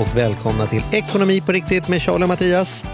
Och 0.00 0.16
välkomna 0.16 0.66
till 0.66 0.82
Ekonomi 0.92 1.40
på 1.40 1.52
riktigt 1.52 1.88
med 1.88 2.02
Charlie 2.02 2.24
och 2.24 2.28
Mattias. 2.28 2.84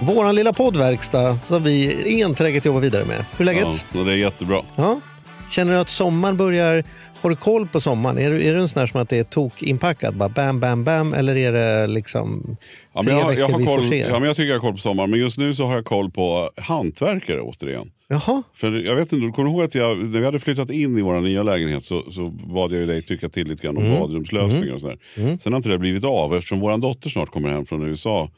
Våran 0.00 0.34
lilla 0.34 0.52
poddverkstad 0.52 1.36
som 1.36 1.62
vi 1.62 2.22
enträget 2.22 2.64
jobbar 2.64 2.80
vidare 2.80 3.04
med. 3.04 3.24
Hur 3.36 3.48
är 3.48 3.54
läget? 3.54 3.84
Ja, 3.92 4.00
det 4.00 4.12
är 4.12 4.16
jättebra. 4.16 4.62
Ja. 4.76 5.00
Känner 5.50 5.72
du 5.72 5.78
att 5.78 5.90
sommaren 5.90 6.36
börjar... 6.36 6.84
Har 7.20 7.30
du 7.30 7.36
koll 7.36 7.66
på 7.68 7.80
sommaren? 7.80 8.18
Är 8.18 8.30
du, 8.30 8.42
är 8.44 8.54
du 8.54 8.60
en 8.60 8.68
sån 8.68 8.80
här 8.80 8.86
som 8.86 9.00
att 9.00 9.08
det 9.08 9.18
är 9.18 9.24
tokinpackat? 9.24 10.14
Bara 10.14 10.28
bam, 10.28 10.60
bam, 10.60 10.84
bam? 10.84 11.14
Eller 11.14 11.36
är 11.36 11.52
det 11.52 11.86
liksom 11.86 12.56
Ja, 12.94 13.02
tre 13.02 13.12
jag, 13.12 13.28
veckor 13.28 13.40
jag, 13.40 13.48
har 13.48 13.58
vi 13.58 13.64
får 13.64 13.76
koll, 13.76 13.88
se? 13.88 13.98
ja, 13.98 14.18
men 14.18 14.22
jag 14.28 14.36
tycker 14.36 14.48
jag 14.48 14.54
har 14.54 14.60
koll 14.60 14.72
på 14.72 14.78
sommaren, 14.78 15.10
men 15.10 15.20
just 15.20 15.38
nu 15.38 15.54
så 15.54 15.66
har 15.66 15.74
jag 15.74 15.84
koll 15.84 16.10
på 16.10 16.50
hantverkare 16.56 17.40
återigen. 17.40 17.90
Jaha, 18.08 18.42
För 18.54 18.72
jag 18.84 18.94
vet 18.96 19.12
inte, 19.12 19.26
du 19.26 19.32
kommer 19.32 19.50
ihåg 19.50 19.62
att 19.62 19.74
jag, 19.74 19.98
när 19.98 20.18
vi 20.18 20.24
hade 20.24 20.38
flyttat 20.40 20.70
in 20.70 20.98
i 20.98 21.02
vår 21.02 21.20
nya 21.20 21.42
lägenhet 21.42 21.84
så, 21.84 22.02
så 22.10 22.26
bad 22.26 22.72
jag 22.72 22.80
ju 22.80 22.86
dig 22.86 23.02
tycka 23.02 23.28
till 23.28 23.48
lite 23.48 23.62
grann 23.66 23.76
om 23.76 23.84
Mm. 23.84 23.98
badrumslösningar 24.00 24.74
och 24.74 24.80
sådär. 24.80 24.98
Sen 25.40 25.52
har 25.52 25.56
inte 25.56 25.68
det 25.68 25.78
blivit 25.78 26.04
av 26.04 26.34
eftersom 26.36 26.60
vår 26.60 26.76
dotter 26.78 27.10
snart 27.10 27.30
kommer 27.30 27.48
hem 27.50 27.66
från 27.66 27.82
USA 27.88 28.20
och 28.22 28.30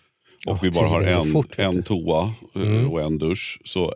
Ja, 0.45 0.59
vi 0.62 0.70
bara 0.70 0.89
har 0.89 1.00
en, 1.03 1.25
fort, 1.33 1.59
en 1.59 1.83
toa 1.83 2.33
eh, 2.56 2.62
Mm. 2.62 2.91
och 2.91 3.00
en 3.00 3.19
dusch 3.19 3.61
så 3.65 3.95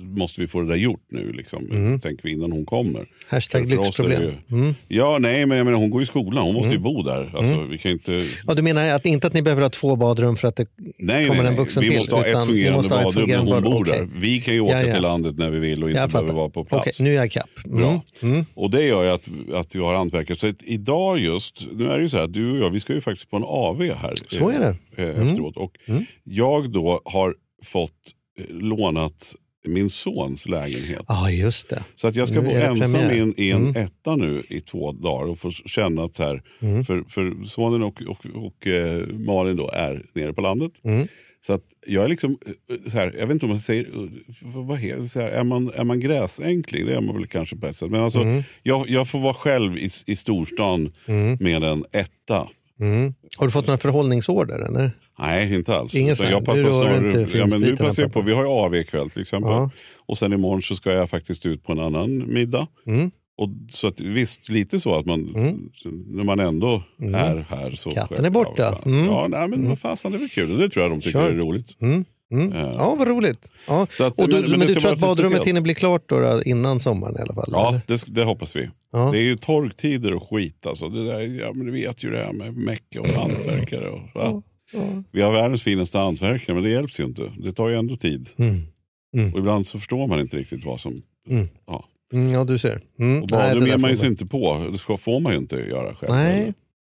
måste 0.00 0.40
vi 0.40 0.46
få 0.46 0.60
det 0.60 0.68
där 0.68 0.76
gjort 0.76 1.04
nu, 1.10 1.32
liksom, 1.32 1.66
Mm. 1.70 2.00
tänker 2.00 2.22
vi 2.24 2.30
innan 2.32 2.52
hon 2.52 2.66
kommer. 2.66 3.06
hashtag 3.28 3.68
lyxproblem. 3.68 4.22
ju- 4.22 4.34
Mm. 4.58 4.74
Ja, 4.88 5.18
nej, 5.20 5.46
men 5.46 5.56
jag 5.58 5.64
menar, 5.64 5.78
hon 5.78 5.90
går 5.90 6.02
i 6.02 6.06
skolan, 6.06 6.44
hon 6.44 6.54
måste 6.54 6.72
ju 6.72 6.78
bo 6.78 7.02
där. 7.02 7.32
Alltså, 7.36 7.62
vi 7.70 7.78
kan 7.78 7.92
inte... 7.92 8.20
Ja, 8.46 8.54
du 8.54 8.62
menar 8.62 8.88
att 8.88 9.06
inte 9.06 9.26
att 9.26 9.32
ni 9.32 9.42
behöver 9.42 9.62
ha 9.62 9.70
två 9.70 9.96
badrum 9.96 10.36
för 10.36 10.48
att 10.48 10.56
det 10.56 10.66
Nej, 10.98 11.26
kommer 11.28 11.42
nej, 11.42 11.48
en 11.50 11.54
nej. 11.54 11.64
vuxen 11.64 11.82
vi 11.82 11.90
till? 11.90 11.98
ha 12.12 12.24
ett 12.26 12.38
ni 12.38 12.46
fungerande 12.46 12.76
måste 12.76 12.94
ha 12.94 13.00
ett 13.00 13.04
badrum 13.04 13.28
när 13.28 13.36
fungerande 13.36 13.52
hon 13.52 13.62
bor 13.62 13.70
badrum. 13.84 13.96
där. 14.08 14.16
Okej. 14.16 14.20
Vi 14.20 14.40
kan 14.40 14.54
ju 14.54 14.60
åka 14.60 14.80
Ja, 14.80 14.86
ja. 14.86 14.94
till 14.94 15.02
landet 15.02 15.36
när 15.38 15.50
vi 15.50 15.58
vill 15.58 15.82
och 15.84 15.90
inte 15.90 16.08
behöver 16.12 16.32
vara 16.32 16.48
på 16.48 16.64
plats. 16.64 16.86
Okej, 16.86 17.04
nu 17.04 17.10
är 17.10 17.14
jag 17.16 17.30
kapp. 17.30 17.50
Mm. 17.64 17.76
Bra. 17.78 18.00
Mm. 18.22 18.44
Och 18.54 18.70
det 18.70 18.84
gör 18.84 19.04
ju 19.04 19.10
att, 19.10 19.28
att 19.54 19.74
vi 19.74 19.78
har 19.80 19.94
hantverkare. 19.94 20.36
Så 20.38 20.48
att 20.48 20.56
idag 20.64 21.18
just, 21.18 21.66
nu 21.72 21.84
är 21.88 21.96
det 21.96 22.02
ju 22.02 22.08
så 22.08 22.16
här, 22.18 22.26
du 22.26 22.50
och 22.52 22.58
jag, 22.58 22.70
vi 22.70 22.80
ska 22.80 22.92
ju 22.94 23.00
faktiskt 23.00 23.30
på 23.30 23.36
en 23.36 23.44
AV 23.46 23.82
här. 23.82 24.12
Så 24.28 24.48
är 24.50 24.58
det. 24.60 24.76
eh, 25.02 25.08
Mm. 25.16 25.28
Efteråt. 25.28 25.56
Och 25.56 25.72
Mm. 25.86 26.04
jag 26.24 26.70
då 26.72 27.00
har 27.04 27.34
fått 27.64 27.90
eh, 28.38 28.44
lånat 28.56 29.34
min 29.66 29.90
sons 29.90 30.48
lägenhet. 30.48 31.02
Ja, 31.08 31.30
just 31.30 31.68
det. 31.68 31.84
Så 31.94 32.08
att 32.08 32.16
jag 32.16 32.28
ska 32.28 32.40
Nu 32.40 32.46
bo 32.48 32.50
ensam 32.54 32.92
premiär. 32.92 33.40
i 33.40 33.50
en, 33.50 33.62
Mm. 33.62 33.76
etta 33.84 34.16
nu 34.16 34.42
i 34.48 34.60
två 34.60 34.92
dagar 34.92 35.26
och 35.30 35.38
få 35.38 35.50
känna 35.50 36.04
att 36.04 36.16
så 36.16 36.22
här, 36.22 36.42
Mm. 36.60 36.84
för, 36.84 37.04
för 37.08 37.44
sonen 37.44 37.82
och, 37.82 38.02
och, 38.02 38.26
och 38.34 38.66
eh, 38.66 39.06
Malin 39.08 39.56
då 39.56 39.70
är 39.70 40.02
nere 40.14 40.32
på 40.32 40.40
landet. 40.40 40.72
Mm. 40.84 41.06
Så 41.46 41.52
att 41.52 41.62
jag 41.86 42.04
är 42.04 42.08
liksom, 42.08 42.38
eh, 42.70 42.90
så 42.90 42.96
här, 42.98 43.14
jag 43.18 43.26
vet 43.26 43.34
inte 43.34 43.46
om 43.46 43.50
man 43.50 43.60
säger, 43.60 43.82
eh, 43.84 44.08
vad 44.42 44.78
heter 44.78 45.02
så 45.04 45.20
här, 45.20 45.28
är, 45.28 45.44
man, 45.44 45.70
är 45.74 45.84
man 45.84 46.00
gräsänkling? 46.00 46.86
Det 46.86 46.94
är 46.94 47.00
man 47.00 47.16
väl 47.16 47.26
kanske 47.26 47.56
på 47.56 47.66
ett 47.66 47.76
sätt. 47.76 47.90
Men 47.90 48.00
alltså, 48.00 48.20
Mm. 48.20 48.42
jag, 48.62 48.88
jag 48.90 49.08
får 49.08 49.18
vara 49.20 49.34
själv 49.34 49.78
i, 49.78 49.90
i 50.06 50.16
storstan 50.16 50.92
Mm. 51.06 51.36
med 51.40 51.62
en 51.64 51.84
etta. 51.92 52.48
Mm. 52.82 53.14
Har 53.36 53.46
du 53.46 53.50
fått 53.52 53.66
några 53.66 53.78
förhållningsorder? 53.78 54.58
Eller? 54.58 54.90
Nej, 55.18 55.54
inte 55.54 55.76
alls. 55.76 55.94
Ingen 55.94 56.12
Utan 56.12 56.30
jag 56.30 56.44
passar 56.44 56.62
snarare, 56.70 57.20
inte 57.20 57.38
ja, 57.38 57.46
men 57.46 57.60
nu 57.60 57.76
passar 57.76 58.02
jag 58.02 58.12
på, 58.12 58.20
vi 58.22 58.32
har 58.34 58.42
ju 58.42 58.48
AV 58.48 58.74
ikväll 58.74 59.10
till 59.10 59.22
exempel. 59.22 59.50
Ja. 59.50 59.70
Och 60.06 60.18
sen 60.18 60.32
imorgon 60.32 60.62
så 60.62 60.76
ska 60.76 60.92
jag 60.92 61.10
faktiskt 61.10 61.46
ut 61.46 61.64
på 61.64 61.72
en 61.72 61.80
annan 61.80 62.32
middag. 62.34 62.66
Mm. 62.86 63.10
Och 63.36 63.48
så 63.70 63.86
att, 63.88 64.00
visst, 64.00 64.48
lite 64.48 64.80
så 64.80 64.94
att 64.94 65.06
man, 65.06 65.28
Mm. 65.34 65.70
när 66.06 66.24
man 66.24 66.40
ändå 66.40 66.82
Mm. 67.00 67.14
är 67.14 67.46
här 67.48 67.70
så... 67.70 67.90
Katten 67.90 68.24
är 68.24 68.30
borta. 68.30 68.78
Mm. 68.86 69.04
ja 69.06 69.26
nej, 69.28 69.48
men 69.48 69.68
vad 69.68 69.78
fasen, 69.78 70.12
det 70.12 70.16
är 70.16 70.20
väl 70.20 70.28
kul. 70.28 70.58
Det 70.58 70.68
tror 70.68 70.82
jag 70.84 70.92
de 70.92 71.00
tycker 71.00 71.12
Kör. 71.18 71.30
är 71.30 71.34
roligt. 71.34 71.76
Mm. 71.80 72.04
Mm. 72.32 72.52
Ja. 72.58 72.74
Ja, 72.78 72.94
vad 72.98 73.08
roligt. 73.08 73.52
Ja. 73.68 73.82
Att, 73.82 74.00
Och 74.18 74.28
du, 74.28 74.40
men- 74.40 74.50
men 74.50 74.60
du 74.60 74.74
tror 74.74 74.92
att 74.92 75.00
badrummet 75.00 75.44
hinner 75.44 75.60
bli 75.60 75.74
klart 75.74 76.02
då, 76.08 76.42
innan 76.44 76.80
sommaren 76.80 77.16
i 77.18 77.20
alla 77.20 77.34
fall? 77.34 77.48
Ja, 77.52 77.68
eller? 77.68 77.80
det, 77.86 78.04
det 78.08 78.24
hoppas 78.24 78.56
vi. 78.56 78.68
Ja. 78.92 79.10
Det 79.12 79.18
är 79.18 79.22
ju 79.22 79.36
torktider 79.36 80.12
och 80.14 80.30
skit 80.30 80.66
alltså. 80.66 80.88
Det 80.88 81.04
där, 81.04 81.20
ja, 81.40 81.52
men 81.54 81.66
du 81.66 81.72
vet 81.72 82.04
ju 82.04 82.10
det 82.10 82.18
här 82.18 82.32
med 82.32 82.56
mecka 82.56 83.00
och 83.00 83.08
hantverkare. 83.08 83.88
Och? 83.90 84.00
Ja. 84.14 84.42
Vi 85.10 85.22
har 85.22 85.32
världens 85.32 85.62
finaste 85.62 85.98
hantverkare 85.98 86.54
men 86.54 86.64
det 86.64 86.70
hjälps 86.70 87.00
ju 87.00 87.04
inte. 87.04 87.22
Det 87.38 87.52
tar 87.52 87.68
ju 87.68 87.76
ändå 87.76 87.96
tid. 87.96 88.28
Mm. 88.36 89.32
Och 89.32 89.38
ibland 89.38 89.66
så 89.66 89.78
förstår 89.78 90.06
man 90.06 90.20
inte 90.20 90.36
riktigt 90.36 90.64
vad 90.64 90.80
som... 90.80 91.02
Mm. 91.28 91.48
Ja. 91.66 91.84
Mm, 92.12 92.26
ja, 92.32 92.44
du 92.44 92.58
ser. 92.58 92.80
Mm. 92.98 93.22
Och 93.22 93.28
badrum 93.28 93.66
ger 93.66 93.76
man 93.78 93.90
ju 93.90 93.96
sig 93.96 94.08
inte 94.08 94.26
på. 94.26 94.66
Det 94.72 94.78
ska, 94.78 94.96
får 94.96 95.20
man 95.20 95.32
ju 95.32 95.38
inte 95.38 95.56
göra 95.56 95.94
själv. 95.94 96.12
Nej, 96.12 96.52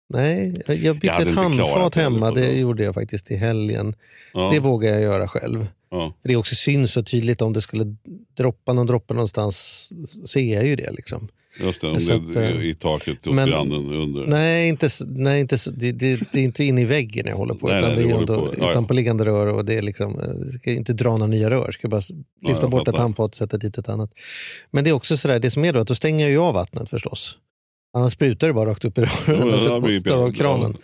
nej. 0.08 0.54
jag- 0.66 0.76
jag 0.76 0.96
bytte 0.98 1.12
hade 1.14 1.30
ett 1.30 1.36
handfat 1.36 1.94
hemma. 1.94 2.30
Det 2.30 2.52
gjorde 2.58 2.82
jag 2.82 2.94
faktiskt 2.94 3.30
i 3.30 3.36
helgen. 3.36 3.94
Ja, 4.34 4.50
Det 4.52 4.60
vågar 4.60 4.90
jag 4.92 5.00
göra 5.02 5.28
själv. 5.28 5.66
ja. 5.90 6.12
Det 6.22 6.36
också 6.36 6.54
syns 6.54 6.92
så 6.92 7.02
tydligt 7.02 7.42
om 7.42 7.52
det 7.52 7.60
skulle 7.60 7.96
droppa 8.36 8.72
någon 8.72 8.86
droppe 8.86 9.14
någonstans. 9.14 9.88
Ser 10.28 10.54
jag 10.54 10.66
ju 10.66 10.76
det 10.76 10.92
liksom. 10.92 11.28
Just 11.60 11.80
det, 11.80 11.86
om 11.88 12.00
Så 12.00 12.12
det 12.16 12.30
att, 12.30 12.36
är 12.36 12.56
eh, 12.58 12.64
i 12.66 12.74
taket 12.74 13.24
hos 13.26 13.34
men- 13.34 13.48
grannen 13.48 13.92
under. 13.94 14.26
Nej, 14.26 14.68
inte, 14.68 14.88
nej 15.06 15.40
inte, 15.40 15.56
det, 15.76 15.92
det, 15.92 16.20
det 16.32 16.38
är 16.38 16.42
inte 16.44 16.64
in 16.64 16.78
i 16.78 16.84
väggen 16.84 17.26
jag 17.26 17.36
håller 17.36 17.54
på. 17.54 17.68
Nej, 17.68 17.78
utan 17.78 17.94
nej, 17.94 18.04
det 18.04 18.10
är 18.10 18.16
ändå, 18.18 18.36
på- 18.40 18.54
ja, 18.58 18.70
utan 18.70 18.82
ja. 18.82 18.88
på 18.88 18.94
liggande 18.94 19.24
rör. 19.24 19.46
Och 19.46 19.64
det 19.64 19.74
är 19.74 19.82
liksom, 19.82 20.20
eh, 20.20 20.26
jag 20.44 20.52
ska 20.60 20.70
inte 20.72 20.92
dra 20.92 21.10
några 21.10 21.26
nya 21.26 21.50
rör. 21.50 21.64
Jag 21.64 21.74
ska 21.74 21.88
bara 21.88 22.02
lyfta 22.46 22.62
jag 22.62 22.70
bort 22.70 22.80
ett 22.80 22.86
fattar. 22.86 22.98
handfat 23.02 23.28
och 23.30 23.34
sätta 23.36 23.56
dit 23.56 23.78
ett 23.78 23.88
annat. 23.88 24.10
Men 24.70 24.84
det 24.84 24.90
är 24.90 24.94
också 24.94 25.16
sådär, 25.16 25.38
det 25.38 25.50
som 25.50 25.64
är 25.64 25.72
då 25.72 25.80
att 25.80 25.88
då 25.88 25.94
stänger 25.94 26.28
jag 26.28 26.44
av 26.44 26.54
vattnet 26.54 26.90
förstås. 26.90 27.38
Annars 27.98 28.12
sprutar 28.12 28.46
det 28.46 28.52
bara 28.52 28.70
rakt 28.70 28.84
upp 28.84 28.98
i 28.98 29.00
rören. 29.00 30.02
Bra. 30.02 30.32
kranen. 30.32 30.76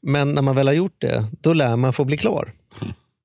Men 0.00 0.32
när 0.32 0.42
man 0.42 0.56
väl 0.56 0.66
har 0.66 0.74
gjort 0.74 1.00
det, 1.00 1.24
då 1.40 1.52
lär 1.52 1.76
man 1.76 1.92
få 1.92 2.04
bli 2.04 2.16
klar. 2.16 2.52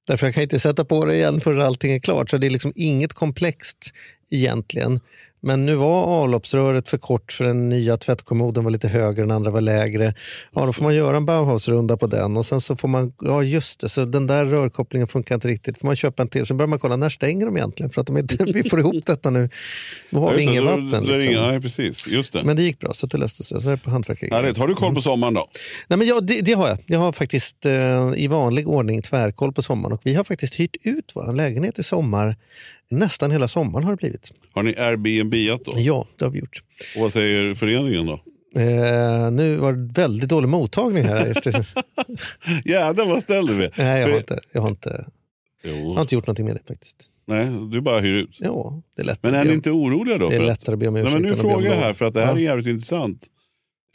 Därför 0.08 0.28
jag 0.28 0.34
kan 0.34 0.44
inte 0.44 0.60
sätta 0.60 0.86
på 0.86 1.06
det 1.06 1.16
igen 1.16 1.42
förrän 1.42 1.62
allting 1.62 1.92
är 1.92 2.00
klart. 2.00 2.30
Så 2.30 2.38
det 2.38 2.48
är 2.48 2.52
liksom 2.52 2.74
inget 2.76 3.14
komplext 3.14 3.94
egentligen. 4.30 5.00
Men 5.48 5.66
nu 5.66 5.76
var 5.76 6.04
avloppsröret 6.04 6.90
för 6.90 6.98
kort 6.98 7.32
för 7.32 7.46
den 7.46 7.70
nya 7.70 7.98
tvättkommoden 7.98 8.64
var 8.64 8.72
lite 8.72 8.88
högre, 8.88 9.22
den 9.24 9.32
andra 9.32 9.52
var 9.52 9.62
lägre. 9.62 10.14
Ja, 10.54 10.66
då 10.66 10.74
får 10.74 10.84
man 10.84 10.96
göra 10.96 11.18
en 11.18 11.26
Bauhaus-runda 11.26 11.98
på 11.98 12.08
den 12.08 12.38
och 12.38 12.46
sen 12.46 12.62
så 12.62 12.76
får 12.76 12.88
man, 12.88 13.14
ja 13.22 13.44
just 13.44 13.80
det, 13.80 13.90
så 13.90 14.06
den 14.06 14.28
där 14.28 14.46
rörkopplingen 14.46 15.08
funkar 15.08 15.36
inte 15.36 15.48
riktigt. 15.48 15.78
får 15.78 15.86
man 15.88 15.96
köpa 15.96 16.22
en 16.22 16.28
till. 16.30 16.46
Sen 16.46 16.58
börjar 16.58 16.68
man 16.68 16.80
kolla, 16.80 16.96
när 16.96 17.10
stänger 17.10 17.46
de 17.46 17.58
egentligen? 17.58 17.90
För 17.90 18.02
att 18.02 18.08
de 18.08 18.18
inte, 18.18 18.44
vi 18.54 18.70
får 18.70 18.80
ihop 18.80 19.06
detta 19.06 19.30
nu. 19.30 19.50
Då 20.10 20.20
har 20.20 20.34
vi 20.34 20.58
då- 20.58 20.64
vatten. 20.64 21.04
Liksom. 21.04 21.34
Nej, 21.34 21.62
precis. 21.62 22.08
Just 22.08 22.34
det. 22.34 22.44
Men 22.44 22.56
det 22.56 22.64
gick 22.64 22.80
bra, 22.80 22.94
så 22.94 23.08
det 23.08 23.18
löste 23.18 23.44
sig. 23.44 23.62
Så 23.62 23.70
är 23.70 23.72
det 23.72 23.84
på 23.84 23.90
hantverkare. 23.90 24.30
Härligt. 24.36 24.58
Har 24.58 24.68
du 24.68 24.76
koll 24.76 24.96
på 24.96 25.02
sommaren 25.02 25.34
då? 25.34 25.48
Nej, 25.88 25.98
men 25.98 26.08
ja, 26.08 26.20
det, 26.22 26.42
det 26.42 26.54
har 26.54 26.68
jag. 26.68 26.78
Jag 26.86 27.00
har 27.00 27.12
faktiskt 27.12 27.66
eh, 27.66 27.72
i 28.16 28.28
vanlig 28.28 28.68
ordning 28.68 29.02
tvärkoll 29.02 29.54
på 29.54 29.62
sommaren 29.62 29.94
och 29.94 30.02
vi 30.04 30.14
har 30.16 30.24
faktiskt 30.24 30.56
hyrt 30.56 30.76
ut 30.84 31.12
vår 31.16 31.34
lägenhet 31.34 31.80
i 31.80 31.84
sommar. 31.84 32.36
Nästan 32.90 33.32
hela 33.32 33.48
sommaren 33.48 33.84
har 33.84 33.92
det 33.92 33.98
blivit. 33.98 34.32
Har 34.58 34.64
ni 34.64 34.76
Airbnb 34.78 35.34
då? 35.66 35.72
Ja, 35.80 36.08
det 36.18 36.26
har 36.26 36.32
vi 36.32 36.40
gjort. 36.40 36.64
Och 36.96 37.02
vad 37.02 37.14
säger 37.14 37.54
föreningen 37.54 38.06
då? 38.06 38.14
Eh, 38.62 39.32
nu 39.32 39.56
var 39.58 39.74
det 39.74 40.02
väldigt 40.02 40.30
dålig 40.30 40.50
mottagning 40.50 41.04
här. 41.04 41.26
Jädrar 42.66 43.06
vad 43.06 43.24
du 43.28 43.64
är. 43.64 43.74
Nej, 43.78 44.02
jag 44.02 44.08
har, 44.10 44.18
inte, 44.18 44.40
jag, 44.54 44.62
har 44.62 44.70
inte, 44.70 45.06
jag 45.64 45.74
har 45.94 46.02
inte 46.02 46.16
gjort 46.16 46.28
någonting 46.28 46.46
med 46.46 46.56
det 46.56 46.62
faktiskt. 46.68 47.06
Nej, 47.26 47.48
du 47.72 47.82
bara 47.82 48.00
hyr 48.00 48.14
ut. 48.14 48.38
Ja, 48.40 48.82
det 48.96 49.02
är 49.02 49.06
lättare. 49.06 49.32
Men 49.32 49.42
är 49.42 49.46
ni 49.46 49.54
inte 49.54 49.72
oroliga 49.72 50.18
då? 50.18 50.30
Det 50.30 50.36
är 50.36 50.40
lättare 50.46 50.74
att 50.74 50.80
be 50.80 50.88
om 50.88 50.94
Nej, 50.94 51.04
ursäkt 51.04 51.22
men 51.22 51.32
nu 51.32 51.36
frågar 51.36 51.72
jag 51.72 51.82
här, 51.82 51.94
för 51.94 52.06
att 52.06 52.14
det 52.14 52.20
här 52.26 52.28
Ja. 52.34 52.38
är 52.40 52.44
jävligt 52.44 52.68
intressant. 52.68 53.26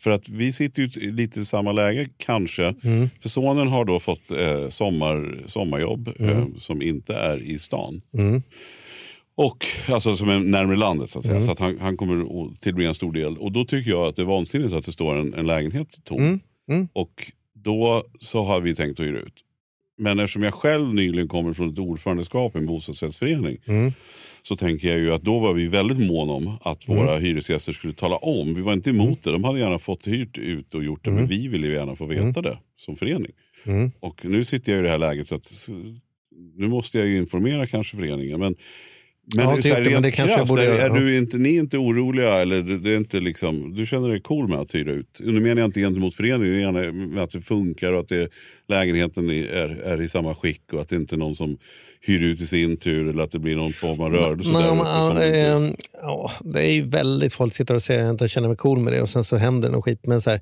För 0.01 0.11
att 0.11 0.29
vi 0.29 0.53
sitter 0.53 0.83
ju 0.83 1.13
lite 1.13 1.41
i 1.41 1.45
samma 1.45 1.73
läge 1.73 2.09
kanske. 2.17 2.75
Mm. 2.85 3.11
För 3.21 3.29
sonen 3.29 3.69
har 3.69 3.85
då 3.85 4.01
fått 4.01 4.31
eh, 4.31 4.69
sommar, 4.69 5.45
sommarjobb 5.47 6.09
eh, 6.09 6.29
Mm. 6.31 6.55
som 6.61 6.83
inte 6.83 7.15
är 7.15 7.39
i 7.43 7.59
stan. 7.59 8.03
Mm. 8.15 8.43
Och 9.35 9.67
alltså 9.89 10.17
som 10.17 10.29
är 10.29 10.39
närmare 10.39 10.77
landet 10.77 11.11
så 11.11 11.19
att 11.19 11.25
säga. 11.25 11.37
Mm. 11.37 11.47
Så 11.47 11.53
att 11.53 11.59
han, 11.59 11.79
han 11.81 11.97
kommer 11.97 12.21
att 12.23 12.61
tillbringa 12.61 12.89
en 12.89 12.95
stor 12.95 13.13
del. 13.13 13.39
Och 13.39 13.53
då 13.53 13.65
tycker 13.65 13.91
jag 13.91 14.07
att 14.07 14.17
det 14.17 14.23
är 14.23 14.27
vansinnigt 14.27 14.73
att 14.73 14.85
det 14.85 14.93
står 14.93 15.17
en, 15.17 15.35
en 15.35 15.47
lägenhet 15.47 16.05
tom. 16.05 16.19
Mm. 16.19 16.41
Mm. 16.71 16.89
Och 16.93 17.33
då 17.55 18.05
så 18.19 18.45
har 18.45 18.61
vi 18.61 18.75
tänkt 18.75 19.01
att 19.01 19.07
hyra 19.07 19.19
ut. 19.19 19.35
Men 19.99 20.19
eftersom 20.19 20.43
jag 20.43 20.55
själv 20.55 20.95
nyligen 20.95 21.29
kommer 21.29 21.53
från 21.53 21.71
ett 21.71 21.79
ordförandeskap 21.79 22.57
i 22.57 22.59
en 22.59 22.67
bostadsrättsförening 22.67 23.59
så 24.43 24.57
tänker 24.57 24.89
jag 24.89 24.99
ju 24.99 25.15
att 25.15 25.23
då 25.23 25.39
var 25.39 25.53
vi 25.53 25.69
väldigt 25.69 26.07
måna 26.07 26.33
om 26.33 26.59
att 26.63 26.89
våra 26.89 27.19
hyresgäster 27.19 27.73
skulle 27.73 27.93
tala 27.93 28.17
om. 28.17 28.55
Vi 28.55 28.61
var 28.61 28.73
inte 28.73 28.91
emot 28.91 29.23
det. 29.23 29.33
De 29.33 29.45
hade 29.45 29.59
gärna 29.59 29.79
fått 29.79 30.07
hyrt 30.07 30.39
ut 30.39 30.75
och 30.75 30.85
gjort 30.85 31.05
det 31.05 31.11
men 31.11 31.27
vi 31.27 31.49
ville 31.49 31.69
gärna 31.69 31.97
få 31.97 32.07
veta 32.07 32.43
det 32.43 32.59
som 32.77 32.97
förening. 32.97 33.33
Och 34.01 34.25
nu 34.25 34.45
sitter 34.45 34.73
jag 34.73 34.79
i 34.79 34.83
det 34.83 34.91
här 34.91 34.99
läget 34.99 35.33
att 35.33 35.69
nu 36.57 36.69
måste 36.69 36.99
jag 36.99 37.07
ju 37.07 37.19
informera 37.19 37.67
kanske 37.67 37.97
föreningen. 37.97 38.41
Men, 38.41 38.57
men, 39.25 39.45
Ja, 39.45 39.51
här, 39.51 39.63
det, 39.63 39.71
men 39.71 39.85
rent 39.85 40.03
det 40.03 40.11
kanske 40.11 40.37
krasst, 40.37 40.49
borde 40.49 40.65
är, 40.65 40.91
är 40.91 40.91
du 40.91 41.19
inte, 41.19 41.37
ni 41.37 41.57
är 41.57 41.61
inte 41.61 41.79
oroliga 41.79 42.35
eller 42.35 42.63
det, 42.63 42.91
är 42.91 42.97
inte 42.97 43.21
liksom, 43.21 43.75
du 43.75 43.87
känner 43.87 44.09
dig 44.09 44.21
cool 44.21 44.49
med 44.49 44.59
att 44.59 44.75
hyra 44.75 44.93
ut? 44.93 45.21
Nu 45.21 45.41
menar 45.41 45.63
jag 45.63 45.69
inte 45.69 45.81
gentemot 45.81 46.15
föreningen, 46.15 46.61
jag 46.61 46.75
menar 46.75 46.93
med 46.93 47.25
att 47.25 47.31
det 47.31 47.41
funkar 47.41 47.93
och 47.93 48.01
att 48.01 48.09
det, 48.09 48.29
lägenheten 48.69 49.31
är, 49.31 49.69
är, 49.85 50.03
i 50.03 50.09
samma 50.09 50.35
skick 50.35 50.73
och 50.73 50.81
att 50.81 50.89
det 50.89 50.97
inte 50.97 51.15
är 51.15 51.19
någon 51.19 51.37
som 51.37 51.59
hyr 52.05 52.23
ut 52.23 52.41
i 52.41 52.47
sin 52.47 52.77
tur 52.77 53.09
eller 53.09 53.23
att 53.23 53.33
det 53.33 53.39
blir 53.39 53.57
någon 53.57 53.73
form 53.73 54.01
av 54.01 54.13
rörelse 54.13 54.51
Nej, 54.53 54.63
där 54.63 55.11
inte- 55.11 55.39
ehm, 55.41 55.77
ja, 56.03 56.31
det 56.41 56.61
är 56.61 56.71
ju 56.73 56.83
väldigt 56.83 57.35
folk 57.35 57.55
sitter 57.55 57.75
och 57.75 57.83
säger 57.83 58.01
att 58.01 58.05
jag 58.05 58.15
inte 58.15 58.29
känner 58.29 58.49
mig 58.49 58.57
cool 58.57 58.79
med 58.79 58.93
det 58.93 59.03
och 59.03 59.09
sen 59.09 59.25
så 59.25 59.37
händer 59.37 59.69
det 59.69 59.75
något 59.77 59.85
skit. 59.85 60.07
Men 60.07 60.21
så 60.21 60.31
här, 60.31 60.41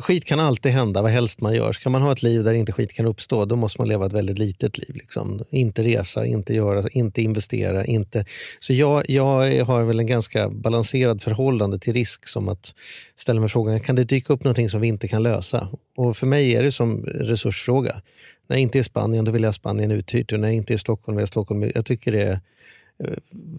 skit 0.00 0.24
kan 0.24 0.40
alltid 0.40 0.72
hända 0.72 1.02
vad 1.02 1.10
helst 1.10 1.40
man 1.40 1.54
gör. 1.54 1.72
Ska 1.72 1.90
man 1.90 2.02
ha 2.02 2.12
ett 2.12 2.22
liv 2.22 2.44
där 2.44 2.52
inte 2.52 2.72
skit 2.72 2.92
kan 2.92 3.06
uppstå 3.06 3.44
då 3.44 3.56
måste 3.56 3.80
man 3.80 3.88
leva 3.88 4.06
ett 4.06 4.12
väldigt 4.12 4.38
litet 4.38 4.78
liv. 4.78 4.90
Liksom. 4.94 5.44
Inte 5.50 5.82
resa, 5.82 6.26
inte 6.26 6.54
göra, 6.54 6.88
inte 6.92 7.22
investera. 7.22 7.84
Inte. 7.84 8.15
Så 8.60 8.72
jag, 8.72 9.10
jag 9.10 9.64
har 9.64 9.82
väl 9.84 9.98
en 9.98 10.06
ganska 10.06 10.48
balanserad 10.48 11.22
förhållande 11.22 11.78
till 11.78 11.92
risk 11.92 12.28
som 12.28 12.48
att 12.48 12.74
ställa 13.16 13.40
mig 13.40 13.48
frågan, 13.48 13.80
kan 13.80 13.96
det 13.96 14.04
dyka 14.04 14.32
upp 14.32 14.44
någonting 14.44 14.70
som 14.70 14.80
vi 14.80 14.88
inte 14.88 15.08
kan 15.08 15.22
lösa? 15.22 15.68
Och 15.96 16.16
för 16.16 16.26
mig 16.26 16.54
är 16.54 16.62
det 16.62 16.72
som 16.72 17.04
resursfråga. 17.04 18.02
När 18.48 18.56
jag 18.56 18.62
inte 18.62 18.78
är 18.78 18.80
i 18.80 18.84
Spanien, 18.84 19.24
då 19.24 19.32
vill 19.32 19.42
jag 19.42 19.48
ha 19.48 19.52
Spanien 19.52 19.90
uthyrt. 19.90 20.32
Och 20.32 20.40
när 20.40 20.48
jag 20.48 20.54
inte 20.54 20.72
är 20.72 20.74
i 20.74 20.78
Stockholm, 20.78 21.16
vill 21.16 21.22
jag 21.22 21.28
Stockholm. 21.28 21.70
Jag 21.74 21.86
tycker 21.86 22.12
det 22.12 22.22
är 22.22 22.40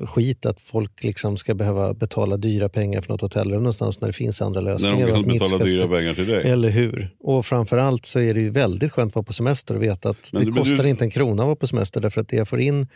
skit 0.05 0.45
att 0.45 0.61
folk 0.61 1.03
liksom 1.03 1.37
ska 1.37 1.53
behöva 1.53 1.93
betala 1.93 2.37
dyra 2.37 2.69
pengar 2.69 3.01
för 3.01 3.09
något 3.13 3.21
hotellrum 3.21 3.59
någonstans 3.63 4.01
när 4.01 4.07
det 4.07 4.13
finns 4.13 4.41
andra 4.41 4.61
När 4.61 4.71
lösningar. 4.71 5.07
de 5.07 5.11
och 5.13 5.25
kan 5.25 5.33
betala 5.37 5.65
dyra 5.65 5.87
pengar 5.87 6.13
till 6.13 6.27
dig. 6.27 6.49
Eller 6.49 6.69
hur? 6.69 7.09
Och 7.19 7.45
framförallt 7.45 8.05
så 8.05 8.19
är 8.19 8.33
det 8.33 8.39
ju 8.41 8.49
väldigt 8.49 8.91
skönt 8.91 9.11
att 9.11 9.15
vara 9.15 9.23
på 9.25 9.33
semester 9.33 9.75
och 9.75 9.83
veta 9.83 10.09
att 10.09 10.29
Men 10.33 10.41
det 10.45 10.51
men 10.51 10.63
kostar 10.63 10.83
du- 10.83 10.89
inte 10.89 11.03
en 11.05 11.11
krona 11.11 11.43
att 11.43 11.47
vara 11.47 11.55
på 11.55 11.67
semester 11.67 12.01
därför 12.01 12.21
att 12.21 12.27
det 12.27 12.37
jag 12.37 12.47
får 12.47 12.59
in 12.59 12.87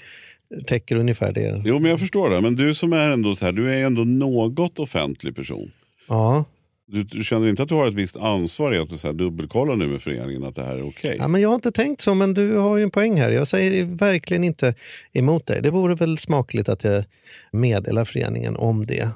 täcker 0.68 0.96
ungefär 0.96 1.32
det. 1.32 1.62
Jo 1.66 1.80
men 1.80 1.92
jag 1.92 2.00
förstår 2.00 2.30
det. 2.30 2.42
Men 2.42 2.56
du 2.56 2.74
som 2.74 2.94
är 2.94 3.10
ändå 3.10 3.36
så 3.36 3.46
här, 3.46 3.52
du 3.52 3.74
är 3.74 3.86
ändå 3.86 4.04
något 4.04 4.80
offentlig 4.80 5.36
person. 5.36 5.72
Ja. 6.08 6.46
Du, 6.88 7.04
du 7.04 7.24
känner 7.24 7.50
inte 7.50 7.64
att 7.64 7.70
du 7.70 7.76
har 7.76 7.88
ett 7.88 7.94
visst 7.94 8.18
ansvar 8.18 8.74
i 8.74 8.78
att 8.78 8.90
du 8.90 8.98
så 8.98 9.08
här, 9.08 9.14
dubbelkolla 9.14 9.76
nu 9.76 9.88
med 9.88 10.02
föreningen 10.02 10.44
att 10.44 10.56
det 10.56 10.64
här 10.64 10.76
är 10.76 10.88
okej? 10.88 11.16
ja, 11.20 11.28
men 11.28 11.42
jag 11.42 11.50
har 11.50 11.56
inte 11.56 11.72
tänkt 11.72 12.02
så, 12.02 12.16
men 12.16 12.34
du 12.34 12.58
har 12.58 12.78
ju 12.78 12.84
en 12.84 12.92
poäng 12.92 13.20
här. 13.20 13.32
Jag 13.32 13.48
säger 13.48 13.84
verkligen 13.86 14.44
inte 14.44 14.74
emot 15.14 15.46
dig. 15.46 15.62
Det 15.62 15.72
vore 15.72 15.96
väl 15.96 16.18
smakligt 16.18 16.70
att 16.70 16.84
jag 16.84 17.04
meddelar 17.52 18.06
föreningen 18.06 18.56
om 18.56 18.86
det. 18.86 19.10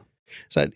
Så 0.50 0.60
här, 0.60 0.70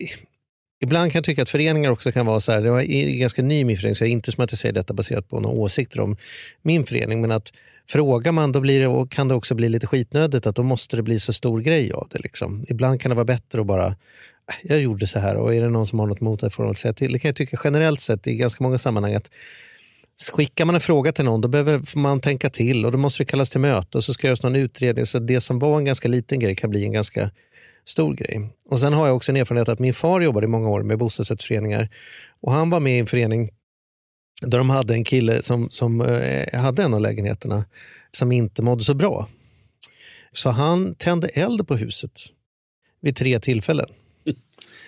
Ibland 0.82 1.12
kan 1.12 1.18
jag 1.18 1.24
tycka 1.24 1.42
att 1.42 1.50
föreningar 1.50 1.90
också 1.90 2.12
kan 2.12 2.26
vara 2.26 2.40
så 2.40 2.52
här, 2.52 2.64
jag 2.64 2.90
är 2.90 3.18
ganska 3.18 3.42
ny 3.42 3.60
i 3.60 3.64
min 3.64 3.76
förening 3.76 3.94
så 3.94 4.04
jag 4.04 4.08
är 4.08 4.12
inte 4.12 4.32
som 4.32 4.44
att 4.44 4.52
jag 4.52 4.58
säger 4.58 4.72
detta 4.72 4.94
baserat 4.94 5.28
på 5.28 5.40
några 5.40 5.56
åsikter 5.56 6.00
om 6.00 6.16
min 6.62 6.86
förening, 6.86 7.20
men 7.20 7.30
att 7.30 7.52
frågar 7.90 8.32
man 8.32 8.52
då 8.52 8.60
blir 8.60 8.80
det, 8.80 8.86
och 8.86 9.10
kan 9.10 9.28
det 9.28 9.34
också 9.34 9.54
bli 9.54 9.68
lite 9.68 9.86
skitnödigt 9.86 10.46
att 10.46 10.56
då 10.56 10.62
måste 10.62 10.96
det 10.96 11.02
bli 11.02 11.20
så 11.20 11.32
stor 11.32 11.60
grej 11.60 11.92
av 11.92 12.08
det. 12.10 12.18
Liksom. 12.18 12.64
Ibland 12.68 13.00
kan 13.00 13.10
det 13.10 13.14
vara 13.14 13.24
bättre 13.24 13.60
att 13.60 13.66
bara, 13.66 13.86
äh, 13.86 13.94
jag 14.62 14.80
gjorde 14.80 15.06
så 15.06 15.18
här 15.18 15.36
och 15.36 15.54
är 15.54 15.60
det 15.60 15.68
någon 15.68 15.86
som 15.86 15.98
har 15.98 16.06
något 16.06 16.20
emot 16.20 16.40
det 16.40 16.50
får 16.50 16.64
de 16.64 16.74
säga 16.74 16.94
till. 16.94 17.12
Det 17.12 17.18
kan 17.18 17.28
jag 17.28 17.36
tycka 17.36 17.60
generellt 17.64 18.00
sett 18.00 18.26
i 18.26 18.34
ganska 18.34 18.64
många 18.64 18.78
sammanhang 18.78 19.14
att 19.14 19.30
Skickar 20.32 20.64
man 20.64 20.74
en 20.74 20.80
fråga 20.80 21.12
till 21.12 21.24
någon 21.24 21.40
då 21.40 21.48
behöver 21.48 21.98
man 21.98 22.20
tänka 22.20 22.50
till 22.50 22.86
och 22.86 22.92
då 22.92 22.98
måste 22.98 23.22
det 23.22 23.26
kallas 23.26 23.50
till 23.50 23.60
möte 23.60 23.98
och 23.98 24.04
så 24.04 24.14
ska 24.14 24.26
det 24.26 24.28
göras 24.28 24.42
någon 24.42 24.56
utredning. 24.56 25.06
Så 25.06 25.18
det 25.18 25.40
som 25.40 25.58
var 25.58 25.78
en 25.78 25.84
ganska 25.84 26.08
liten 26.08 26.38
grej 26.38 26.54
kan 26.54 26.70
bli 26.70 26.84
en 26.84 26.92
ganska 26.92 27.30
stor 27.84 28.14
grej. 28.14 28.50
Och 28.64 28.80
Sen 28.80 28.92
har 28.92 29.06
jag 29.06 29.16
också 29.16 29.32
en 29.32 29.36
erfarenhet 29.36 29.68
att 29.68 29.78
min 29.78 29.94
far 29.94 30.20
jobbade 30.20 30.44
i 30.44 30.48
många 30.48 30.68
år 30.68 30.82
med 30.82 30.98
bostadsrättsföreningar 30.98 31.88
och 32.40 32.52
han 32.52 32.70
var 32.70 32.80
med 32.80 32.96
i 32.96 32.98
en 32.98 33.06
förening 33.06 33.50
där 34.40 34.58
de 34.58 34.70
hade 34.70 34.94
en 34.94 35.04
kille 35.04 35.42
som, 35.42 35.70
som 35.70 36.00
eh, 36.00 36.60
hade 36.60 36.82
en 36.82 36.94
av 36.94 37.00
lägenheterna 37.00 37.64
som 38.10 38.32
inte 38.32 38.62
mådde 38.62 38.84
så 38.84 38.94
bra. 38.94 39.28
Så 40.32 40.50
han 40.50 40.94
tände 40.94 41.28
eld 41.28 41.68
på 41.68 41.76
huset 41.76 42.20
vid 43.00 43.16
tre 43.16 43.40
tillfällen. 43.40 43.88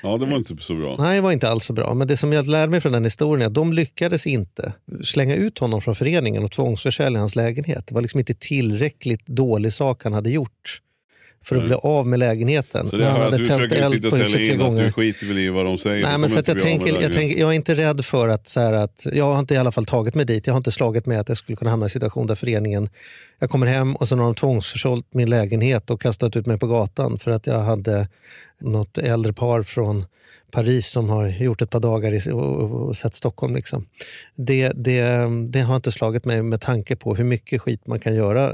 Ja, 0.02 0.18
det 0.18 0.26
var 0.26 0.36
inte 0.36 0.56
så 0.60 0.74
bra. 0.74 0.96
Nej, 0.98 1.14
det 1.14 1.20
var 1.20 1.32
inte 1.32 1.48
alls 1.48 1.64
så 1.64 1.72
bra. 1.72 1.94
Men 1.94 2.08
det 2.08 2.16
som 2.16 2.32
jag 2.32 2.48
lärde 2.48 2.70
mig 2.70 2.80
från 2.80 2.92
den 2.92 3.04
historien 3.04 3.42
är 3.42 3.46
att 3.46 3.54
de 3.54 3.72
lyckades 3.72 4.26
inte 4.26 4.72
slänga 5.04 5.34
ut 5.34 5.58
honom 5.58 5.80
från 5.80 5.94
föreningen 5.94 6.44
och 6.44 6.50
tvångsförsälja 6.50 7.20
hans 7.20 7.36
lägenhet. 7.36 7.86
Det 7.86 7.94
var 7.94 8.02
liksom 8.02 8.20
inte 8.20 8.34
tillräckligt 8.34 9.26
dålig 9.26 9.72
sak 9.72 10.04
han 10.04 10.12
hade 10.12 10.30
gjort 10.30 10.81
för 11.42 11.56
att 11.56 11.64
bli 11.64 11.74
av 11.74 12.06
med 12.06 12.18
lägenheten. 12.18 12.88
Så 12.88 12.96
det 12.96 13.04
hör 13.04 13.20
att 13.20 13.38
du 13.38 13.46
försöker 13.46 13.86
sitta 13.88 14.08
och 14.08 14.12
sälja 14.12 14.54
in 14.54 14.60
att 14.60 14.66
gånger. 14.66 14.84
du 14.84 14.92
skiter 14.92 15.26
väl 15.26 15.38
i 15.38 15.48
vad 15.48 15.64
de 15.64 15.78
säger. 15.78 16.06
Nej, 16.06 16.18
men 16.18 16.30
så 16.30 16.38
att 16.38 16.48
jag, 16.48 16.58
tänker, 16.58 17.02
jag, 17.02 17.12
tänker, 17.12 17.40
jag 17.40 17.50
är 17.50 17.54
inte 17.54 17.74
rädd 17.74 18.04
för 18.04 18.28
att, 18.28 18.48
så 18.48 18.60
att... 18.60 19.06
Jag 19.12 19.32
har 19.32 19.38
inte 19.38 19.54
i 19.54 19.56
alla 19.56 19.72
fall 19.72 19.84
tagit 19.84 20.14
mig 20.14 20.24
dit. 20.26 20.46
Jag 20.46 20.54
har 20.54 20.58
inte 20.58 20.72
slagit 20.72 21.06
mig 21.06 21.18
att 21.18 21.28
jag 21.28 21.38
skulle 21.38 21.56
kunna 21.56 21.70
hamna 21.70 21.84
i 21.84 21.86
en 21.86 21.90
situation 21.90 22.26
där 22.26 22.34
föreningen... 22.34 22.88
Jag 23.38 23.50
kommer 23.50 23.66
hem 23.66 23.96
och 23.96 24.08
så 24.08 24.16
har 24.16 24.24
de 24.24 24.34
tvångsförsålt 24.34 25.06
min 25.14 25.30
lägenhet 25.30 25.90
och 25.90 26.00
kastat 26.00 26.36
ut 26.36 26.46
mig 26.46 26.58
på 26.58 26.66
gatan 26.66 27.18
för 27.18 27.30
att 27.30 27.46
jag 27.46 27.58
hade 27.58 28.08
något 28.60 28.98
äldre 28.98 29.32
par 29.32 29.62
från 29.62 30.04
Paris 30.50 30.86
som 30.86 31.08
har 31.08 31.28
gjort 31.28 31.62
ett 31.62 31.70
par 31.70 31.80
dagar 31.80 32.12
i, 32.14 32.30
och, 32.30 32.56
och, 32.56 32.88
och 32.88 32.96
sett 32.96 33.14
Stockholm. 33.14 33.54
Liksom. 33.54 33.86
Det, 34.36 34.72
det, 34.74 35.28
det 35.48 35.60
har 35.60 35.76
inte 35.76 35.92
slagit 35.92 36.24
mig 36.24 36.42
med 36.42 36.60
tanke 36.60 36.96
på 36.96 37.14
hur 37.14 37.24
mycket 37.24 37.60
skit 37.60 37.86
man 37.86 37.98
kan 37.98 38.14
göra 38.14 38.52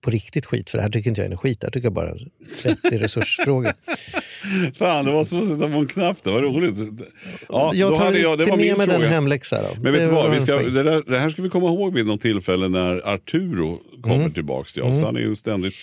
på 0.00 0.10
riktigt 0.10 0.46
skit. 0.46 0.70
För 0.70 0.78
det 0.78 0.82
här 0.82 0.90
tycker 0.90 1.08
inte 1.10 1.20
jag 1.20 1.26
är 1.26 1.30
en 1.30 1.36
skit, 1.36 1.60
det 1.60 1.66
här 1.66 1.70
tycker 1.70 1.86
jag 1.86 1.92
bara 1.92 2.10
är 2.10 2.28
30 2.62 2.98
resursfrågor. 2.98 3.72
Fan, 4.78 5.04
det 5.04 5.12
var 5.12 5.24
som 5.24 5.40
att 5.40 5.48
sätta 5.48 5.68
på 5.68 5.78
en 5.78 5.86
knapp. 5.86 6.16
Det 6.24 6.30
var 6.30 6.42
roligt. 6.42 7.04
Ja, 7.48 7.70
jag 7.74 7.92
då 7.92 7.96
tar 7.96 8.04
hade 8.04 8.18
jag, 8.18 8.38
det 8.38 8.44
till 8.44 8.50
var 8.50 8.58
med 8.58 8.78
mig 8.78 8.86
den 8.86 9.02
hemläxa. 9.02 9.62
Då. 9.62 9.68
Men 9.82 9.92
vet 9.92 10.00
Det 10.00 10.06
du 10.06 10.12
vad, 10.12 10.30
vi 10.30 10.40
ska, 10.40 10.56
det, 10.56 10.82
där, 10.82 11.02
det 11.10 11.18
här 11.18 11.30
ska 11.30 11.42
vi 11.42 11.48
komma 11.48 11.66
ihåg 11.68 11.94
vid 11.94 12.06
något 12.06 12.20
tillfälle 12.20 12.68
när 12.68 13.14
Arturo 13.14 13.78
kommer 14.02 14.14
Mm. 14.16 14.32
tillbaks 14.32 14.72
till 14.72 14.82
oss. 14.82 15.00
Han 15.00 15.16
är 15.16 15.20
ju 15.20 15.34
ständigt... 15.34 15.74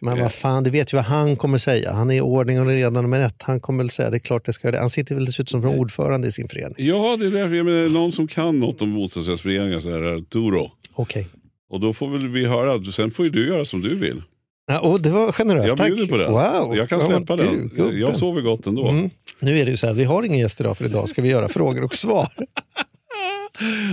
Men 0.00 0.20
vad 0.20 0.32
fan, 0.32 0.64
du 0.64 0.70
vet 0.70 0.92
ju 0.92 0.96
vad 0.96 1.04
han 1.04 1.36
kommer 1.36 1.58
säga. 1.58 1.92
Han 1.92 2.10
är 2.10 2.14
i 2.14 2.20
ordning 2.20 2.60
och 2.60 2.66
reda 2.66 2.90
nummer 3.02 3.20
ett. 3.20 3.42
Han 3.42 3.60
kommer 3.60 3.82
väl 3.84 3.90
säga 3.90 4.10
det 4.10 4.16
är 4.16 4.18
klart 4.18 4.44
det 4.46 4.52
ska 4.52 4.68
göra 4.68 4.76
det. 4.76 4.80
Han 4.80 4.90
sitter 4.90 5.14
väl 5.14 5.24
dessutom 5.24 5.62
som 5.62 5.70
ordförande 5.70 6.28
i 6.28 6.32
sin 6.32 6.48
förening. 6.48 6.74
Ja, 6.78 7.16
det 7.20 7.26
är 7.26 7.30
därför 7.30 7.54
jag 7.56 7.66
menar, 7.66 7.88
någon 7.88 8.12
som 8.12 8.26
kan 8.28 8.58
något 8.60 8.82
om 8.82 8.94
bostadsrättsföreningar 8.94 9.80
så 9.80 9.90
är 9.90 10.00
det 10.00 10.16
Arturo. 10.16 10.70
Okej. 10.94 11.26
Och 11.70 11.80
då 11.80 11.92
får 11.92 12.08
väl 12.08 12.28
vi 12.28 12.46
höra, 12.46 12.84
sen 12.92 13.10
får 13.10 13.24
ju 13.24 13.30
du 13.30 13.48
göra 13.48 13.64
som 13.64 13.80
du 13.80 13.94
vill. 13.96 14.22
Ja, 14.66 14.80
och 14.80 15.02
det 15.02 15.10
var 15.10 15.32
generöst, 15.32 15.68
Jag 15.68 15.76
tack. 15.76 15.86
bjuder 15.86 16.06
på 16.06 16.16
det. 16.16 16.26
Wow. 16.28 16.76
Jag 16.76 16.88
kan 16.88 17.00
Ja, 17.00 17.08
släppa 17.08 17.36
du, 17.36 17.44
den. 17.44 17.68
gubben. 17.74 17.98
Jag 18.00 18.16
sover 18.16 18.40
gott 18.42 18.66
ändå. 18.66 18.88
Mm. 18.88 19.10
Nu 19.40 19.58
är 19.58 19.64
det 19.64 19.70
ju 19.70 19.76
så 19.76 19.86
här, 19.86 19.94
vi 19.94 20.04
har 20.04 20.22
ingen 20.22 20.38
gäst 20.38 20.60
idag 20.60 20.76
för 20.78 20.84
idag 20.84 21.08
ska 21.08 21.22
vi 21.22 21.28
göra 21.28 21.48
frågor 21.48 21.84
och 21.84 21.94
svar. 21.94 22.28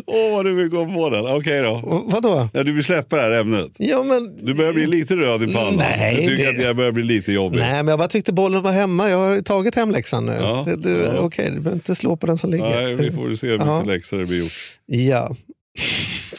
Åh, 0.05 0.31
vad 0.35 0.45
du 0.45 0.55
vill 0.55 0.67
gå 0.69 0.85
på 0.85 1.09
den. 1.09 1.25
Okej 1.27 1.61
då. 1.61 1.69
Och, 1.71 2.11
vadå? 2.11 2.49
Ja, 2.53 2.63
du 2.63 2.73
vill 2.73 2.83
släppa 2.83 3.15
det 3.15 3.21
här 3.21 3.31
ämnet. 3.31 3.71
Ja, 3.77 4.03
men... 4.03 4.45
Du 4.45 4.53
börjar 4.53 4.73
bli 4.73 4.87
lite 4.87 5.15
röd 5.15 5.49
i 5.49 5.53
pannan. 5.53 5.75
Nej, 5.75 6.15
du 6.15 6.27
tycker 6.37 6.43
det- 6.43 6.49
att 6.59 6.65
jag 6.65 6.75
börjar 6.75 6.91
bli 6.91 7.03
lite 7.03 7.31
jobbig. 7.31 7.59
Nej, 7.59 7.73
men 7.73 7.87
jag 7.87 7.99
bara 7.99 8.07
tyckte 8.07 8.33
bollen 8.33 8.61
var 8.63 8.71
hemma. 8.71 9.09
Jag 9.09 9.17
har 9.17 9.41
tagit 9.41 9.75
hemläxan 9.75 10.25
nu. 10.25 10.31
Ja, 10.41 10.67
du, 10.77 10.89
ja. 10.89 11.19
Okej, 11.19 11.45
du 11.45 11.51
behöver 11.59 11.73
inte 11.73 11.95
slå 11.95 12.15
på 12.15 12.27
den 12.27 12.37
som 12.37 12.51
ligger. 12.51 12.69
Nej, 12.69 12.95
vi 12.95 13.11
får 13.11 13.35
se 13.35 13.47
hur 13.47 13.53
mycket 13.53 13.67
Ja. 13.67 13.83
läxor 13.83 14.17
det 14.19 14.25
blir 14.25 14.39
gjort. 14.39 14.51
Ja. 14.85 15.35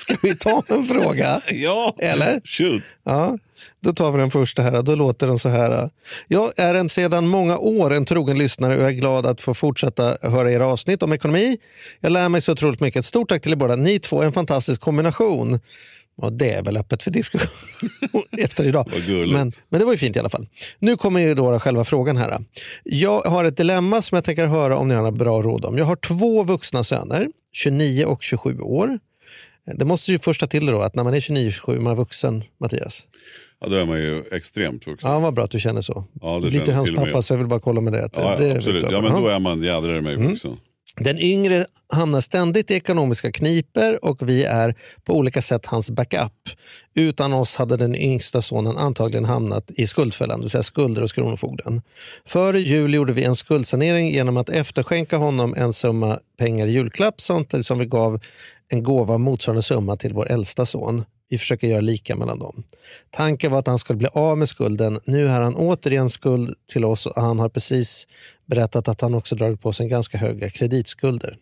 Ska 0.03 0.17
vi 0.23 0.37
ta 0.37 0.63
en 0.69 0.83
fråga? 0.83 1.41
Ja, 1.51 1.97
Eller? 1.99 2.41
shoot. 2.45 2.83
Ja, 3.05 3.39
då 3.81 3.93
tar 3.93 4.13
vi 4.13 4.19
den 4.19 4.31
första 4.31 4.63
här. 4.63 4.83
Då 4.83 4.95
låter 4.95 5.27
den 5.27 5.39
så 5.39 5.49
här. 5.49 5.91
Jag 6.29 6.53
är 6.57 6.75
en 6.75 6.89
sedan 6.89 7.27
många 7.27 7.59
år 7.59 7.93
en 7.93 8.05
trogen 8.05 8.39
lyssnare 8.39 8.79
och 8.79 8.85
är 8.85 8.91
glad 8.91 9.27
att 9.27 9.41
få 9.41 9.55
fortsätta 9.55 10.17
höra 10.23 10.53
era 10.53 10.67
avsnitt 10.67 11.03
om 11.03 11.13
ekonomi. 11.13 11.59
Jag 12.01 12.13
lär 12.13 12.29
mig 12.29 12.41
så 12.41 12.53
otroligt 12.53 12.81
mycket. 12.81 13.05
Stort 13.05 13.29
tack 13.29 13.43
till 13.43 13.53
er 13.53 13.57
båda. 13.57 13.77
Ni 13.77 13.99
två 13.99 14.23
är 14.23 14.27
en 14.27 14.33
fantastisk 14.33 14.81
kombination. 14.81 15.61
Och 16.17 16.33
det 16.33 16.53
är 16.53 16.63
väl 16.63 16.77
öppet 16.77 17.03
för 17.03 17.11
diskussion 17.11 17.49
efter 18.39 18.67
idag. 18.67 18.87
Men, 19.33 19.53
men 19.69 19.79
det 19.81 19.85
var 19.85 19.93
ju 19.93 19.99
fint 19.99 20.17
i 20.17 20.19
alla 20.19 20.29
fall. 20.29 20.49
Nu 20.79 20.97
kommer 20.97 21.21
ju 21.21 21.35
då 21.35 21.59
själva 21.59 21.85
frågan 21.85 22.17
här. 22.17 22.39
Jag 22.85 23.21
har 23.21 23.45
ett 23.45 23.57
dilemma 23.57 24.03
som 24.03 24.17
jag 24.17 24.25
tänker 24.25 24.47
höra 24.47 24.77
om 24.77 24.89
ni 24.89 24.95
har 24.95 25.03
några 25.03 25.17
bra 25.17 25.43
råd 25.43 25.65
om. 25.65 25.79
Jag 25.79 25.85
har 25.85 25.97
två 25.97 26.43
vuxna 26.43 26.85
söner, 26.85 27.29
29 27.53 28.05
och 28.05 28.23
27 28.23 28.59
år. 28.61 28.99
Det 29.67 29.85
måste 29.85 30.13
ju 30.13 30.19
första 30.19 30.47
till 30.47 30.67
då 30.67 30.81
att 30.81 30.95
när 30.95 31.05
man 31.05 31.15
är 31.15 31.21
29-27 31.21 31.81
man 31.81 31.93
är 31.93 31.97
vuxen, 31.97 32.45
Mattias. 32.61 33.05
Ja, 33.61 33.69
då 33.69 33.77
är 33.77 33.85
man 33.85 33.99
ju 33.99 34.25
extremt 34.33 34.87
vuxen. 34.87 35.11
Ja, 35.11 35.19
vad 35.19 35.35
bra 35.35 35.45
att 35.45 35.51
du 35.51 35.61
känner 35.61 35.81
så. 35.83 36.05
Ja, 36.21 36.41
det 36.43 36.51
jag 36.71 36.77
hans 36.77 36.91
pappa 36.95 37.23
så 37.23 37.33
jag 37.35 37.39
vill 37.39 37.47
bara 37.47 37.61
kolla 37.61 37.81
med 37.81 37.93
det. 37.93 38.05
att 38.05 38.13
Ja, 38.17 38.37
det 38.39 38.47
är 38.51 38.57
absolut. 38.57 38.87
Ja, 38.91 39.01
men 39.01 39.13
då 39.23 39.29
Ja. 39.29 39.35
är 39.35 39.39
man 39.39 39.63
jädrar 39.63 39.99
i 39.99 40.01
mig 40.01 40.15
Mm. 40.15 40.37
Den 40.97 41.19
yngre 41.19 41.67
hamnar 41.93 42.21
ständigt 42.21 42.71
i 42.71 42.75
ekonomiska 42.75 43.33
kniper 43.33 44.05
och 44.05 44.29
vi 44.29 44.45
är 44.45 44.75
på 45.05 45.15
olika 45.15 45.43
sätt 45.43 45.67
hans 45.67 45.91
backup. 45.91 46.33
Utan 46.95 47.33
oss 47.33 47.57
hade 47.57 47.77
den 47.77 47.97
yngsta 47.97 48.43
sonen 48.43 48.79
antagligen 48.79 49.25
hamnat 49.25 49.71
i 49.71 49.87
skuldfällan, 49.87 50.39
det 50.39 50.45
vill 50.45 50.51
säga 50.51 50.63
skulder 50.63 51.03
hos 51.03 51.13
Kronofogden. 51.13 51.83
Före 52.25 52.61
jul 52.61 52.95
gjorde 52.95 53.13
vi 53.13 53.25
en 53.25 53.37
skuldsanering 53.37 54.11
genom 54.11 54.37
att 54.37 54.49
efterskänka 54.49 55.17
honom 55.17 55.55
en 55.57 55.73
summa 55.73 56.19
pengar 56.39 56.67
i 56.67 56.71
julklapp 56.71 57.21
samtidigt 57.21 57.67
som 57.67 57.79
vi 57.79 57.87
gav 57.87 58.21
en 58.69 58.83
gåva 58.83 59.19
motsvarande 59.19 59.63
summa 59.63 59.97
till 59.97 60.13
vår 60.13 60.31
äldsta 60.31 60.67
son. 60.67 61.05
Vi 61.29 61.39
försöker 61.39 61.69
göra 61.69 61.81
lika 61.81 62.17
mellan 62.17 62.39
dem. 62.39 62.63
Tanken 63.11 63.53
var 63.53 63.59
att 63.59 63.67
han 63.67 63.79
skulle 63.79 63.97
bli 63.97 64.09
av 64.13 64.39
med 64.39 64.49
skulden. 64.49 65.01
Nu 65.05 65.27
har 65.27 65.41
han 65.41 65.55
återigen 65.55 66.11
skuld 66.11 66.55
till 66.73 66.85
oss 66.85 67.07
och 67.07 67.23
han 67.23 67.39
har 67.39 67.49
precis 67.49 68.07
berättat 68.55 68.89
att 68.89 69.01
han 69.01 69.15
också 69.15 69.35
dragit 69.35 69.61
på 69.61 69.73
sig 69.73 69.89
ganska 69.89 70.19
höga 70.19 70.51
kreditskulder. 70.51 71.37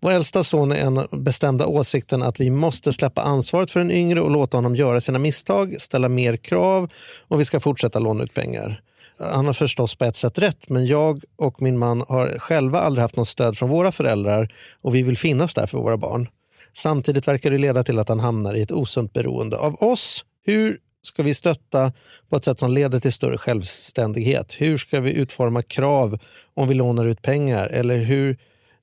Vår 0.00 0.12
äldsta 0.12 0.44
son 0.44 0.72
är 0.72 0.76
en 0.76 1.24
bestämda 1.24 1.66
åsikten 1.66 2.22
att 2.22 2.40
vi 2.40 2.50
måste 2.50 2.92
släppa 2.92 3.22
ansvaret 3.22 3.70
för 3.70 3.80
den 3.80 3.90
yngre 3.90 4.20
och 4.20 4.30
låta 4.30 4.56
honom 4.56 4.76
göra 4.76 5.00
sina 5.00 5.18
misstag, 5.18 5.80
ställa 5.80 6.08
mer 6.08 6.36
krav 6.36 6.92
och 7.28 7.40
vi 7.40 7.44
ska 7.44 7.60
fortsätta 7.60 7.98
låna 7.98 8.24
ut 8.24 8.34
pengar. 8.34 8.80
Han 9.18 9.46
har 9.46 9.52
förstås 9.52 9.94
på 9.94 10.04
ett 10.04 10.16
sätt 10.16 10.38
rätt, 10.38 10.68
men 10.68 10.86
jag 10.86 11.22
och 11.36 11.62
min 11.62 11.78
man 11.78 12.04
har 12.08 12.38
själva 12.38 12.80
aldrig 12.80 13.02
haft 13.02 13.16
något 13.16 13.28
stöd 13.28 13.58
från 13.58 13.68
våra 13.68 13.92
föräldrar 13.92 14.54
och 14.82 14.94
vi 14.94 15.02
vill 15.02 15.18
finnas 15.18 15.54
där 15.54 15.66
för 15.66 15.78
våra 15.78 15.96
barn. 15.96 16.28
Samtidigt 16.72 17.28
verkar 17.28 17.50
det 17.50 17.58
leda 17.58 17.82
till 17.82 17.98
att 17.98 18.08
han 18.08 18.20
hamnar 18.20 18.54
i 18.54 18.62
ett 18.62 18.72
osunt 18.72 19.12
beroende 19.12 19.56
av 19.56 19.82
oss. 19.82 20.24
Hur 20.46 20.78
ska 21.06 21.22
vi 21.22 21.34
stötta 21.34 21.92
på 22.28 22.36
ett 22.36 22.44
sätt 22.44 22.58
som 22.58 22.70
leder 22.70 22.98
till 22.98 23.12
större 23.12 23.38
självständighet? 23.38 24.54
Hur 24.58 24.78
ska 24.78 25.00
vi 25.00 25.12
utforma 25.12 25.62
krav 25.62 26.18
om 26.54 26.68
vi 26.68 26.74
lånar 26.74 27.06
ut 27.06 27.22
pengar? 27.22 27.66
Eller 27.66 27.98
hur 27.98 28.36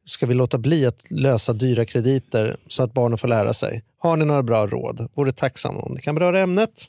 ska 0.05 0.25
vi 0.25 0.33
låta 0.33 0.57
bli 0.57 0.85
att 0.85 1.11
lösa 1.11 1.53
dyra 1.53 1.85
krediter 1.85 2.55
så 2.67 2.83
att 2.83 2.93
barnen 2.93 3.17
får 3.17 3.27
lära 3.27 3.53
sig? 3.53 3.83
Har 3.97 4.17
ni 4.17 4.25
några 4.25 4.43
bra 4.43 4.67
råd? 4.67 5.09
Vore 5.13 5.31
tacksam 5.31 5.77
om 5.77 5.95
det 5.95 6.01
kan 6.01 6.15
beröra 6.15 6.39
ämnet. 6.39 6.87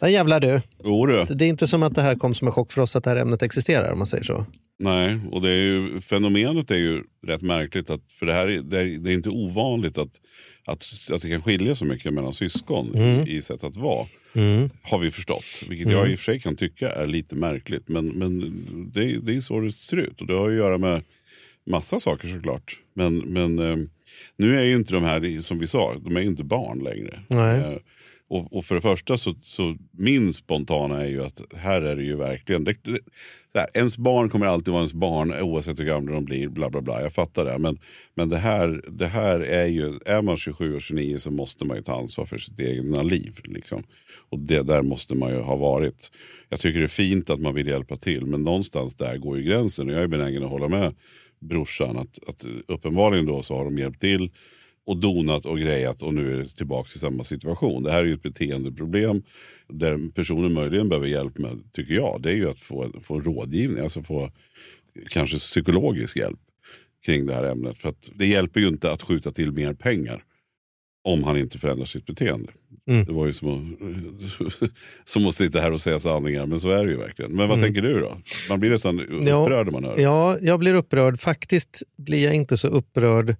Där 0.00 0.08
jävlar 0.08 0.40
du. 0.40 0.62
Jo 0.84 1.06
du. 1.06 1.24
Det 1.24 1.44
är 1.44 1.48
inte 1.48 1.68
som 1.68 1.82
att 1.82 1.94
det 1.94 2.02
här 2.02 2.14
kom 2.14 2.34
som 2.34 2.48
en 2.48 2.52
chock 2.52 2.72
för 2.72 2.82
oss 2.82 2.96
att 2.96 3.04
det 3.04 3.10
här 3.10 3.16
ämnet 3.16 3.42
existerar 3.42 3.92
om 3.92 3.98
man 3.98 4.06
säger 4.06 4.24
så. 4.24 4.46
Nej, 4.78 5.18
och 5.32 5.42
det 5.42 5.48
är 5.48 5.56
ju, 5.56 6.00
fenomenet 6.00 6.70
är 6.70 6.76
ju 6.76 7.02
rätt 7.26 7.42
märkligt. 7.42 7.90
Att, 7.90 8.00
för 8.18 8.26
det, 8.26 8.32
här 8.32 8.46
är, 8.46 8.62
det, 8.62 8.80
är, 8.80 8.84
det 8.84 9.10
är 9.10 9.14
inte 9.14 9.28
ovanligt 9.28 9.98
att, 9.98 10.12
att, 10.66 10.84
att 11.12 11.22
det 11.22 11.30
kan 11.30 11.42
skilja 11.42 11.74
så 11.74 11.84
mycket 11.84 12.14
mellan 12.14 12.32
syskon 12.32 12.96
i, 12.96 13.36
i 13.36 13.42
sätt 13.42 13.64
att 13.64 13.76
vara. 13.76 14.06
Har 14.82 14.98
vi 14.98 15.10
förstått. 15.10 15.44
Vilket 15.68 15.92
jag 15.92 16.10
i 16.10 16.14
och 16.14 16.18
för 16.18 16.24
sig 16.24 16.40
kan 16.40 16.56
tycka 16.56 16.92
är 16.92 17.06
lite 17.06 17.34
märkligt. 17.34 17.88
Men, 17.88 18.06
men 18.06 18.40
det, 18.92 19.18
det 19.18 19.36
är 19.36 19.40
så 19.40 19.60
det 19.60 19.72
ser 19.72 19.96
ut. 19.96 20.20
Och 20.20 20.26
det 20.26 20.34
har 20.34 20.48
att 20.48 20.54
göra 20.54 20.78
med 20.78 21.02
massa 21.66 22.00
saker 22.00 22.28
såklart. 22.28 22.78
Men, 22.94 23.18
men 23.18 23.58
eh, 23.58 23.76
nu 24.36 24.58
är 24.58 24.62
ju 24.62 24.76
inte 24.76 24.94
de 24.94 25.04
här, 25.04 25.40
som 25.40 25.58
vi 25.58 25.66
sa, 25.66 25.94
de 26.04 26.16
är 26.16 26.20
ju 26.20 26.26
inte 26.26 26.44
barn 26.44 26.78
längre. 26.78 27.20
Nej. 27.28 27.78
Och, 28.30 28.56
och 28.56 28.64
för 28.64 28.74
det 28.74 28.80
första 28.80 29.18
så, 29.18 29.34
så 29.42 29.76
min 29.90 30.32
spontana 30.32 31.00
är 31.00 31.08
ju 31.08 31.24
att 31.24 31.40
här 31.54 31.82
är 31.82 31.96
det 31.96 32.02
ju 32.02 32.16
verkligen, 32.16 32.64
det, 32.64 32.76
det, 32.82 32.98
så 33.52 33.58
här, 33.58 33.68
ens 33.74 33.98
barn 33.98 34.28
kommer 34.28 34.46
alltid 34.46 34.72
vara 34.72 34.80
ens 34.80 34.94
barn 34.94 35.32
oavsett 35.32 35.78
hur 35.78 35.84
gamla 35.84 36.12
de 36.12 36.24
blir. 36.24 36.48
Bla 36.48 36.70
bla 36.70 36.80
bla, 36.80 37.02
jag 37.02 37.12
fattar 37.12 37.44
det. 37.44 37.58
Men, 37.58 37.78
men 38.14 38.28
det, 38.28 38.36
här, 38.36 38.84
det 38.88 39.06
här 39.06 39.40
är 39.40 39.66
ju, 39.66 39.98
är 40.06 40.22
man 40.22 40.36
27 40.36 40.74
och 40.74 40.82
29 40.82 41.18
så 41.18 41.30
måste 41.30 41.64
man 41.64 41.76
ju 41.76 41.82
ta 41.82 42.00
ansvar 42.00 42.26
för 42.26 42.38
sitt 42.38 42.60
egna 42.60 43.02
liv. 43.02 43.40
Liksom. 43.44 43.82
Och 44.28 44.38
det 44.38 44.62
där 44.62 44.82
måste 44.82 45.14
man 45.14 45.30
ju 45.30 45.40
ha 45.40 45.56
varit. 45.56 46.10
Jag 46.48 46.60
tycker 46.60 46.78
det 46.78 46.86
är 46.86 46.88
fint 46.88 47.30
att 47.30 47.40
man 47.40 47.54
vill 47.54 47.66
hjälpa 47.66 47.96
till 47.96 48.26
men 48.26 48.42
någonstans 48.42 48.94
där 48.94 49.16
går 49.16 49.38
ju 49.38 49.44
gränsen. 49.44 49.88
Och 49.88 49.94
jag 49.94 50.02
är 50.02 50.06
benägen 50.06 50.44
att 50.44 50.50
hålla 50.50 50.68
med 50.68 50.94
brorsan 51.40 51.98
att, 51.98 52.28
att 52.28 52.44
uppenbarligen 52.68 53.26
då 53.26 53.42
så 53.42 53.56
har 53.56 53.64
de 53.64 53.78
hjälpt 53.78 54.00
till 54.00 54.30
och 54.86 54.96
donat 54.96 55.46
och 55.46 55.58
grejat 55.58 56.02
och 56.02 56.14
nu 56.14 56.34
är 56.34 56.38
det 56.38 56.48
tillbaka 56.48 56.90
i 56.94 56.98
samma 56.98 57.24
situation. 57.24 57.82
Det 57.82 57.90
här 57.90 57.98
är 57.98 58.04
ju 58.04 58.14
ett 58.14 58.22
beteendeproblem 58.22 59.22
där 59.68 60.12
personen 60.12 60.52
möjligen 60.52 60.88
behöver 60.88 61.08
hjälp 61.08 61.38
med, 61.38 61.72
tycker 61.72 61.94
jag, 61.94 62.22
det 62.22 62.30
är 62.30 62.36
ju 62.36 62.50
att 62.50 62.60
få, 62.60 62.92
få 63.02 63.20
rådgivning, 63.20 63.82
alltså 63.82 64.02
få 64.02 64.30
kanske 65.08 65.36
psykologisk 65.36 66.16
hjälp 66.16 66.40
kring 67.04 67.26
det 67.26 67.34
här 67.34 67.44
ämnet. 67.44 67.78
För 67.78 67.88
att 67.88 68.10
det 68.14 68.26
hjälper 68.26 68.60
ju 68.60 68.68
inte 68.68 68.92
att 68.92 69.02
skjuta 69.02 69.32
till 69.32 69.52
mer 69.52 69.74
pengar 69.74 70.24
om 71.02 71.24
han 71.24 71.36
inte 71.36 71.58
förändrar 71.58 71.86
sitt 71.86 72.06
beteende. 72.06 72.52
Mm. 72.88 73.04
Det 73.04 73.12
var 73.12 73.26
ju 73.26 73.32
som 73.32 73.48
att, 73.48 74.70
som 75.04 75.26
att 75.26 75.34
sitta 75.34 75.60
här 75.60 75.72
och 75.72 75.80
säga 75.80 76.00
sanningar, 76.00 76.46
men 76.46 76.60
så 76.60 76.70
är 76.70 76.84
det 76.84 76.90
ju 76.90 76.98
verkligen. 76.98 77.32
Men 77.32 77.48
vad 77.48 77.60
tänker 77.60 77.82
du 77.82 78.00
då? 78.00 78.18
Man 78.48 78.60
blir 78.60 78.70
nästan 78.70 79.22
Ja, 79.26 79.42
upprörd 79.42 79.66
när 79.66 79.72
man 79.72 79.84
hör. 79.84 79.98
Ja, 79.98 80.38
jag 80.40 80.58
blir 80.58 80.74
upprörd. 80.74 81.20
Faktiskt 81.20 81.82
blir 81.96 82.24
jag 82.24 82.34
inte 82.34 82.56
så 82.56 82.68
upprörd 82.68 83.36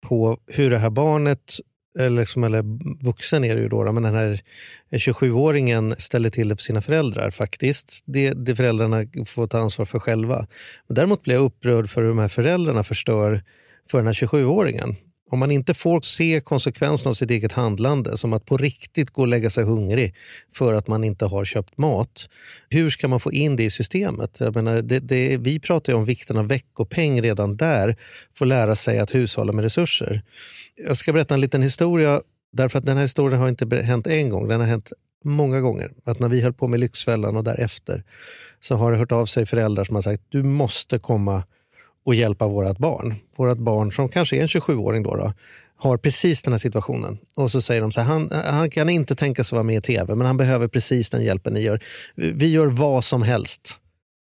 på 0.00 0.38
hur 0.46 0.70
det 0.70 0.78
här 0.78 0.90
barnet, 0.90 1.54
eller, 1.98 2.20
liksom, 2.20 2.44
eller 2.44 2.64
vuxen 3.04 3.44
är 3.44 3.56
det 3.56 3.62
ju 3.62 3.68
då, 3.68 3.84
då, 3.84 3.92
men 3.92 4.02
den 4.02 4.14
här 4.14 4.42
27-åringen 4.90 5.94
ställer 5.98 6.30
till 6.30 6.48
det 6.48 6.56
för 6.56 6.62
sina 6.62 6.80
föräldrar 6.80 7.30
faktiskt. 7.30 8.02
Det, 8.06 8.30
det 8.30 8.56
föräldrarna 8.56 9.06
får 9.26 9.46
ta 9.46 9.58
ansvar 9.58 9.86
för 9.86 9.98
själva. 9.98 10.46
Men 10.86 10.94
däremot 10.94 11.22
blir 11.22 11.34
jag 11.34 11.44
upprörd 11.44 11.90
för 11.90 12.02
hur 12.02 12.08
de 12.08 12.18
här 12.18 12.28
föräldrarna 12.28 12.84
förstör 12.84 13.42
för 13.90 13.98
den 13.98 14.06
här 14.06 14.14
27-åringen. 14.14 14.96
Om 15.30 15.38
man 15.38 15.50
inte 15.50 15.74
får 15.74 16.00
se 16.00 16.40
konsekvenserna 16.40 17.10
av 17.10 17.14
sitt 17.14 17.30
eget 17.30 17.52
handlande, 17.52 18.16
som 18.16 18.32
att 18.32 18.46
på 18.46 18.56
riktigt 18.56 19.10
gå 19.10 19.22
och 19.22 19.28
lägga 19.28 19.50
sig 19.50 19.64
hungrig 19.64 20.14
för 20.54 20.74
att 20.74 20.88
man 20.88 21.04
inte 21.04 21.26
har 21.26 21.44
köpt 21.44 21.78
mat. 21.78 22.28
Hur 22.68 22.90
ska 22.90 23.08
man 23.08 23.20
få 23.20 23.32
in 23.32 23.56
det 23.56 23.64
i 23.64 23.70
systemet? 23.70 24.40
Jag 24.40 24.54
menar, 24.54 24.82
det, 24.82 24.98
det, 24.98 25.36
vi 25.36 25.60
pratar 25.60 25.92
ju 25.92 25.96
om 25.96 26.04
vikten 26.04 26.36
av 26.36 26.48
veckopeng 26.48 27.22
redan 27.22 27.56
där, 27.56 27.96
få 28.34 28.44
lära 28.44 28.74
sig 28.74 28.98
att 28.98 29.14
hushålla 29.14 29.52
med 29.52 29.62
resurser. 29.62 30.22
Jag 30.76 30.96
ska 30.96 31.12
berätta 31.12 31.34
en 31.34 31.40
liten 31.40 31.62
historia, 31.62 32.20
därför 32.52 32.78
att 32.78 32.86
den 32.86 32.96
här 32.96 33.04
historien 33.04 33.40
har 33.40 33.48
inte 33.48 33.76
hänt 33.76 34.06
en 34.06 34.30
gång, 34.30 34.48
den 34.48 34.60
har 34.60 34.66
hänt 34.66 34.92
många 35.24 35.60
gånger. 35.60 35.90
Att 36.04 36.18
när 36.18 36.28
vi 36.28 36.40
höll 36.40 36.52
på 36.52 36.68
med 36.68 36.80
Lyxfällan 36.80 37.36
och 37.36 37.44
därefter 37.44 38.04
så 38.60 38.74
har 38.74 38.92
det 38.92 38.98
hört 38.98 39.12
av 39.12 39.26
sig 39.26 39.46
föräldrar 39.46 39.84
som 39.84 39.94
har 39.94 40.02
sagt 40.02 40.22
du 40.28 40.42
måste 40.42 40.98
komma 40.98 41.42
och 42.04 42.14
hjälpa 42.14 42.46
vårt 42.46 42.78
barn. 42.78 43.14
Vårt 43.36 43.58
barn 43.58 43.92
som 43.92 44.08
kanske 44.08 44.36
är 44.36 44.40
en 44.40 44.46
27-åring 44.46 45.02
då, 45.02 45.16
då 45.16 45.32
har 45.76 45.96
precis 45.96 46.42
den 46.42 46.52
här 46.52 46.58
situationen. 46.58 47.18
Och 47.36 47.50
så 47.50 47.62
säger 47.62 47.80
de 47.80 47.90
så 47.90 48.00
här, 48.00 48.12
han, 48.12 48.30
han 48.44 48.70
kan 48.70 48.88
inte 48.88 49.14
tänka 49.14 49.44
sig 49.44 49.56
vara 49.56 49.64
med 49.64 49.76
i 49.76 49.80
tv 49.80 50.14
men 50.14 50.26
han 50.26 50.36
behöver 50.36 50.68
precis 50.68 51.10
den 51.10 51.24
hjälpen 51.24 51.54
ni 51.54 51.60
gör. 51.60 51.80
Vi 52.14 52.52
gör 52.52 52.66
vad 52.66 53.04
som 53.04 53.22
helst 53.22 53.78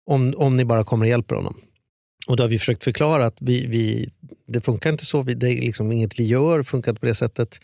om, 0.06 0.34
om 0.36 0.56
ni 0.56 0.64
bara 0.64 0.84
kommer 0.84 1.04
och 1.04 1.10
hjälper 1.10 1.34
honom. 1.34 1.60
Och 2.28 2.36
då 2.36 2.42
har 2.42 2.48
vi 2.48 2.58
försökt 2.58 2.84
förklara 2.84 3.26
att 3.26 3.36
vi, 3.40 3.66
vi, 3.66 4.10
det 4.46 4.60
funkar 4.60 4.90
inte 4.90 5.06
så, 5.06 5.22
vi, 5.22 5.34
det 5.34 5.46
är 5.48 5.60
liksom 5.60 5.92
inget 5.92 6.20
vi 6.20 6.24
gör 6.24 6.62
funkar 6.62 6.90
inte 6.92 7.00
på 7.00 7.06
det 7.06 7.14
sättet. 7.14 7.58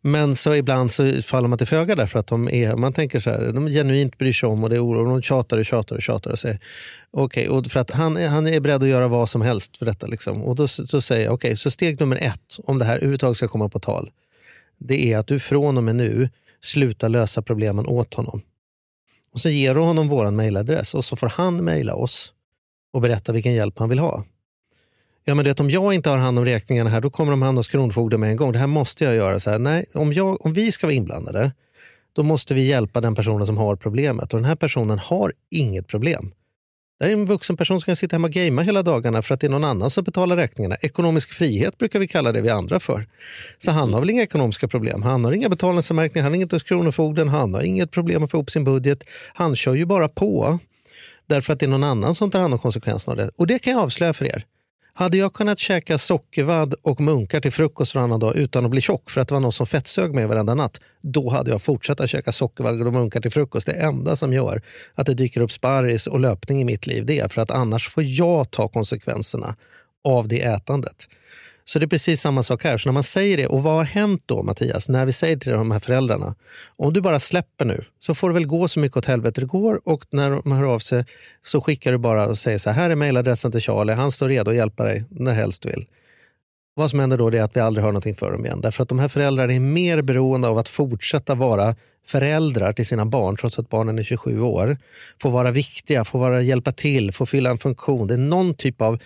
Men 0.00 0.36
så 0.36 0.54
ibland 0.54 0.90
så 0.90 1.22
faller 1.22 1.48
man 1.48 1.58
till 1.58 1.66
föga 1.66 1.94
därför 1.94 2.18
att 2.18 2.26
de 2.26 2.48
är, 2.48 2.76
man 2.76 2.92
tänker 2.92 3.20
så 3.20 3.30
här, 3.30 3.52
de 3.52 3.66
genuint 3.68 4.18
bryr 4.18 4.32
sig 4.32 4.48
om 4.48 4.64
och 4.64 4.70
det 4.70 4.76
är 4.76 4.84
oro, 4.84 4.98
och 5.00 5.08
de 5.08 5.22
tjatar 5.22 5.58
och 5.58 5.64
tjatar 5.64 5.96
och 5.96 6.02
tjatar 6.02 6.30
och 6.30 6.38
säger 6.38 6.58
okej, 7.10 7.48
och 7.48 7.66
för 7.66 7.80
att 7.80 7.90
han, 7.90 8.16
är- 8.16 8.28
han 8.28 8.46
är 8.46 8.60
beredd 8.60 8.82
att 8.82 8.88
göra 8.88 9.08
vad 9.08 9.28
som 9.28 9.42
helst 9.42 9.76
för 9.76 9.86
detta. 9.86 10.06
Liksom. 10.06 10.42
Och 10.42 10.56
då 10.56 10.68
så 10.68 11.00
säger 11.00 11.24
jag, 11.24 11.34
okej, 11.34 11.56
så 11.56 11.70
steg 11.70 12.00
nummer 12.00 12.16
ett, 12.16 12.56
om 12.64 12.78
det 12.78 12.84
här 12.84 12.96
överhuvudtaget 12.96 13.36
ska 13.36 13.48
komma 13.48 13.68
på 13.68 13.78
tal, 13.80 14.10
det 14.78 15.12
är 15.12 15.18
att 15.18 15.26
du 15.26 15.40
från 15.40 15.76
och 15.76 15.84
med 15.84 15.96
nu 15.96 16.28
slutar 16.62 17.08
lösa 17.08 17.42
problemen 17.42 17.86
åt 17.86 18.14
honom. 18.14 18.42
Och 19.34 19.40
så 19.40 19.48
ger 19.48 19.74
du 19.74 19.80
honom 19.80 20.08
vår 20.08 20.30
mejladress 20.30 20.94
och 20.94 21.04
så 21.04 21.16
får 21.16 21.28
han 21.28 21.64
mejla 21.64 21.94
oss 21.94 22.32
och 22.92 23.00
berätta 23.00 23.32
vilken 23.32 23.52
hjälp 23.52 23.78
han 23.78 23.88
vill 23.88 23.98
ha. 23.98 24.24
Ja, 25.24 25.34
men 25.34 25.44
det 25.44 25.60
om 25.60 25.70
jag 25.70 25.94
inte 25.94 26.10
har 26.10 26.18
hand 26.18 26.38
om 26.38 26.44
räkningarna 26.44 26.90
här, 26.90 27.00
då 27.00 27.10
kommer 27.10 27.30
de 27.30 27.42
hamna 27.42 27.58
hos 27.58 27.68
Kronofogden 27.68 28.20
med 28.20 28.30
en 28.30 28.36
gång. 28.36 28.52
Det 28.52 28.58
här 28.58 28.66
måste 28.66 29.04
jag 29.04 29.14
göra. 29.14 29.40
Så 29.40 29.50
här, 29.50 29.58
nej, 29.58 29.86
om, 29.94 30.12
jag, 30.12 30.46
om 30.46 30.52
vi 30.52 30.72
ska 30.72 30.86
vara 30.86 30.94
inblandade, 30.94 31.52
då 32.12 32.22
måste 32.22 32.54
vi 32.54 32.66
hjälpa 32.66 33.00
den 33.00 33.14
personen 33.14 33.46
som 33.46 33.56
har 33.56 33.76
problemet. 33.76 34.32
Och 34.32 34.38
den 34.38 34.44
här 34.44 34.56
personen 34.56 34.98
har 34.98 35.32
inget 35.50 35.86
problem. 35.86 36.32
Det 37.00 37.06
är 37.06 37.10
en 37.10 37.26
vuxen 37.26 37.56
person 37.56 37.80
som 37.80 37.86
kan 37.86 37.96
sitta 37.96 38.14
hemma 38.16 38.26
och 38.26 38.32
gamea 38.32 38.64
hela 38.64 38.82
dagarna 38.82 39.22
för 39.22 39.34
att 39.34 39.40
det 39.40 39.46
är 39.46 39.50
någon 39.50 39.64
annan 39.64 39.90
som 39.90 40.04
betalar 40.04 40.36
räkningarna. 40.36 40.76
Ekonomisk 40.80 41.32
frihet 41.32 41.78
brukar 41.78 41.98
vi 41.98 42.08
kalla 42.08 42.32
det 42.32 42.40
vi 42.40 42.50
andra 42.50 42.80
för. 42.80 43.06
Så 43.58 43.70
han 43.70 43.92
har 43.92 44.00
väl 44.00 44.10
inga 44.10 44.22
ekonomiska 44.22 44.68
problem. 44.68 45.02
Han 45.02 45.24
har 45.24 45.32
inga 45.32 45.48
betalningsanmärkningar, 45.48 46.22
han 46.22 46.32
har 46.32 46.36
inget 46.36 46.52
hos 46.52 46.62
Kronofogden, 46.62 47.28
han 47.28 47.54
har 47.54 47.62
inget 47.62 47.90
problem 47.90 48.24
att 48.24 48.30
få 48.30 48.36
ihop 48.36 48.50
sin 48.50 48.64
budget. 48.64 49.04
Han 49.34 49.56
kör 49.56 49.74
ju 49.74 49.86
bara 49.86 50.08
på 50.08 50.58
därför 51.30 51.52
att 51.52 51.60
det 51.60 51.66
är 51.66 51.70
någon 51.70 51.84
annan 51.84 52.14
som 52.14 52.30
tar 52.30 52.40
hand 52.40 52.54
om 52.54 52.58
konsekvenserna 52.58 53.10
av 53.12 53.16
det. 53.16 53.30
Och 53.36 53.46
det 53.46 53.58
kan 53.58 53.72
jag 53.72 53.82
avslöja 53.82 54.12
för 54.12 54.24
er. 54.24 54.44
Hade 54.92 55.16
jag 55.16 55.32
kunnat 55.32 55.58
käka 55.58 55.98
sockervadd 55.98 56.74
och 56.82 57.00
munkar 57.00 57.40
till 57.40 57.52
frukost 57.52 57.94
varannan 57.94 58.20
dag 58.20 58.36
utan 58.36 58.64
att 58.64 58.70
bli 58.70 58.80
tjock 58.80 59.10
för 59.10 59.20
att 59.20 59.28
det 59.28 59.34
var 59.34 59.40
någon 59.40 59.52
som 59.52 59.66
fettsög 59.66 60.14
mig 60.14 60.26
varenda 60.26 60.54
natt, 60.54 60.80
då 61.02 61.30
hade 61.30 61.50
jag 61.50 61.62
fortsatt 61.62 62.00
att 62.00 62.10
käka 62.10 62.32
sockervadd 62.32 62.86
och 62.86 62.92
munkar 62.92 63.20
till 63.20 63.30
frukost. 63.30 63.66
Det 63.66 63.72
enda 63.72 64.16
som 64.16 64.32
gör 64.32 64.62
att 64.94 65.06
det 65.06 65.14
dyker 65.14 65.40
upp 65.40 65.52
sparris 65.52 66.06
och 66.06 66.20
löpning 66.20 66.60
i 66.60 66.64
mitt 66.64 66.86
liv, 66.86 67.06
det 67.06 67.18
är 67.18 67.28
för 67.28 67.42
att 67.42 67.50
annars 67.50 67.88
får 67.88 68.02
jag 68.02 68.50
ta 68.50 68.68
konsekvenserna 68.68 69.56
av 70.04 70.28
det 70.28 70.42
ätandet. 70.42 71.08
Så 71.64 71.78
det 71.78 71.84
är 71.84 71.88
precis 71.88 72.20
samma 72.20 72.42
sak 72.42 72.64
här. 72.64 72.78
Så 72.78 72.88
när 72.88 72.92
man 72.92 73.02
säger 73.02 73.36
det, 73.36 73.46
och 73.46 73.62
vad 73.62 73.74
har 73.74 73.84
hänt 73.84 74.22
då 74.26 74.42
Mattias, 74.42 74.88
när 74.88 75.06
vi 75.06 75.12
säger 75.12 75.36
till 75.36 75.52
de 75.52 75.70
här 75.70 75.78
föräldrarna, 75.78 76.34
om 76.76 76.92
du 76.92 77.00
bara 77.00 77.20
släpper 77.20 77.64
nu 77.64 77.84
så 78.00 78.14
får 78.14 78.28
det 78.28 78.34
väl 78.34 78.46
gå 78.46 78.68
så 78.68 78.80
mycket 78.80 78.96
åt 78.96 79.06
helvete 79.06 79.40
det 79.40 79.46
går 79.46 79.80
och 79.84 80.04
när 80.10 80.30
de 80.30 80.52
hör 80.52 80.64
av 80.64 80.78
sig 80.78 81.04
så 81.42 81.60
skickar 81.60 81.92
du 81.92 81.98
bara 81.98 82.26
och 82.26 82.38
säger 82.38 82.58
så 82.58 82.70
här, 82.70 82.82
här 82.82 82.90
är 82.90 82.96
mejladressen 82.96 83.52
till 83.52 83.60
Charlie, 83.60 83.92
han 83.92 84.12
står 84.12 84.28
redo 84.28 84.50
att 84.50 84.56
hjälpa 84.56 84.84
dig 84.84 85.04
när 85.10 85.34
helst 85.34 85.62
du 85.62 85.68
vill. 85.68 85.86
Vad 86.74 86.90
som 86.90 87.00
händer 87.00 87.16
då 87.16 87.32
är 87.32 87.42
att 87.42 87.56
vi 87.56 87.60
aldrig 87.60 87.84
hör 87.84 87.92
någonting 87.92 88.14
för 88.14 88.32
dem 88.32 88.46
igen. 88.46 88.60
Därför 88.60 88.82
att 88.82 88.88
de 88.88 88.98
här 88.98 89.08
föräldrarna 89.08 89.52
är 89.52 89.60
mer 89.60 90.02
beroende 90.02 90.48
av 90.48 90.58
att 90.58 90.68
fortsätta 90.68 91.34
vara 91.34 91.76
föräldrar 92.06 92.72
till 92.72 92.86
sina 92.86 93.06
barn 93.06 93.36
trots 93.36 93.58
att 93.58 93.68
barnen 93.68 93.98
är 93.98 94.02
27 94.02 94.40
år. 94.40 94.76
Få 95.22 95.30
vara 95.30 95.50
viktiga, 95.50 96.04
få 96.04 96.18
vara, 96.18 96.42
hjälpa 96.42 96.72
till, 96.72 97.12
få 97.12 97.26
fylla 97.26 97.50
en 97.50 97.58
funktion. 97.58 98.06
Det 98.06 98.14
är 98.14 98.18
någon 98.18 98.54
typ 98.54 98.80
av 98.80 98.98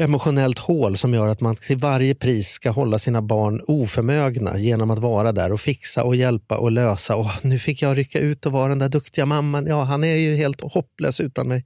emotionellt 0.00 0.58
hål 0.58 0.96
som 0.96 1.14
gör 1.14 1.28
att 1.28 1.40
man 1.40 1.56
till 1.56 1.76
varje 1.76 2.14
pris 2.14 2.48
ska 2.48 2.70
hålla 2.70 2.98
sina 2.98 3.22
barn 3.22 3.62
oförmögna 3.66 4.58
genom 4.58 4.90
att 4.90 4.98
vara 4.98 5.32
där 5.32 5.52
och 5.52 5.60
fixa 5.60 6.04
och 6.04 6.16
hjälpa 6.16 6.58
och 6.58 6.72
lösa. 6.72 7.16
Och 7.16 7.26
nu 7.42 7.58
fick 7.58 7.82
jag 7.82 7.98
rycka 7.98 8.18
ut 8.18 8.46
och 8.46 8.52
vara 8.52 8.68
den 8.68 8.78
där 8.78 8.88
duktiga 8.88 9.26
mamman. 9.26 9.66
Ja, 9.66 9.82
han 9.82 10.04
är 10.04 10.14
ju 10.14 10.36
helt 10.36 10.60
hopplös 10.60 11.20
utan 11.20 11.48
mig. 11.48 11.64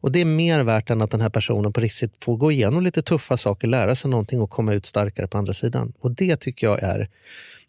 Och 0.00 0.12
det 0.12 0.20
är 0.20 0.24
mer 0.24 0.62
värt 0.62 0.90
än 0.90 1.02
att 1.02 1.10
den 1.10 1.20
här 1.20 1.30
personen 1.30 1.72
på 1.72 1.80
riktigt 1.80 2.24
får 2.24 2.36
gå 2.36 2.52
igenom 2.52 2.82
lite 2.82 3.02
tuffa 3.02 3.36
saker, 3.36 3.68
lära 3.68 3.94
sig 3.94 4.10
någonting 4.10 4.40
och 4.40 4.50
komma 4.50 4.74
ut 4.74 4.86
starkare 4.86 5.26
på 5.26 5.38
andra 5.38 5.52
sidan. 5.52 5.92
Och 6.00 6.10
det 6.10 6.36
tycker 6.36 6.66
jag 6.66 6.82
är 6.82 7.08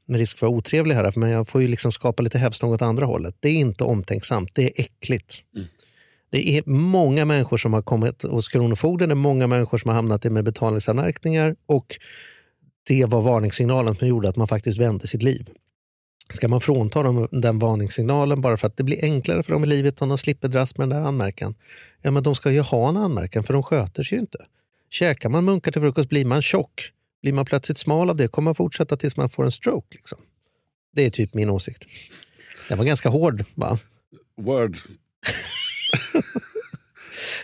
med 0.07 0.19
risk 0.19 0.37
för 0.37 0.45
att 0.45 0.51
vara 0.51 0.57
otrevlig 0.57 0.95
här, 0.95 1.13
men 1.15 1.29
jag 1.29 1.47
får 1.47 1.61
ju 1.61 1.67
liksom 1.67 1.91
skapa 1.91 2.23
lite 2.23 2.37
hävstång 2.37 2.73
åt 2.73 2.81
andra 2.81 3.05
hållet. 3.05 3.35
Det 3.39 3.49
är 3.49 3.53
inte 3.53 3.83
omtänksamt, 3.83 4.55
det 4.55 4.63
är 4.63 4.71
äckligt. 4.75 5.35
Mm. 5.55 5.67
Det 6.35 6.57
är 6.57 6.63
många 6.65 7.25
människor 7.25 7.57
som 7.57 7.73
har 7.73 7.81
kommit 7.81 8.23
hos 8.23 8.47
Kronofogden, 8.47 9.09
det 9.09 9.13
är 9.13 9.15
många 9.15 9.47
människor 9.47 9.77
som 9.77 9.89
har 9.89 9.95
hamnat 9.95 10.25
i 10.25 10.29
med 10.29 10.43
betalningsanmärkningar 10.43 11.55
och 11.65 11.95
det 12.87 13.05
var 13.05 13.21
varningssignalen 13.21 13.95
som 13.95 14.07
gjorde 14.07 14.29
att 14.29 14.35
man 14.35 14.47
faktiskt 14.47 14.77
vände 14.79 15.07
sitt 15.07 15.23
liv. 15.23 15.49
Ska 16.29 16.47
man 16.47 16.61
frånta 16.61 17.03
dem 17.03 17.27
den 17.31 17.59
varningssignalen 17.59 18.41
bara 18.41 18.57
för 18.57 18.67
att 18.67 18.77
det 18.77 18.83
blir 18.83 19.03
enklare 19.03 19.43
för 19.43 19.51
dem 19.51 19.63
i 19.63 19.67
livet 19.67 20.01
om 20.01 20.09
de 20.09 20.17
slipper 20.17 20.47
dras 20.47 20.77
med 20.77 20.89
den 20.89 20.99
där 20.99 21.07
anmärkan? 21.07 21.55
Ja, 22.01 22.11
men 22.11 22.23
de 22.23 22.35
ska 22.35 22.51
ju 22.51 22.61
ha 22.61 22.89
en 22.89 22.97
anmärkan 22.97 23.43
för 23.43 23.53
de 23.53 23.63
sköter 23.63 24.03
sig 24.03 24.15
ju 24.15 24.21
inte. 24.21 24.45
Käkar 24.89 25.29
man 25.29 25.45
munkar 25.45 25.71
till 25.71 25.81
frukost 25.81 26.09
blir 26.09 26.25
man 26.25 26.41
tjock. 26.41 26.91
Blir 27.21 27.33
man 27.33 27.45
plötsligt 27.45 27.77
smal 27.77 28.09
av 28.09 28.15
det 28.15 28.27
kommer 28.27 28.45
man 28.45 28.55
fortsätta 28.55 28.97
tills 28.97 29.17
man 29.17 29.29
får 29.29 29.45
en 29.45 29.51
stroke. 29.51 29.97
Liksom. 29.97 30.17
Det 30.95 31.05
är 31.05 31.09
typ 31.09 31.33
min 31.33 31.49
åsikt. 31.49 31.85
Den 32.69 32.77
var 32.77 32.85
ganska 32.85 33.09
hård, 33.09 33.45
va? 33.55 33.79
Word. 34.37 34.77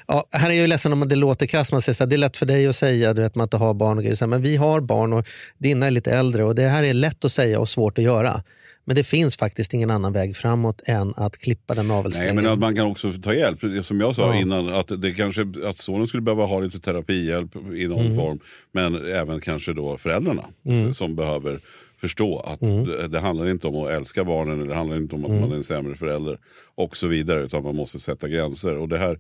Ja, 0.08 0.28
här 0.32 0.50
är 0.50 0.54
jag 0.54 0.62
ju 0.62 0.68
ledsen 0.68 0.94
om 0.94 1.08
det 1.08 1.16
låter 1.16 1.46
krasst. 1.46 1.72
Man 1.72 1.82
säger 1.82 1.96
så 1.96 2.04
här, 2.04 2.10
det 2.10 2.16
är 2.16 2.18
lätt 2.18 2.38
för 2.38 2.46
dig 2.46 2.68
att 2.68 2.76
säga 2.76 3.14
du 3.14 3.22
vet, 3.22 3.36
man 3.36 3.44
inte 3.46 3.58
har 3.58 3.74
barn. 3.74 3.98
och 3.98 4.04
grejer. 4.04 4.28
Men 4.28 4.42
vi 4.42 4.56
har 4.56 4.82
barn 4.82 5.14
och 5.14 5.28
dina 5.58 5.86
är 5.88 5.92
lite 5.92 6.12
äldre. 6.12 6.44
och 6.44 6.56
Det 6.56 6.68
här 6.68 6.84
är 6.84 6.94
lätt 6.94 7.26
att 7.26 7.32
säga 7.32 7.60
och 7.60 7.70
svårt 7.70 7.98
att 7.98 8.04
göra. 8.04 8.44
Men 8.86 8.96
det 8.96 9.04
finns 9.04 9.38
faktiskt 9.38 9.74
ingen 9.74 9.92
annan 9.92 10.14
väg 10.14 10.38
framåt 10.38 10.82
än 10.86 11.14
att 11.18 11.38
klippa 11.38 11.76
den 11.76 11.88
Nej, 11.88 11.96
navelsträngen. 11.98 12.36
men 12.36 12.48
att 12.48 12.60
man 12.60 12.76
kan 12.76 12.86
också 12.88 13.14
ta 13.24 13.34
hjälp. 13.34 13.60
Som 13.86 14.00
jag 14.00 14.16
sa 14.16 14.22
Ja. 14.36 14.36
innan, 14.42 14.70
att, 14.74 15.02
det 15.02 15.14
kanske, 15.14 15.46
att 15.66 15.80
sonen 15.80 16.08
skulle 16.08 16.22
behöva 16.22 16.46
ha 16.46 16.60
lite 16.60 16.80
terapihjälp 16.80 17.56
i 17.56 17.88
någon 17.88 18.06
Mm. 18.06 18.16
form. 18.18 18.40
Men 18.72 19.06
även 19.14 19.42
kanske 19.42 19.74
då 19.74 19.98
föräldrarna 19.98 20.46
Mm. 20.66 20.94
som 20.94 21.16
behöver 21.16 21.60
förstå 22.02 22.40
att 22.40 22.62
Mm. 22.62 22.86
det, 22.86 23.08
det 23.08 23.20
handlar 23.20 23.50
inte 23.50 23.68
om 23.68 23.76
att 23.76 23.90
älska 23.92 24.24
barnen, 24.24 24.58
eller 24.60 24.70
det 24.70 24.76
handlar 24.76 24.98
inte 24.98 25.16
om 25.16 25.24
att 25.26 25.30
Mm. 25.30 25.42
man 25.42 25.52
är 25.52 25.56
en 25.56 25.64
sämre 25.64 25.96
förälder 25.96 26.38
och 26.76 26.98
så 26.98 27.08
vidare. 27.08 27.40
Utan 27.44 27.64
man 27.64 27.76
måste 27.76 28.00
sätta 28.00 28.28
gränser. 28.28 28.78
Och 28.78 28.90
det 28.90 28.98
här, 28.98 29.20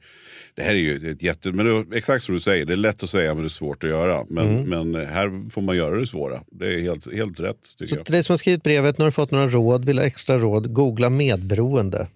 det 0.55 0.61
här 0.61 0.69
är 0.71 0.75
ju 0.79 1.11
ett 1.11 1.23
jätte... 1.23 1.51
Men 1.51 1.65
det, 1.89 1.97
exakt 1.97 2.25
som 2.25 2.35
du 2.35 2.41
säger, 2.41 2.65
det 2.65 2.73
är 2.73 2.77
lätt 2.77 3.03
att 3.03 3.09
säga 3.09 3.33
men 3.33 3.43
det 3.43 3.47
är 3.47 3.49
svårt 3.49 3.83
att 3.83 3.89
göra. 3.89 4.25
Men, 4.29 4.47
Mm. 4.65 4.91
men 4.91 5.05
här 5.05 5.49
får 5.49 5.61
man 5.61 5.77
göra 5.77 5.95
det 5.99 6.07
svåra. 6.07 6.43
Det 6.51 6.65
är 6.73 6.79
helt, 6.81 7.13
helt 7.13 7.39
rätt 7.39 7.57
tycker 7.77 7.85
Så 7.85 7.95
jag. 7.95 8.05
till 8.05 8.13
dig 8.13 8.23
som 8.23 8.33
har 8.33 8.37
skrivit 8.37 8.63
brevet, 8.63 8.97
nu 8.97 9.01
har 9.03 9.07
du 9.07 9.11
fått 9.11 9.31
några 9.31 9.47
råd, 9.49 9.85
vill 9.85 9.97
ha 9.97 10.05
extra 10.05 10.37
råd, 10.37 10.73
googla 10.73 11.09
medberoende. 11.09 12.07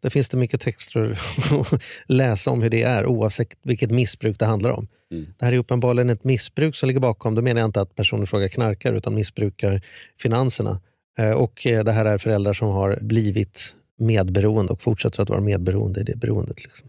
Där 0.00 0.10
finns 0.10 0.28
det 0.28 0.36
mycket 0.36 0.60
texter 0.60 1.18
att 1.50 1.80
läsa 2.06 2.50
om 2.50 2.62
hur 2.62 2.70
det 2.70 2.82
är 2.82 3.06
oavsett 3.06 3.48
vilket 3.62 3.90
missbruk 3.90 4.38
det 4.38 4.46
handlar 4.46 4.70
om. 4.70 4.88
Mm. 5.12 5.26
Det 5.38 5.44
här 5.44 5.52
är 5.52 5.58
uppenbarligen 5.58 6.10
ett 6.10 6.24
missbruk 6.24 6.74
som 6.76 6.86
ligger 6.86 7.00
bakom. 7.00 7.34
Då 7.34 7.42
menar 7.42 7.60
jag 7.60 7.68
inte 7.68 7.80
att 7.80 7.94
personen 7.94 8.22
i 8.22 8.26
fråga 8.26 8.48
knarkar 8.48 8.92
utan 8.92 9.14
missbrukar 9.14 9.82
finanserna. 10.20 10.80
Eh, 11.18 11.30
Och 11.30 11.66
eh, 11.66 11.84
det 11.84 11.92
här 11.92 12.04
är 12.04 12.18
föräldrar 12.18 12.52
som 12.52 12.68
har 12.68 12.98
blivit 13.00 13.74
medberoende 13.98 14.72
och 14.72 14.80
fortsätter 14.80 15.22
att 15.22 15.30
vara 15.30 15.40
medberoende 15.40 16.00
i 16.00 16.02
det 16.04 16.16
beroendet. 16.16 16.64
Liksom. 16.64 16.88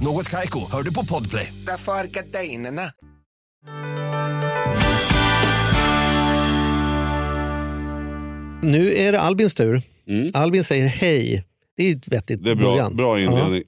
Något 0.00 0.30
Kaiko, 0.30 0.70
hör 0.72 0.82
du 0.82 0.94
på 0.94 1.04
Podplay. 1.04 1.52
Därför 1.66 1.92
är 1.92 2.04
gardinerna. 2.04 2.82
Nu 8.62 8.94
är 8.94 9.12
det 9.12 9.20
Albins 9.20 9.54
tur. 9.54 9.82
Mm. 10.08 10.28
Albin 10.34 10.64
säger 10.64 10.86
hej. 10.86 11.44
Det 11.76 11.90
är 11.90 11.96
ett 11.96 12.08
vettigt 12.08 12.44
Det 12.44 12.50
är 12.50 12.54
bra, 12.54 12.70
början. 12.70 12.96
bra 12.96 13.20
inledning. 13.20 13.62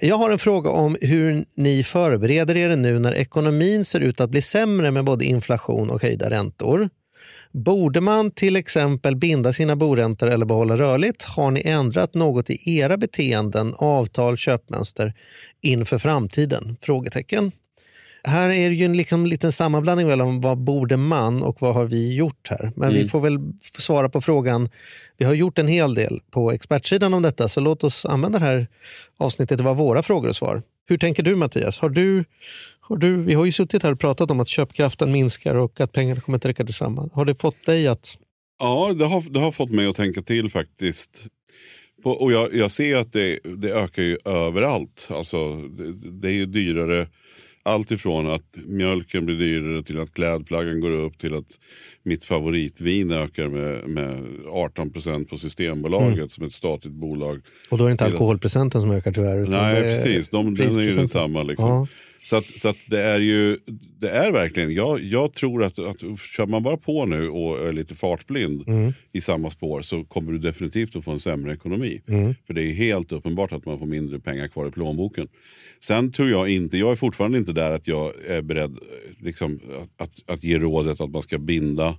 Ja. 0.00 0.06
Jag 0.08 0.16
har 0.16 0.30
en 0.30 0.38
fråga 0.38 0.70
om 0.70 0.96
hur 1.00 1.44
ni 1.56 1.82
förbereder 1.84 2.56
er 2.56 2.76
nu 2.76 2.98
när 2.98 3.14
ekonomin 3.14 3.84
ser 3.84 4.00
ut 4.00 4.20
att 4.20 4.30
bli 4.30 4.42
sämre 4.42 4.90
med 4.90 5.04
både 5.04 5.24
inflation 5.24 5.90
och 5.90 6.02
höjda 6.02 6.30
räntor. 6.30 6.88
Borde 7.52 8.00
man 8.00 8.30
till 8.30 8.56
exempel 8.56 9.16
binda 9.16 9.52
sina 9.52 9.76
boräntor 9.76 10.28
eller 10.28 10.46
behålla 10.46 10.76
rörligt? 10.76 11.24
Har 11.24 11.50
ni 11.50 11.62
ändrat 11.64 12.14
något 12.14 12.50
i 12.50 12.78
era 12.78 12.96
beteenden, 12.96 13.74
avtal, 13.76 14.36
köpmönster 14.36 15.14
inför 15.60 15.98
framtiden? 15.98 16.76
Frågetecken. 16.80 17.52
Här 18.24 18.50
är 18.50 18.68
det 18.68 18.74
ju 18.74 18.84
en 18.84 18.96
liksom 18.96 19.26
liten 19.26 19.52
sammanblandning 19.52 20.06
mellan 20.06 20.40
vad 20.40 20.58
borde 20.58 20.96
man 20.96 21.42
och 21.42 21.56
vad 21.60 21.74
har 21.74 21.84
vi 21.84 22.14
gjort 22.14 22.48
här. 22.50 22.72
Men 22.76 22.94
vi 22.94 23.08
får 23.08 23.20
väl 23.20 23.38
svara 23.78 24.08
på 24.08 24.20
frågan. 24.20 24.68
Vi 25.16 25.24
har 25.24 25.34
gjort 25.34 25.58
en 25.58 25.68
hel 25.68 25.94
del 25.94 26.20
på 26.30 26.52
expertsidan 26.52 27.14
om 27.14 27.22
detta 27.22 27.48
så 27.48 27.60
låt 27.60 27.84
oss 27.84 28.04
använda 28.06 28.38
det 28.38 28.44
här 28.44 28.66
avsnittet 29.16 29.58
till 29.58 29.66
våra 29.66 30.02
frågor 30.02 30.28
och 30.28 30.36
svar. 30.36 30.62
Hur 30.88 30.98
tänker 30.98 31.22
du 31.22 31.36
Mattias? 31.36 31.78
Har 31.78 31.90
du, 31.90 32.24
har 32.92 32.98
du, 32.98 33.16
vi 33.16 33.34
har 33.34 33.44
ju 33.44 33.52
suttit 33.52 33.82
här 33.82 33.92
och 33.92 34.00
pratat 34.00 34.30
om 34.30 34.40
att 34.40 34.48
köpkraften 34.48 35.12
minskar 35.12 35.54
och 35.54 35.80
att 35.80 35.92
pengarna 35.92 36.20
kommer 36.20 36.36
inte 36.36 36.48
räcka 36.48 36.64
tillsammans. 36.64 37.12
Har 37.12 37.24
det 37.24 37.40
fått 37.40 37.66
dig 37.66 37.86
att... 37.88 38.18
Ja, 38.58 38.92
det 38.94 39.04
har, 39.04 39.24
det 39.30 39.40
har 39.40 39.52
fått 39.52 39.70
mig 39.70 39.86
att 39.86 39.96
tänka 39.96 40.22
till 40.22 40.50
faktiskt. 40.50 41.26
På, 42.02 42.10
och 42.10 42.32
jag, 42.32 42.54
jag 42.54 42.70
ser 42.70 42.96
att 42.96 43.12
det, 43.12 43.38
det 43.56 43.70
ökar 43.70 44.02
ju 44.02 44.18
överallt. 44.24 45.06
Alltså, 45.10 45.56
det, 45.56 46.10
det 46.10 46.28
är 46.28 46.32
ju 46.32 46.46
dyrare 46.46 47.06
allt 47.64 47.90
ifrån 47.90 48.26
att 48.30 48.56
mjölken 48.66 49.26
blir 49.26 49.36
dyrare 49.36 49.82
till 49.82 50.00
att 50.00 50.14
klädplaggen 50.14 50.80
går 50.80 50.90
upp 50.90 51.18
till 51.18 51.34
att 51.34 51.58
mitt 52.02 52.24
favoritvin 52.24 53.10
ökar 53.10 53.48
med, 53.48 53.88
med 53.88 54.24
18 54.48 54.90
procent 54.90 55.28
på 55.30 55.36
Systembolaget 55.36 56.16
Mm. 56.16 56.28
som 56.28 56.46
ett 56.46 56.52
statligt 56.52 56.94
bolag. 56.94 57.40
Och 57.70 57.78
då 57.78 57.84
är 57.84 57.88
det 57.88 57.92
inte 57.92 58.04
alkoholprocenten 58.04 58.80
som 58.80 58.90
ökar 58.90 59.12
tyvärr. 59.12 59.46
Nej, 59.46 59.82
precis. 59.82 60.30
De, 60.30 60.54
den 60.54 60.78
är 60.78 60.82
ju 60.82 60.90
densamma. 60.90 61.42
Liksom. 61.42 61.86
Så, 62.24 62.36
att, 62.36 62.44
så 62.44 62.68
att 62.68 62.76
det 62.86 63.00
är 63.02 63.20
ju, 63.20 63.58
det 63.98 64.10
är 64.10 64.32
verkligen, 64.32 64.74
jag, 64.74 65.02
jag 65.02 65.32
tror 65.32 65.64
att, 65.64 65.78
att 65.78 66.00
kör 66.36 66.46
man 66.46 66.62
bara 66.62 66.76
på 66.76 67.06
nu 67.06 67.28
och 67.28 67.68
är 67.68 67.72
lite 67.72 67.94
fartblind 67.94 68.68
Mm. 68.68 68.92
i 69.12 69.20
samma 69.20 69.50
spår 69.50 69.82
så 69.82 70.04
kommer 70.04 70.32
du 70.32 70.38
definitivt 70.38 70.96
att 70.96 71.04
få 71.04 71.10
en 71.10 71.20
sämre 71.20 71.52
ekonomi. 71.52 72.00
Mm. 72.08 72.34
För 72.46 72.54
det 72.54 72.62
är 72.62 72.72
helt 72.72 73.12
uppenbart 73.12 73.52
att 73.52 73.66
man 73.66 73.78
får 73.78 73.86
mindre 73.86 74.20
pengar 74.20 74.48
kvar 74.48 74.68
i 74.68 74.70
plånboken. 74.70 75.28
Sen 75.80 76.12
tror 76.12 76.30
jag 76.30 76.50
inte, 76.50 76.78
jag 76.78 76.92
är 76.92 76.96
fortfarande 76.96 77.38
inte 77.38 77.52
där 77.52 77.70
att 77.70 77.86
jag 77.86 78.12
är 78.26 78.42
beredd 78.42 78.78
liksom, 79.18 79.60
att, 79.80 79.90
att, 79.96 80.30
att 80.30 80.44
ge 80.44 80.58
rådet 80.58 81.00
att 81.00 81.10
man 81.10 81.22
ska 81.22 81.38
binda 81.38 81.96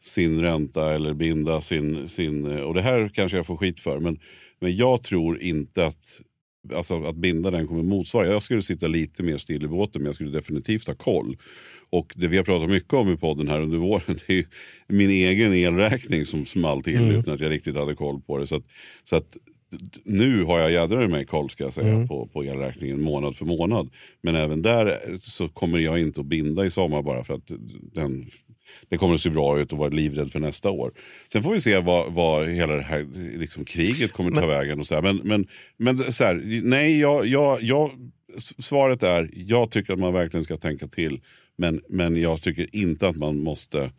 sin 0.00 0.40
ränta 0.40 0.94
eller 0.94 1.14
binda 1.14 1.60
sin, 1.60 2.08
sin... 2.08 2.62
Och 2.62 2.74
det 2.74 2.82
här 2.82 3.10
kanske 3.14 3.36
jag 3.36 3.46
får 3.46 3.56
skit 3.56 3.80
för. 3.80 4.00
Men, 4.00 4.18
men 4.60 4.76
jag 4.76 5.02
tror 5.02 5.40
inte 5.42 5.86
att, 5.86 6.20
alltså, 6.74 7.04
att 7.04 7.16
binda 7.16 7.50
den 7.50 7.66
kommer 7.66 7.82
motsvara. 7.82 8.26
Jag 8.26 8.42
skulle 8.42 8.62
sitta 8.62 8.86
lite 8.86 9.22
mer 9.22 9.38
still 9.38 9.64
i 9.64 9.68
båten 9.68 10.02
men 10.02 10.06
jag 10.06 10.14
skulle 10.14 10.30
definitivt 10.30 10.86
ha 10.86 10.94
koll. 10.94 11.36
Och 11.90 12.12
det 12.16 12.28
vi 12.28 12.36
har 12.36 12.44
pratat 12.44 12.70
mycket 12.70 12.92
om 12.92 13.12
i 13.12 13.16
podden 13.16 13.48
här 13.48 13.60
under 13.60 13.78
våren 13.78 14.18
det 14.26 14.38
är 14.38 14.44
min 14.86 15.10
egen 15.10 15.54
elräkning 15.54 16.26
som 16.26 16.46
small 16.46 16.82
till 16.82 16.96
Mm. 16.96 17.10
utan 17.20 17.34
att 17.34 17.40
jag 17.40 17.50
riktigt 17.50 17.76
hade 17.76 17.94
koll 17.94 18.20
på 18.20 18.38
det. 18.38 18.46
Så 18.46 18.56
att, 18.56 18.64
så 19.04 19.16
att 19.16 19.36
nu 20.04 20.44
har 20.44 20.58
jag 20.58 20.72
jädrar 20.72 21.08
mig 21.08 21.26
koll 21.26 21.50
ska 21.50 21.64
jag 21.64 21.74
säga 21.74 21.94
Mm. 21.94 22.08
på, 22.08 22.26
på 22.26 22.44
elräkningen 22.44 23.02
månad 23.02 23.36
för 23.36 23.44
månad. 23.46 23.90
Men 24.22 24.34
även 24.34 24.62
där 24.62 25.16
så 25.20 25.48
kommer 25.48 25.78
jag 25.78 26.00
inte 26.00 26.20
att 26.20 26.26
binda 26.26 26.64
i 26.66 26.70
sommar 26.70 27.02
bara 27.02 27.24
för 27.24 27.34
att 27.34 27.50
den, 27.92 28.26
det 28.88 28.98
kommer 28.98 29.14
att 29.14 29.20
se 29.20 29.30
bra 29.30 29.60
ut 29.60 29.72
och 29.72 29.78
vara 29.78 29.88
livrädd 29.88 30.32
för 30.32 30.40
nästa 30.40 30.70
år. 30.70 30.92
Sen 31.32 31.42
får 31.42 31.52
vi 31.52 31.60
se 31.60 31.78
vad, 31.78 32.12
vad 32.12 32.48
hela 32.48 32.74
det 32.76 32.82
här 32.82 33.06
liksom, 33.38 33.64
kriget 33.64 34.12
kommer 34.12 34.30
ta 34.40 34.46
vägen. 34.46 34.80
Och 34.80 34.86
så 34.86 34.94
här. 34.94 35.02
Men, 35.02 35.20
men, 35.24 35.46
men 35.76 36.12
så 36.12 36.24
här, 36.24 36.60
nej, 36.64 36.98
jag, 37.00 37.26
jag, 37.26 37.62
jag, 37.62 37.90
svaret 38.58 39.02
är 39.02 39.30
jag 39.34 39.70
tycker 39.70 39.92
att 39.92 39.98
man 39.98 40.12
verkligen 40.12 40.44
ska 40.44 40.56
tänka 40.56 40.88
till. 40.88 41.20
Men, 41.56 41.80
men 41.88 42.16
jag 42.16 42.42
tycker 42.42 42.76
inte 42.76 43.08
att 43.08 43.16
man 43.16 43.42
måste 43.42 43.90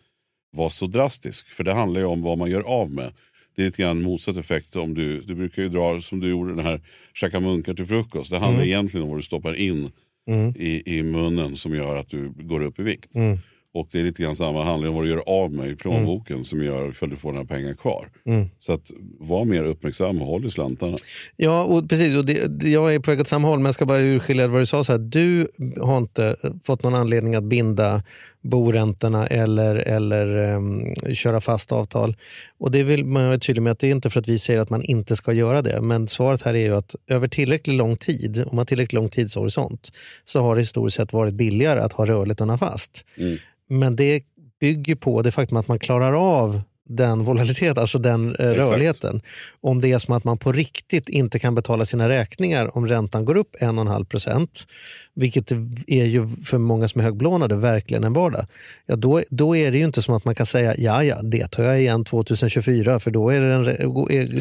vara 0.51 0.69
så 0.69 0.86
drastisk. 0.88 1.47
För 1.47 1.63
det 1.63 1.73
handlar 1.73 1.99
ju 1.99 2.05
om 2.05 2.21
vad 2.21 2.38
man 2.38 2.49
gör 2.51 2.62
av 2.62 2.91
med. 2.91 3.13
Det 3.55 3.62
är 3.62 3.65
lite 3.65 3.81
grann 3.81 4.01
motsatt 4.01 4.38
effekt. 4.38 4.75
Om 4.75 4.93
du, 4.93 5.21
du 5.21 5.36
brukar 5.36 5.62
ju 5.62 5.67
dra 5.67 6.01
som 6.01 6.19
du 6.19 6.29
gjorde 6.29 6.55
den 6.55 6.65
här 6.65 6.81
käka 7.13 7.39
munkar 7.39 7.73
till 7.73 7.86
frukost. 7.86 8.29
Det 8.29 8.38
handlar 8.38 8.59
Mm. 8.63 8.67
egentligen 8.69 9.03
om 9.03 9.09
vad 9.09 9.17
du 9.19 9.23
stoppar 9.23 9.53
in 9.55 9.91
Mm. 10.27 10.53
i, 10.55 10.97
i 10.97 11.03
munnen 11.03 11.57
som 11.57 11.75
gör 11.75 11.97
att 11.97 12.09
du 12.09 12.29
går 12.29 12.62
upp 12.63 12.79
i 12.79 12.83
vikt. 12.83 13.15
Mm. 13.15 13.38
Och 13.73 13.88
det 13.91 13.99
är 13.99 14.03
lite 14.03 14.23
grann 14.23 14.36
samma, 14.36 14.63
handlar 14.63 14.89
om 14.89 14.95
vad 14.95 15.03
du 15.03 15.09
gör 15.09 15.23
av 15.29 15.51
med 15.53 15.69
i 15.69 15.75
plånboken 15.75 16.45
som 16.45 16.63
gör 16.63 16.89
ifall 16.89 17.09
du 17.09 17.15
får 17.15 17.31
några 17.31 17.45
pengar 17.45 17.73
kvar. 17.73 18.09
Mm. 18.25 18.49
Så 18.59 18.73
att 18.73 18.91
var 19.19 19.45
mer 19.45 19.63
uppmärksam 19.63 20.21
och 20.21 20.27
håll 20.27 20.45
i 20.45 20.51
slantarna. 20.51 20.97
Ja, 21.36 21.63
och 21.63 21.89
precis. 21.89 22.17
Och 22.17 22.25
det- 22.25 22.67
jag 22.69 22.95
är 22.95 22.99
på 22.99 23.12
väg 23.12 23.19
åt 23.21 23.27
samma 23.27 23.47
håll, 23.47 23.59
men 23.59 23.65
jag 23.65 23.75
ska 23.75 23.86
bara 23.86 23.99
urskilja 23.99 24.47
vad 24.47 24.62
du 24.62 24.65
sa. 24.65 24.83
Så 24.83 24.91
här, 24.91 24.99
du 24.99 25.47
har 25.81 25.97
inte 25.97 26.36
fått 26.65 26.83
någon 26.83 26.95
anledning 26.95 27.36
att 27.36 27.43
binda 27.43 28.03
boräntorna 28.43 29.27
eller, 29.27 29.75
eller 29.75 30.36
ehm, 30.36 30.95
köra 31.15 31.41
fast 31.41 31.71
avtal. 31.71 32.15
Och 32.58 32.71
det 32.71 32.84
vill 32.84 33.06
man 33.06 33.25
vara 33.25 33.39
tydlig 33.39 33.62
med 33.62 33.71
att 33.71 33.79
det 33.79 33.88
är 33.88 33.91
inte 33.91 34.10
för 34.10 34.19
att 34.19 34.27
vi 34.27 34.39
säger 34.39 34.60
att 34.60 34.69
man 34.69 34.84
inte 34.84 35.15
ska 35.15 35.34
göra 35.34 35.62
det. 35.62 35.82
Men 35.82 36.08
svaret 36.08 36.41
här 36.41 36.53
är 36.53 36.65
ju 36.65 36.75
att 36.75 36.95
över 37.08 37.27
tillräckligt 37.27 37.75
lång 37.75 37.97
tid, 37.97 38.38
om 38.38 38.49
man 38.51 38.58
har 38.58 38.65
tillräckligt 38.65 38.93
lång 38.93 39.10
tidshorisont, 39.10 39.91
så 40.25 40.41
har 40.41 40.56
det 40.56 40.62
historiskt 40.62 40.97
sett 40.97 41.13
varit 41.13 41.34
billigare 41.34 41.79
att 41.79 41.93
ha 41.93 42.06
rörligt 42.06 42.41
än 42.41 42.49
att 42.49 42.60
ha 42.60 42.69
fast. 42.69 43.06
Mm. 43.17 43.38
Men 43.69 43.95
det 43.95 44.23
bygger 44.60 44.95
på 44.95 45.21
det 45.21 45.32
faktum 45.32 45.58
att 45.58 45.67
man 45.67 45.79
klarar 45.79 46.13
av 46.13 46.62
den 46.89 47.24
volatilitet, 47.24 47.78
alltså 47.78 47.98
den 48.00 48.36
eh, 48.36 48.48
rörligheten. 48.50 49.22
Om 49.62 49.82
det 49.82 49.91
är 49.91 50.00
som 50.00 50.13
att 50.15 50.24
man 50.24 50.38
på 50.38 50.52
riktigt 50.52 51.10
inte 51.10 51.39
kan 51.39 51.56
betala 51.56 51.86
sina 51.86 52.10
räkningar 52.10 52.78
om 52.78 52.88
räntan 52.88 53.26
går 53.26 53.38
upp 53.38 53.56
1,5 53.62 54.06
procent, 54.06 54.67
vilket 55.15 55.52
är 55.88 56.06
ju 56.06 56.28
för 56.46 56.58
många 56.58 56.88
som 56.88 57.02
är 57.02 57.06
högbelånade 57.06 57.56
verkligen 57.56 58.04
en 58.04 58.13
vardag. 58.13 58.46
Ja, 58.86 58.96
då, 58.96 59.22
då 59.30 59.56
är 59.56 59.72
det 59.72 59.78
ju 59.78 59.84
inte 59.86 60.02
som 60.02 60.15
att 60.15 60.26
man 60.26 60.36
kan 60.36 60.46
säga 60.46 60.74
ja, 60.78 61.04
ja, 61.04 61.22
det 61.22 61.48
tar 61.52 61.63
jag 61.63 61.80
igen 61.82 62.06
2024, 62.06 63.00
för 63.00 63.12
då 63.12 63.30
är 63.30 63.41
det 63.41 63.54
en, 63.54 63.63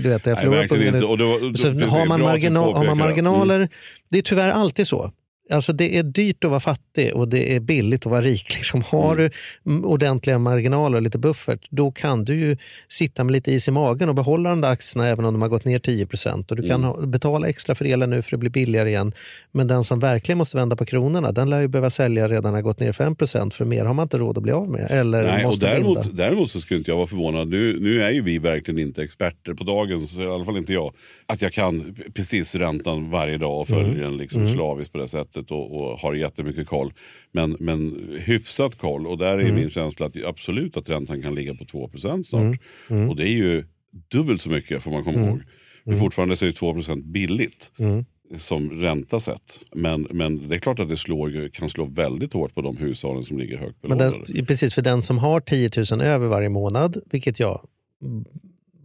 du 0.02 0.08
vet, 0.08 0.26
jag 0.26 0.34
Nej, 0.34 0.36
förlorar 0.36 0.58
verkligen 0.58 0.82
pengar. 0.84 0.94
inte. 0.94 1.06
Och 1.06 1.18
det 1.18 1.24
var- 1.24 1.56
Så 1.56 1.86
har, 1.98 2.06
man 2.06 2.20
marginal, 2.20 2.74
har 2.74 2.84
man 2.84 2.98
det. 2.98 3.04
marginaler, 3.04 3.56
Mm. 3.56 3.68
det 4.08 4.18
är 4.18 4.22
tyvärr 4.22 4.50
alltid 4.50 4.86
så. 4.88 5.12
Alltså 5.52 5.72
det 5.72 5.98
är 5.98 6.02
dyrt 6.02 6.44
att 6.44 6.50
vara 6.50 6.60
fattig 6.60 7.14
och 7.14 7.28
det 7.28 7.56
är 7.56 7.60
billigt 7.60 8.06
att 8.06 8.10
vara 8.12 8.20
rik. 8.22 8.54
Liksom. 8.54 8.82
Har 8.82 9.12
Mm. 9.16 9.30
du 9.64 9.82
ordentliga 9.86 10.38
marginaler 10.38 10.96
och 10.96 11.02
lite 11.02 11.18
buffert, 11.18 11.66
då 11.70 11.90
kan 11.92 12.24
du 12.24 12.34
ju 12.40 12.56
sitta 12.88 13.24
med 13.24 13.32
lite 13.32 13.52
is 13.52 13.68
i 13.68 13.70
magen 13.70 14.08
och 14.08 14.14
behålla 14.14 14.50
de 14.50 14.60
där 14.60 14.70
aktierna 14.70 15.08
även 15.08 15.24
om 15.24 15.34
de 15.34 15.42
har 15.42 15.48
gått 15.48 15.64
ner 15.64 15.78
10 15.78 16.06
Och 16.50 16.56
du 16.56 16.62
kan 16.62 16.70
Mm. 16.70 16.82
ha, 16.84 17.06
betala 17.06 17.48
extra 17.48 17.74
för 17.74 17.84
elen 17.84 18.10
nu 18.10 18.22
för 18.22 18.30
det 18.30 18.36
blir 18.36 18.50
billigare 18.50 18.88
igen. 18.88 19.12
Men 19.52 19.66
den 19.66 19.84
som 19.84 19.98
verkligen 19.98 20.38
måste 20.38 20.56
vända 20.56 20.76
på 20.76 20.84
kronorna, 20.84 21.32
den 21.32 21.50
lär 21.50 21.60
ju 21.60 21.68
behöva 21.68 21.90
sälja 21.90 22.28
redan 22.28 22.42
när 22.52 22.52
har 22.52 22.62
gått 22.62 22.80
ner 22.80 22.92
5% 22.92 23.54
för 23.54 23.64
mer 23.64 23.84
har 23.84 23.94
man 23.94 24.02
inte 24.02 24.18
råd 24.18 24.36
att 24.36 24.42
bli 24.42 24.52
av 24.52 24.68
med. 24.68 24.86
Eller 24.90 25.22
Nej, 25.22 25.44
och 25.44 25.50
måste 25.50 25.66
binda. 25.66 25.74
däremot, 26.00 26.16
däremot 26.16 26.50
så 26.50 26.60
skulle 26.60 26.78
inte 26.78 26.90
jag 26.90 26.96
vara 26.96 27.06
förvånad. 27.06 27.48
Nu, 27.48 27.78
nu 27.80 28.02
är 28.02 28.10
ju 28.10 28.22
vi 28.22 28.38
verkligen 28.38 28.80
inte 28.80 29.02
experter 29.02 29.54
på 29.54 29.64
dagens, 29.64 30.18
i 30.18 30.22
alla 30.26 30.44
fall 30.44 30.56
inte 30.56 30.72
jag. 30.72 30.92
Att 31.26 31.42
jag 31.42 31.52
kan 31.52 31.96
precis 32.14 32.54
räntan 32.54 33.10
varje 33.10 33.38
dag 33.38 33.60
och 33.60 33.68
följer 33.68 33.88
Mm. 33.88 34.00
den 34.00 34.16
liksom 34.16 34.40
Mm. 34.42 34.52
slaviskt 34.54 34.92
på 34.92 34.98
det 34.98 35.08
sättet 35.08 35.41
och, 35.50 35.72
och 35.80 35.98
har 35.98 36.14
jättemycket 36.14 36.66
koll. 36.66 36.92
Men, 37.32 37.56
men 37.60 38.08
hyfsat 38.24 38.78
koll 38.78 39.06
och 39.06 39.18
där 39.18 39.38
är 39.38 39.40
Mm. 39.40 39.54
min 39.54 39.70
känsla 39.70 40.06
att 40.06 40.24
absolut 40.24 40.76
att 40.76 40.88
räntan 40.88 41.22
kan 41.22 41.34
ligga 41.34 41.54
på 41.54 41.64
2% 41.64 42.22
snart. 42.24 42.42
Mm. 42.42 42.58
Mm. 42.90 43.10
Och 43.10 43.16
det 43.16 43.28
är 43.28 43.32
ju 43.32 43.64
dubbelt 44.12 44.42
så 44.42 44.50
mycket 44.50 44.82
får 44.82 44.90
man 44.90 45.04
komma 45.04 45.16
Mm. 45.18 45.28
ihåg. 45.28 45.40
Men 45.84 45.98
fortfarande 45.98 46.36
så 46.36 46.46
är 46.46 46.50
2% 46.50 47.02
billigt 47.04 47.72
Mm. 47.78 48.04
som 48.38 48.70
ränta 48.70 49.20
sett. 49.20 49.60
Men, 49.74 50.06
men 50.10 50.48
det 50.48 50.54
är 50.54 50.58
klart 50.58 50.78
att 50.78 50.88
det 50.88 50.96
slår, 50.96 51.48
kan 51.48 51.68
slå 51.68 51.84
väldigt 51.84 52.32
hårt 52.32 52.54
på 52.54 52.60
de 52.62 52.76
hushållen 52.76 53.24
som 53.24 53.38
ligger 53.38 53.58
högt 53.58 53.76
Men 53.82 53.98
belånade. 53.98 54.24
den, 54.28 54.46
precis, 54.46 54.74
för 54.74 54.82
den 54.82 55.02
som 55.02 55.18
har 55.18 55.40
10 55.40 55.70
000 55.92 56.00
över 56.00 56.28
varje 56.28 56.48
månad, 56.48 56.96
vilket 57.10 57.40
jag 57.40 57.66
mm, 58.02 58.24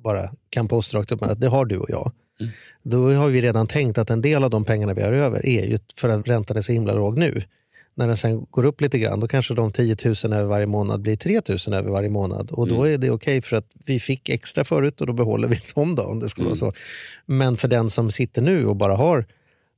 bara 0.04 0.30
kan 0.50 0.68
påstå 0.68 0.98
rakt 0.98 1.12
upp 1.12 1.22
med 1.22 1.30
att 1.30 1.42
det 1.42 1.48
har 1.48 1.66
du 1.66 1.78
och 1.78 1.90
jag. 1.90 2.12
Mm. 2.40 2.52
Då 2.84 3.12
har 3.14 3.28
vi 3.28 3.42
redan 3.42 3.68
tänkt 3.68 3.98
att 3.98 4.10
en 4.10 4.22
del 4.22 4.44
av 4.44 4.50
de 4.50 4.64
pengarna 4.66 4.94
vi 4.94 5.02
har 5.02 5.12
över 5.14 5.46
är 5.46 5.66
ju 5.66 5.78
för 5.98 6.10
att 6.10 6.28
räntan 6.28 6.58
är 6.58 6.62
så 6.62 6.72
himla 6.72 6.94
låg 6.94 7.18
nu. 7.18 7.44
När 7.96 8.08
den 8.08 8.18
sen 8.18 8.46
går 8.50 8.66
upp 8.66 8.82
lite 8.82 9.00
grann, 9.00 9.20
då 9.20 9.28
kanske 9.28 9.54
de 9.54 9.72
10 9.72 9.98
000 10.06 10.34
över 10.34 10.44
varje 10.44 10.66
månad 10.66 11.02
blir 11.02 11.16
3 11.16 11.42
000 11.68 11.78
över 11.78 11.92
varje 11.92 12.10
månad. 12.10 12.52
Och 12.52 12.68
då 12.68 12.76
Mm. 12.76 12.94
är 12.94 12.98
det 12.98 13.10
okej 13.12 13.42
för 13.42 13.58
att 13.58 13.68
vi 13.86 14.00
fick 14.00 14.30
extra 14.30 14.64
förut 14.64 15.02
och 15.02 15.08
då 15.08 15.14
behåller 15.14 15.48
vi 15.48 15.62
dem 15.76 15.96
då, 15.96 16.04
om 16.04 16.20
det 16.20 16.30
skulle 16.30 16.46
Mm. 16.48 16.60
vara 16.60 16.72
så. 16.72 16.78
Men 17.26 17.58
för 17.58 17.68
den 17.68 17.90
som 17.90 18.12
sitter 18.12 18.42
nu 18.42 18.66
och 18.66 18.76
bara 18.76 18.96
har 18.96 19.26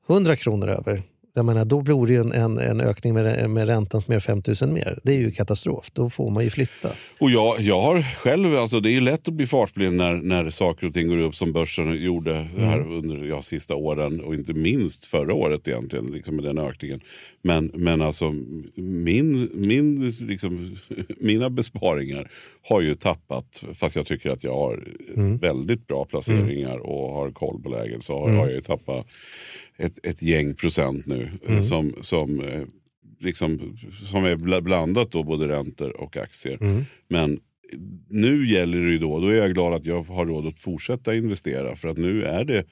100 0.09 0.35
kronor 0.35 0.67
över, 0.69 1.03
jag 1.33 1.45
menar, 1.45 1.65
då 1.65 1.81
blir 1.81 2.05
det 2.07 2.13
ju 2.13 2.19
en, 2.19 2.31
en, 2.31 2.57
en 2.57 2.81
ökning 2.81 3.13
med, 3.13 3.49
med 3.49 3.67
räntan 3.67 4.01
som 4.01 4.13
är 4.13 4.19
5 4.19 4.41
000 4.61 4.71
mer. 4.71 4.99
Det 5.03 5.11
är 5.11 5.17
ju 5.17 5.31
katastrof. 5.31 5.91
Då 5.93 6.09
får 6.09 6.31
man 6.31 6.43
ju 6.43 6.49
flytta. 6.49 6.91
Och 7.19 7.31
jag, 7.31 7.59
jag 7.61 7.81
har 7.81 8.01
själv, 8.01 8.55
alltså 8.55 8.79
det 8.79 8.89
är 8.89 8.93
ju 8.93 9.01
lätt 9.01 9.27
att 9.27 9.33
bli 9.33 9.47
fartblind 9.47 9.95
när, 9.97 10.13
när 10.13 10.49
saker 10.49 10.87
och 10.87 10.93
ting 10.93 11.07
går 11.09 11.17
upp 11.17 11.35
som 11.35 11.51
börsen 11.51 12.03
gjorde 12.03 12.33
här 12.57 12.79
Mm. 12.79 12.91
under 12.97 13.27
ja, 13.27 13.41
sista 13.41 13.75
åren 13.75 14.21
och 14.21 14.33
inte 14.35 14.53
minst 14.53 15.05
förra 15.05 15.33
året 15.33 15.67
egentligen 15.67 16.05
liksom 16.05 16.35
med 16.35 16.45
den 16.45 16.57
ökningen. 16.59 16.99
Men, 17.41 17.71
men 17.73 18.01
alltså 18.01 18.33
min, 18.75 19.49
min, 19.53 20.09
liksom, 20.09 20.75
mina 21.19 21.49
besparingar 21.49 22.31
har 22.69 22.81
ju 22.81 22.95
tappat, 22.95 23.63
fast 23.73 23.95
jag 23.95 24.05
tycker 24.05 24.29
att 24.29 24.43
jag 24.43 24.53
har 24.55 24.83
Mm. 25.15 25.37
väldigt 25.37 25.87
bra 25.87 26.05
placeringar 26.05 26.77
och 26.77 27.13
har 27.13 27.31
koll 27.31 27.61
på 27.63 27.69
läget 27.69 28.03
så 28.03 28.19
har, 28.19 28.25
Mm. 28.27 28.39
har 28.39 28.45
jag 28.47 28.55
ju 28.55 28.61
tappat 28.61 29.05
ett, 29.79 29.99
ett 30.05 30.21
gäng 30.21 30.53
procent 30.55 31.07
nu 31.07 31.29
eh, 31.43 31.49
Mm. 31.51 31.63
som, 31.63 31.93
som 32.01 32.39
eh, 32.41 32.61
liksom, 33.19 33.77
som 34.11 34.25
är 34.25 34.35
bla- 34.35 34.61
blandat 34.61 35.11
då 35.11 35.23
både 35.23 35.47
räntor 35.47 36.01
och 36.01 36.17
aktier. 36.17 36.57
Mm. 36.61 36.85
Men 37.07 37.39
nu 38.09 38.47
gäller 38.51 38.77
det 38.79 38.91
ju 38.91 38.97
då, 38.99 39.19
då 39.19 39.27
är 39.27 39.35
jag 39.37 39.53
glad 39.53 39.73
att 39.73 39.85
jag 39.85 40.03
har 40.03 40.25
råd 40.25 40.47
att 40.47 40.59
fortsätta 40.59 41.15
investera 41.15 41.75
för 41.75 41.87
att 41.89 41.97
nu 41.97 42.23
är 42.23 42.43
det 42.45 42.63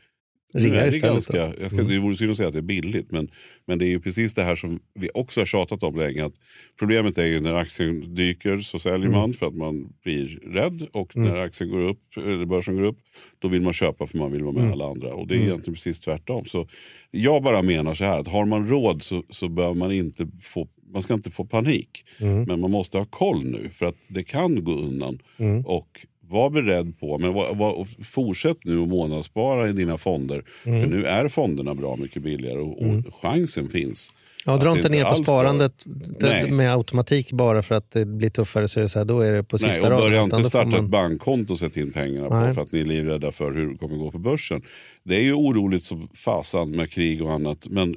är 0.54 0.60
det, 0.60 0.88
istället 0.88 1.02
ganska, 1.02 1.38
jag 1.38 1.72
ska, 1.72 1.80
Mm. 1.80 1.88
det 1.88 2.00
vore 2.00 2.16
synd 2.16 2.32
att 2.32 2.38
säga 2.38 2.48
att 2.48 2.54
det 2.54 2.60
är 2.60 2.62
billigt 2.62 3.12
men, 3.12 3.32
men 3.66 3.78
det 3.80 3.86
är 3.86 3.90
ju 3.90 4.00
precis 4.00 4.34
det 4.34 4.44
här 4.44 4.56
som 4.56 4.80
vi 4.94 5.10
också 5.14 5.42
har 5.42 5.46
tjatat 5.46 5.84
om 5.84 5.96
länge. 5.96 6.26
Att 6.26 6.34
problemet 6.80 7.18
är 7.18 7.26
ju 7.26 7.40
när 7.40 7.54
aktien 7.54 8.16
dyker 8.16 8.58
så 8.60 8.80
säljer 8.80 9.08
Mm. 9.08 9.12
man 9.20 9.34
för 9.34 9.46
att 9.46 9.56
man 9.56 9.94
blir 10.04 10.40
rädd 10.54 10.88
och 10.94 11.16
Mm. 11.18 11.30
när 11.30 11.38
aktien 11.38 11.70
går 11.70 11.80
upp, 11.90 12.02
eller 12.18 12.46
börsen 12.46 12.76
går 12.76 12.84
upp 12.84 12.98
då 13.40 13.48
vill 13.48 13.62
man 13.62 13.74
köpa 13.74 14.08
för 14.08 14.18
man 14.18 14.32
vill 14.32 14.44
vara 14.44 14.54
med 14.54 14.62
Mm. 14.62 14.74
alla 14.74 14.86
andra. 14.90 15.14
Och 15.14 15.28
det 15.28 15.34
är 15.34 15.38
Mm. 15.38 15.48
egentligen 15.48 15.74
precis 15.76 16.00
tvärtom. 16.00 16.46
Så 16.46 16.68
jag 17.12 17.44
bara 17.44 17.62
menar 17.62 17.94
så 17.94 18.04
här 18.04 18.18
att 18.20 18.28
har 18.28 18.46
man 18.46 18.68
råd 18.68 19.04
så, 19.04 19.24
så 19.30 19.50
bör 19.50 19.74
man 19.74 19.92
inte 19.92 20.28
få, 20.42 20.68
man 20.94 21.02
ska 21.04 21.14
inte 21.14 21.32
få 21.32 21.46
panik. 21.46 22.06
Mm. 22.20 22.44
Men 22.44 22.60
man 22.60 22.72
måste 22.72 22.98
ha 22.98 23.06
koll 23.06 23.44
nu 23.44 23.70
för 23.70 23.86
att 23.86 23.98
det 24.08 24.24
kan 24.24 24.64
gå 24.64 24.72
undan. 24.76 25.20
Och 25.66 26.06
var 26.30 26.50
beredd 26.50 27.00
på, 27.00 27.18
men 27.18 27.34
var, 27.34 27.56
var, 27.56 27.88
fortsätt 28.04 28.58
nu 28.64 28.82
att 28.82 28.88
månadsspara 28.88 29.70
i 29.70 29.74
dina 29.74 29.98
fonder. 29.98 30.44
Mm. 30.66 30.82
För 30.82 30.88
nu 30.98 31.06
är 31.06 31.28
fonderna 31.28 31.76
bra 31.76 31.96
mycket 31.96 32.22
billigare 32.24 32.60
och, 32.60 32.78
och 32.82 32.84
Mm. 32.88 33.04
chansen 33.22 33.70
finns 33.70 34.14
Ja, 34.46 34.58
dra 34.58 34.72
inte 34.72 34.90
ner 34.90 35.06
på 35.06 35.16
sparandet 35.16 35.74
det, 36.20 36.52
med 36.52 36.74
automatik 36.74 37.32
bara 37.32 37.62
för 37.62 37.76
att 37.76 37.92
det 37.92 38.06
blir 38.06 38.30
tuffare. 38.30 38.68
Så 38.68 38.80
är 38.80 38.82
det 38.82 38.90
så 38.90 39.00
här, 39.00 39.06
då 39.06 39.20
är 39.22 39.34
det 39.34 39.44
på 39.44 39.58
sista 39.58 39.72
Nej, 39.74 39.82
och 39.82 39.90
raden. 39.90 40.06
börja 40.10 40.24
inte 40.24 40.44
starta 40.44 40.70
man- 40.70 40.84
ett 40.86 40.90
bankkonto 40.90 41.54
och 41.54 41.60
sätta 41.60 41.80
in 41.80 41.92
pengarna 41.92 42.28
på 42.30 42.36
Nej. 42.40 42.54
för 42.54 42.62
att 42.62 42.72
ni 42.72 42.80
är 42.80 42.86
livrädda 42.86 43.32
för 43.32 43.52
hur 43.54 43.70
det 43.72 43.78
kommer 43.78 43.96
gå 43.98 44.12
på 44.12 44.18
börsen. 44.20 44.62
Det 45.04 45.16
är 45.16 45.22
ju 45.22 45.34
oroligt 45.34 45.84
som 45.84 46.08
fasan 46.14 46.72
med 46.72 46.92
krig 46.92 47.24
och 47.24 47.32
annat. 47.34 47.68
Men, 47.70 47.96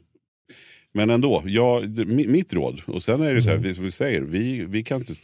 men 0.92 1.11
ändå, 1.11 1.42
ja, 1.46 1.83
mitt 2.07 2.53
råd. 2.53 2.81
Och 2.87 3.03
sen 3.03 3.22
är 3.22 3.35
det 3.35 3.42
så 3.42 3.48
här, 3.48 3.57
Mm. 3.57 3.68
vi, 3.68 3.74
som 3.74 3.85
vi 3.85 3.90
säger, 3.90 4.20
vi, 4.20 4.64
vi 4.68 4.83
kan 4.85 4.98
inte 5.00 5.14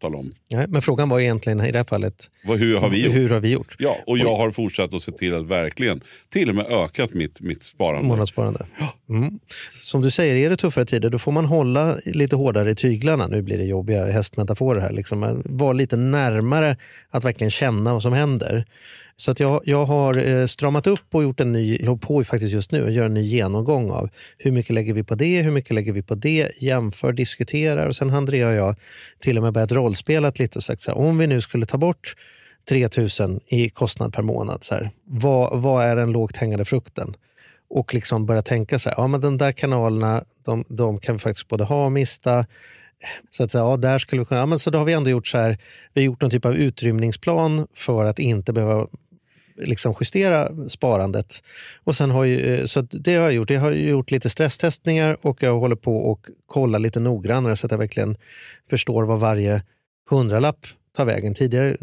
tala 0.00 0.18
om 0.18 0.32
Nej, 0.52 0.66
men 0.68 0.82
frågan 0.82 1.08
var 1.08 1.20
egentligen 1.20 1.60
i 1.60 1.72
det 1.72 1.78
här 1.78 1.84
fallet, 1.84 2.30
vad, 2.44 2.58
hur 2.58 2.76
har 2.76 2.88
vi 2.90 3.04
gjort. 3.04 3.14
hur 3.14 3.28
har 3.30 3.40
vi 3.40 3.48
gjort? 3.52 3.76
Ja, 3.78 3.96
och 4.06 4.18
jag 4.18 4.36
har 4.36 4.50
fortsatt 4.50 4.94
att 4.94 5.02
se 5.02 5.12
till 5.12 5.34
att 5.34 5.46
verkligen, 5.46 6.00
till 6.28 6.48
och 6.48 6.54
med 6.54 6.66
ökat 6.66 7.14
mitt, 7.14 7.40
mitt 7.40 7.62
sparande. 7.62 8.08
Månadssparande. 8.08 8.66
Mm. 9.08 9.38
Som 9.78 10.02
du 10.02 10.10
säger, 10.10 10.34
är 10.34 10.50
det 10.50 10.56
tuffare 10.56 10.84
tider 10.86 11.10
då 11.10 11.18
får 11.18 11.32
man 11.32 11.44
hålla 11.44 11.96
lite 12.04 12.36
hårdare 12.36 12.70
i 12.70 12.74
tyglarna. 12.74 13.26
Nu 13.26 13.42
blir 13.42 13.58
det 13.58 13.64
jobbiga 13.64 14.06
hästmetaforer 14.06 14.80
här. 14.80 14.92
Liksom. 14.92 15.42
Vara 15.44 15.72
lite 15.72 15.96
närmare 15.96 16.76
att 17.10 17.24
verkligen 17.24 17.50
känna 17.50 17.92
vad 17.92 18.02
som 18.02 18.12
händer. 18.12 18.64
Så 19.16 19.30
att 19.30 19.40
jag, 19.40 19.60
jag 19.64 19.84
har 19.84 20.28
eh, 20.28 20.46
stramat 20.46 20.86
upp 20.86 21.14
och 21.14 21.22
gjort 21.22 21.40
en 21.40 21.52
ny, 21.52 21.78
jag 21.80 22.00
på 22.00 22.24
faktiskt 22.24 22.54
just 22.54 22.72
nu, 22.72 22.84
och 22.84 22.90
gör 22.90 23.06
en 23.06 23.14
ny 23.14 23.22
genomgång 23.22 23.90
av 23.90 24.08
hur 24.38 24.52
mycket 24.52 24.74
lägger 24.74 24.94
vi 24.94 25.02
på 25.02 25.14
det, 25.14 25.42
hur 25.42 25.52
mycket 25.52 25.74
lägger 25.74 25.92
vi 25.92 26.02
på 26.02 26.14
det, 26.14 26.62
jämför, 26.62 27.12
diskuterar 27.12 27.86
och 27.86 27.96
sen 27.96 28.10
har 28.10 28.18
Andrea 28.18 28.48
och 28.48 28.54
jag 28.54 28.76
till 29.20 29.36
och 29.36 29.42
med 29.42 29.52
börjat 29.52 29.72
rollspela 29.72 30.32
lite 30.38 30.58
och 30.58 30.64
sagt 30.64 30.82
så 30.82 30.90
här, 30.90 30.98
om 30.98 31.18
vi 31.18 31.26
nu 31.26 31.40
skulle 31.40 31.66
ta 31.66 31.78
bort 31.78 32.14
3 32.68 32.88
000 33.20 33.40
i 33.46 33.68
kostnad 33.68 34.12
per 34.12 34.22
månad, 34.22 34.64
så 34.64 34.74
här, 34.74 34.90
vad, 35.04 35.60
vad 35.62 35.84
är 35.84 35.96
den 35.96 36.12
lågt 36.12 36.36
hängande 36.36 36.64
frukten? 36.64 37.16
och 37.68 37.94
liksom 37.94 38.26
börja 38.26 38.42
tänka 38.42 38.78
så 38.78 38.88
här, 38.88 38.96
ja 38.96 39.06
men 39.06 39.20
de 39.20 39.38
där 39.38 39.52
kanalerna, 39.52 40.24
de, 40.44 40.64
de 40.68 40.98
kan 40.98 41.14
vi 41.14 41.18
faktiskt 41.18 41.48
både 41.48 41.64
ha 41.64 41.84
och 41.84 41.92
mista. 41.92 42.46
Så 43.30 43.44
att 43.44 43.50
säga, 43.50 43.64
ja, 43.64 43.76
där 43.76 43.98
skulle 43.98 44.20
vi 44.20 44.26
kunna, 44.26 44.40
ja, 44.40 44.46
men 44.46 44.58
så 44.58 44.70
då 44.70 44.78
har 44.78 44.84
vi 44.84 44.92
ändå 44.92 45.10
gjort 45.10 45.26
så 45.26 45.38
här, 45.38 45.58
vi 45.94 46.00
har 46.00 46.06
gjort 46.06 46.20
någon 46.20 46.30
typ 46.30 46.44
av 46.44 46.54
utrymningsplan 46.54 47.66
för 47.74 48.04
att 48.04 48.18
inte 48.18 48.52
behöva 48.52 48.86
liksom 49.58 49.94
justera 50.00 50.68
sparandet. 50.68 51.42
Och 51.84 51.96
sen 51.96 52.10
har 52.10 52.24
ju, 52.24 52.40
eh, 52.40 52.64
så 52.64 52.80
det 52.80 53.14
har 53.14 53.22
jag 53.22 53.32
gjort. 53.32 53.50
Jag 53.50 53.60
har 53.60 53.70
gjort 53.70 54.10
lite 54.10 54.30
stresstestningar 54.30 55.16
och 55.20 55.42
jag 55.42 55.58
håller 55.58 55.76
på 55.76 55.96
och 55.96 56.26
kollar 56.46 56.78
lite 56.78 57.00
noggrannare 57.00 57.56
så 57.56 57.66
att 57.66 57.70
jag 57.70 57.78
verkligen 57.78 58.16
förstår 58.70 59.02
vad 59.04 59.20
varje 59.20 59.62
hundralapp 60.10 60.66
tar 60.96 61.04
vägen. 61.04 61.34
Tidigare 61.34 61.76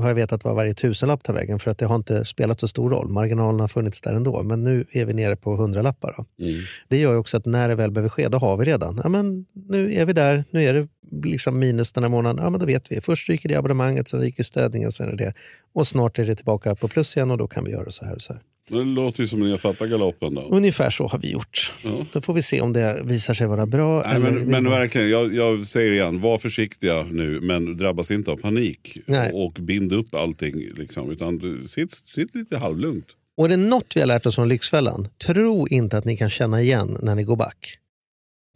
har 0.00 0.08
jag 0.08 0.14
vetat 0.14 0.44
vad 0.44 0.54
varje 0.54 0.74
tusenlapp 0.74 1.22
tar 1.22 1.34
vägen 1.34 1.58
för 1.58 1.70
att 1.70 1.78
det 1.78 1.86
har 1.86 1.96
inte 1.96 2.24
spelat 2.24 2.60
så 2.60 2.68
stor 2.68 2.90
roll. 2.90 3.08
Marginalerna 3.08 3.62
har 3.62 3.68
funnits 3.68 4.00
där 4.00 4.12
ändå. 4.12 4.42
Men 4.42 4.64
nu 4.64 4.86
är 4.92 5.04
vi 5.04 5.12
nere 5.12 5.36
på 5.36 5.56
hundralappar. 5.56 6.14
Då. 6.16 6.44
Mm. 6.44 6.60
Det 6.88 6.98
gör 6.98 7.12
ju 7.12 7.18
också 7.18 7.36
att 7.36 7.46
när 7.46 7.68
det 7.68 7.74
väl 7.74 7.90
behöver 7.90 8.08
ske, 8.08 8.28
då 8.28 8.38
har 8.38 8.56
vi 8.56 8.64
redan. 8.64 9.00
Ja, 9.02 9.08
men 9.08 9.46
nu 9.52 9.94
är 9.94 10.04
vi 10.04 10.12
där, 10.12 10.44
nu 10.50 10.62
är 10.62 10.74
det 10.74 10.88
liksom 11.22 11.58
minus 11.58 11.92
den 11.92 12.04
här 12.04 12.10
månaden. 12.10 12.44
Ja, 12.44 12.50
men 12.50 12.60
då 12.60 12.66
vet 12.66 12.92
vi. 12.92 13.00
Först 13.00 13.28
ryker 13.28 13.48
det 13.48 13.54
abonnemanget, 13.54 14.08
sen 14.08 14.20
ryker 14.20 14.42
stödningen, 14.42 14.92
sen 14.92 15.08
är 15.08 15.16
det 15.16 15.34
Och 15.72 15.88
snart 15.88 16.18
är 16.18 16.24
det 16.24 16.34
tillbaka 16.34 16.74
på 16.74 16.88
plus 16.88 17.16
igen 17.16 17.30
och 17.30 17.38
då 17.38 17.48
kan 17.48 17.64
vi 17.64 17.70
göra 17.70 17.90
så 17.90 18.04
här 18.04 18.14
och 18.14 18.22
så 18.22 18.32
här. 18.32 18.42
Det 18.68 18.84
låter 18.84 19.20
ju 19.20 19.28
som 19.28 19.50
har 19.50 19.58
fattat 19.58 19.90
galoppen 19.90 20.34
då. 20.34 20.40
Ungefär 20.40 20.90
så 20.90 21.06
har 21.06 21.18
vi 21.18 21.30
gjort. 21.30 21.72
Då 22.12 22.20
får 22.20 22.34
vi 22.34 22.42
se 22.42 22.60
om 22.60 22.72
det 22.72 23.02
visar 23.04 23.34
sig 23.34 23.46
vara 23.46 23.66
bra. 23.66 24.02
Nej, 24.06 24.18
men, 24.18 24.34
men 24.34 24.70
verkligen, 24.70 25.10
jag, 25.10 25.34
jag 25.34 25.66
säger 25.66 25.92
igen, 25.92 26.20
var 26.20 26.38
försiktiga 26.38 27.02
nu 27.02 27.40
men 27.40 27.76
drabbas 27.76 28.10
inte 28.10 28.30
av 28.30 28.36
panik 28.36 28.98
Nej. 29.06 29.32
och 29.32 29.52
bind 29.52 29.92
upp 29.92 30.14
allting. 30.14 30.54
Liksom, 30.76 31.10
utan 31.10 31.64
sitt, 31.68 31.92
sitt 31.94 32.34
lite 32.34 32.58
halvlugnt. 32.58 33.06
Och 33.36 33.44
är 33.44 33.48
det 33.48 33.56
något 33.56 33.96
vi 33.96 34.00
har 34.00 34.06
lärt 34.06 34.26
oss 34.26 34.34
från 34.34 34.48
Lyxfällan, 34.48 35.08
tro 35.26 35.68
inte 35.68 35.98
att 35.98 36.04
ni 36.04 36.16
kan 36.16 36.30
känna 36.30 36.62
igen 36.62 36.98
när 37.02 37.14
ni 37.14 37.24
går 37.24 37.36
back. 37.36 37.78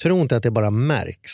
Tro 0.03 0.21
inte 0.21 0.37
att 0.37 0.42
det 0.42 0.51
bara 0.51 0.71
märks. 0.71 1.33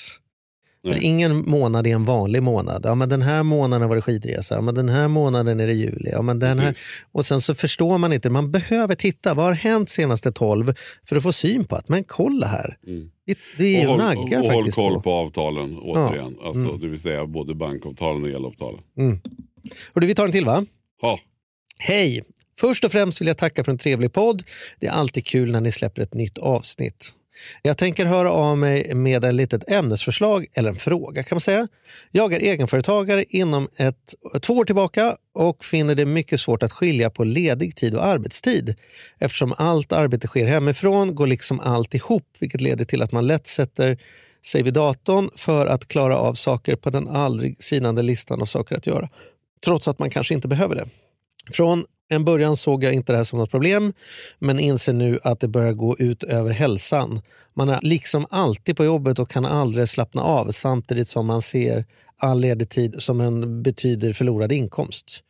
För 0.82 0.90
Nej. 0.90 1.00
ingen 1.02 1.50
månad 1.50 1.86
är 1.86 1.94
en 1.94 2.04
vanlig 2.04 2.42
månad. 2.42 2.82
Ja, 2.84 2.94
men 2.94 3.08
den 3.08 3.22
här 3.22 3.42
månaden 3.42 3.88
var 3.88 3.96
det 3.96 4.02
skidresa, 4.02 4.54
ja, 4.54 4.60
men 4.60 4.74
den 4.74 4.88
här 4.88 5.08
månaden 5.08 5.60
är 5.60 5.66
det 5.66 5.72
juli. 5.72 6.10
Ja, 6.12 6.22
men 6.22 6.38
den 6.38 6.58
här... 6.58 6.76
Och 7.12 7.26
sen 7.26 7.40
så 7.40 7.54
förstår 7.54 7.98
man 7.98 8.12
inte, 8.12 8.30
man 8.30 8.50
behöver 8.50 8.94
titta, 8.94 9.34
vad 9.34 9.44
har 9.44 9.52
hänt 9.52 9.90
senaste 9.90 10.32
12 10.32 10.74
för 11.04 11.16
att 11.16 11.22
få 11.22 11.32
syn 11.32 11.64
på 11.64 11.76
att, 11.76 11.88
men 11.88 12.04
kolla 12.04 12.46
här. 12.46 12.76
Mm. 12.86 13.10
Det, 13.26 13.38
det 13.58 13.86
och 13.86 13.92
håll, 13.92 13.98
naggar 13.98 14.38
och 14.38 14.44
håll 14.46 14.54
faktiskt 14.54 14.74
koll 14.74 14.94
på. 14.94 15.00
på, 15.00 15.10
avtalen 15.10 15.78
återigen. 15.78 16.36
Alltså, 16.44 16.62
Mm. 16.62 16.80
Det 16.80 16.88
vill 16.88 17.00
säga 17.00 17.26
både 17.26 17.54
bankavtalen 17.54 18.22
och 18.22 18.28
elavtalen. 18.28 18.80
Och 19.92 20.00
du, 20.00 20.06
vi 20.06 20.14
tar 20.14 20.26
en 20.26 20.32
till 20.32 20.44
va? 20.44 20.66
Ha. 21.00 21.18
Hej! 21.78 22.24
Först 22.60 22.84
och 22.84 22.92
främst 22.92 23.20
vill 23.20 23.28
jag 23.28 23.38
tacka 23.38 23.64
för 23.64 23.72
en 23.72 23.78
trevlig 23.78 24.12
podd. 24.12 24.42
Det 24.80 24.86
är 24.86 24.90
alltid 24.90 25.26
kul 25.26 25.50
när 25.52 25.60
ni 25.60 25.72
släpper 25.72 26.02
ett 26.02 26.14
nytt 26.14 26.38
avsnitt. 26.38 27.14
Jag 27.62 27.78
tänker 27.78 28.06
höra 28.06 28.30
av 28.30 28.58
mig 28.58 28.94
med 28.94 29.24
ett 29.24 29.34
litet 29.34 29.70
ämnesförslag 29.70 30.46
eller 30.52 30.68
en 30.68 30.76
fråga 30.76 31.22
kan 31.22 31.36
man 31.36 31.40
säga. 31.40 31.68
Jag 32.10 32.32
är 32.32 32.40
egenföretagare 32.40 33.24
inom 33.28 33.68
ett, 33.76 34.14
två 34.40 34.54
år 34.54 34.64
tillbaka 34.64 35.16
och 35.34 35.64
finner 35.64 35.94
det 35.94 36.06
mycket 36.06 36.40
svårt 36.40 36.62
att 36.62 36.72
skilja 36.72 37.10
på 37.10 37.24
ledig 37.24 37.76
tid 37.76 37.94
och 37.94 38.04
arbetstid. 38.04 38.74
Eftersom 39.18 39.54
allt 39.58 39.92
arbete 39.92 40.26
sker 40.26 40.46
hemifrån 40.46 41.14
går 41.14 41.26
liksom 41.26 41.60
allt 41.60 41.94
ihop 41.94 42.28
vilket 42.40 42.60
leder 42.60 42.84
till 42.84 43.02
att 43.02 43.12
man 43.12 43.26
lätt 43.26 43.46
sätter 43.46 43.98
sig 44.44 44.62
vid 44.62 44.74
datorn 44.74 45.30
för 45.36 45.66
att 45.66 45.88
klara 45.88 46.16
av 46.16 46.34
saker 46.34 46.76
på 46.76 46.90
den 46.90 47.08
aldrig 47.08 47.62
sinande 47.62 48.02
listan 48.02 48.40
av 48.42 48.46
saker 48.46 48.76
att 48.76 48.86
göra. 48.86 49.08
Trots 49.64 49.88
att 49.88 49.98
man 49.98 50.10
kanske 50.10 50.34
inte 50.34 50.48
behöver 50.48 50.74
det. 50.74 50.88
Från 51.52 51.84
en 52.12 52.24
början 52.24 52.56
såg 52.56 52.84
jag 52.84 52.94
inte 52.94 53.12
det 53.12 53.16
här 53.16 53.24
som 53.24 53.38
något 53.38 53.50
problem 53.50 53.92
men 54.38 54.60
inser 54.60 54.92
nu 54.92 55.18
att 55.22 55.40
det 55.40 55.48
börjar 55.48 55.72
gå 55.72 55.96
ut 55.98 56.22
över 56.22 56.50
hälsan. 56.50 57.20
Man 57.54 57.68
är 57.68 57.80
liksom 57.82 58.26
alltid 58.30 58.76
på 58.76 58.84
jobbet 58.84 59.18
och 59.18 59.30
kan 59.30 59.44
aldrig 59.44 59.88
slappna 59.88 60.22
av 60.22 60.50
samtidigt 60.50 61.08
som 61.08 61.26
man 61.26 61.42
ser 61.42 61.84
all 62.18 62.40
ledig 62.40 62.68
tid 62.68 62.94
som 62.98 63.20
en 63.20 63.62
betyder 63.62 64.12
förlorad 64.12 64.52
inkomst. 64.52 65.22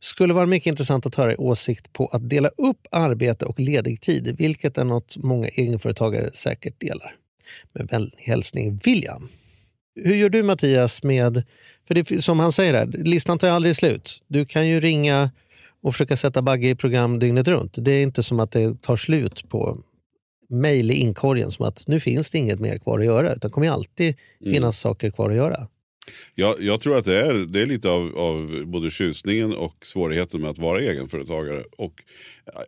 Skulle 0.00 0.34
vara 0.34 0.46
mycket 0.46 0.66
intressant 0.66 1.06
att 1.06 1.14
höra 1.14 1.32
er 1.32 1.40
åsikt 1.40 1.92
på 1.92 2.06
att 2.06 2.30
dela 2.30 2.48
upp 2.48 2.86
arbete 2.90 3.44
och 3.44 3.60
ledig 3.60 4.00
tid, 4.00 4.36
vilket 4.38 4.78
är 4.78 4.84
något 4.84 5.16
många 5.16 5.48
egenföretagare 5.48 6.30
säkert 6.32 6.80
delar. 6.80 7.14
Med 7.72 7.88
vänlig 7.90 8.18
hälsning 8.18 8.80
William. 8.84 9.28
Hur 9.94 10.14
gör 10.14 10.30
du 10.30 10.42
Mattias 10.42 11.02
med, 11.02 11.42
för 11.88 11.94
det, 11.94 12.22
som 12.24 12.40
han 12.40 12.52
säger 12.52 12.74
här, 12.74 12.86
listan 12.86 13.38
tar 13.38 13.46
ju 13.46 13.54
aldrig 13.54 13.76
slut. 13.76 14.22
Du 14.28 14.44
kan 14.44 14.68
ju 14.68 14.80
ringa 14.80 15.30
och 15.82 15.92
försöka 15.94 16.16
sätta 16.16 16.42
Bagge 16.42 16.68
i 16.68 16.74
program 16.74 17.18
dygnet 17.18 17.48
runt. 17.48 17.74
Det 17.76 17.92
är 17.92 18.02
inte 18.02 18.22
som 18.22 18.40
att 18.40 18.50
det 18.50 18.82
tar 18.82 18.96
slut 18.96 19.48
på 19.48 19.78
mejl 20.48 20.90
i 20.90 20.94
inkorgen 20.94 21.50
som 21.50 21.66
att 21.66 21.88
nu 21.88 22.00
finns 22.00 22.30
det 22.30 22.38
inget 22.38 22.60
mer 22.60 22.78
kvar 22.78 22.98
att 22.98 23.04
göra. 23.04 23.26
Utan 23.26 23.50
det 23.50 23.52
kommer 23.52 23.70
alltid 23.70 24.16
finnas 24.44 24.78
saker 24.78 25.10
kvar 25.10 25.30
att 25.30 25.36
göra. 25.36 25.68
Jag, 26.34 26.62
jag 26.62 26.80
tror 26.80 26.96
att 26.96 27.04
det 27.04 27.26
är, 27.26 27.34
det 27.34 27.60
är 27.60 27.66
lite 27.66 27.88
av, 27.88 28.18
av 28.18 28.62
både 28.66 28.90
tjusningen 28.90 29.54
och 29.54 29.86
svårigheten 29.86 30.40
med 30.40 30.50
att 30.50 30.58
vara 30.58 30.80
egenföretagare. 30.80 31.64
Och 31.76 32.02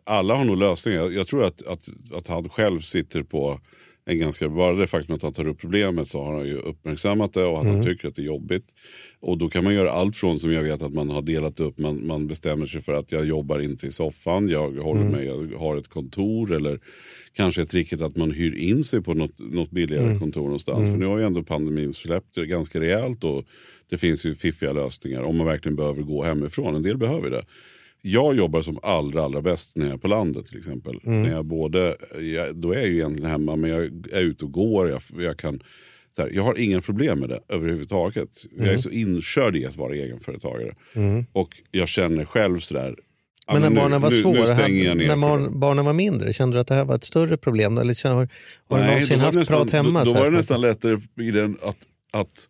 alla 0.03 0.35
har 0.35 0.45
nog 0.45 0.57
lösningar. 0.57 0.97
Jag, 0.97 1.13
jag 1.13 1.27
tror 1.27 1.45
att, 1.45 1.61
att, 1.67 1.89
att 2.13 2.27
han 2.27 2.49
själv 2.49 2.79
sitter 2.79 3.23
på 3.23 3.59
en 4.05 4.19
ganska... 4.19 4.49
Bara 4.49 4.75
det 4.75 4.87
faktum 4.87 5.15
att 5.15 5.21
han 5.21 5.33
tar 5.33 5.47
upp 5.47 5.59
problemet 5.59 6.09
så 6.09 6.23
har 6.23 6.33
han 6.33 6.47
ju 6.47 6.57
uppmärksammat 6.57 7.33
det 7.33 7.45
och 7.45 7.59
att 7.59 7.67
han 7.67 7.83
tycker 7.83 8.07
att 8.07 8.15
det 8.15 8.21
är 8.21 8.25
jobbigt. 8.25 8.65
Och 9.19 9.37
då 9.37 9.49
kan 9.49 9.63
man 9.63 9.73
göra 9.73 9.91
allt 9.91 10.17
från 10.17 10.39
som 10.39 10.53
jag 10.53 10.63
vet 10.63 10.81
att 10.81 10.93
man 10.93 11.09
har 11.09 11.21
delat 11.21 11.59
upp. 11.59 11.77
Man, 11.77 12.07
man 12.07 12.27
bestämmer 12.27 12.65
sig 12.65 12.81
för 12.81 12.93
att 12.93 13.11
jag 13.11 13.25
jobbar 13.25 13.59
inte 13.59 13.87
i 13.87 13.91
soffan. 13.91 14.49
Jag 14.49 14.71
håller 14.71 15.03
mig, 15.03 15.25
jag 15.25 15.59
har 15.59 15.77
ett 15.77 15.87
kontor. 15.87 16.53
Eller 16.53 16.79
kanske 17.33 17.61
är 17.61 17.65
tricket 17.65 18.01
att 18.01 18.15
man 18.15 18.31
hyr 18.31 18.55
in 18.55 18.83
sig 18.83 19.01
på 19.01 19.13
något, 19.13 19.39
något 19.39 19.71
billigare 19.71 20.19
kontor 20.19 20.43
någonstans. 20.43 20.91
För 20.91 20.97
nu 20.97 21.05
har 21.05 21.17
ju 21.17 21.25
ändå 21.25 21.43
pandemin 21.43 21.93
släppt 21.93 22.35
det 22.35 22.45
ganska 22.45 22.79
rejält. 22.79 23.23
Och 23.23 23.45
det 23.89 23.97
finns 23.97 24.25
ju 24.25 24.35
fiffiga 24.35 24.73
lösningar 24.73 25.21
om 25.21 25.37
man 25.37 25.47
verkligen 25.47 25.75
behöver 25.75 26.01
gå 26.01 26.23
hemifrån. 26.23 26.75
En 26.75 26.83
del 26.83 26.97
behöver 26.97 27.29
det. 27.29 27.45
Jag 28.07 28.35
jobbar 28.35 28.61
som 28.61 28.79
allra, 28.83 29.23
allra 29.23 29.41
bäst 29.41 29.75
när 29.75 29.85
jag 29.85 29.93
är 29.93 29.97
på 29.97 30.07
landet 30.07 30.47
till 30.47 30.57
exempel. 30.57 30.99
När 31.03 31.31
jag 31.31 31.45
både, 31.45 31.97
jag, 32.19 32.55
då 32.55 32.71
är 32.71 32.77
jag 32.77 32.87
ju 32.87 32.93
egentligen 32.93 33.31
hemma 33.31 33.55
men 33.55 33.69
jag 33.69 33.83
är 34.11 34.21
ute 34.21 34.45
och 34.45 34.51
går. 34.51 34.89
Jag, 34.89 35.01
jag, 35.17 35.37
kan, 35.37 35.59
här, 36.17 36.29
jag 36.33 36.43
har 36.43 36.59
inga 36.59 36.81
problem 36.81 37.19
med 37.19 37.29
det 37.29 37.39
överhuvudtaget. 37.49 38.29
Jag 38.57 38.67
är 38.67 38.77
så 38.77 38.89
inkörd 38.89 39.55
i 39.55 39.65
att 39.65 39.75
vara 39.75 39.95
egenföretagare. 39.95 40.75
Och 41.31 41.49
jag 41.71 41.87
känner 41.87 42.25
själv 42.25 42.59
sådär. 42.59 42.95
Men 43.51 43.61
när 43.61 43.69
barnen 43.69 44.01
var 44.01 44.11
svåra, 44.11 44.55
när 44.55 45.49
barnen 45.49 45.85
var 45.85 45.93
mindre, 45.93 46.33
kände 46.33 46.57
du 46.57 46.61
att 46.61 46.67
det 46.67 46.75
här 46.75 46.85
var 46.85 46.95
ett 46.95 47.03
större 47.03 47.37
problem? 47.37 47.77
Eller 47.77 48.13
har 48.13 48.21
du 48.21 48.27
Nej, 48.69 48.87
någonsin 48.87 49.09
då 49.09 49.17
var 49.17 49.25
haft 49.25 49.35
nästan, 49.37 49.57
prat 49.57 49.71
hemma? 49.71 50.03
Då, 50.03 50.13
då 50.13 50.19
var 50.19 50.25
det 50.25 50.37
nästan 50.37 50.61
lättare 50.61 50.97
i 51.21 51.31
den 51.31 51.57
att, 51.61 51.77
att 52.11 52.47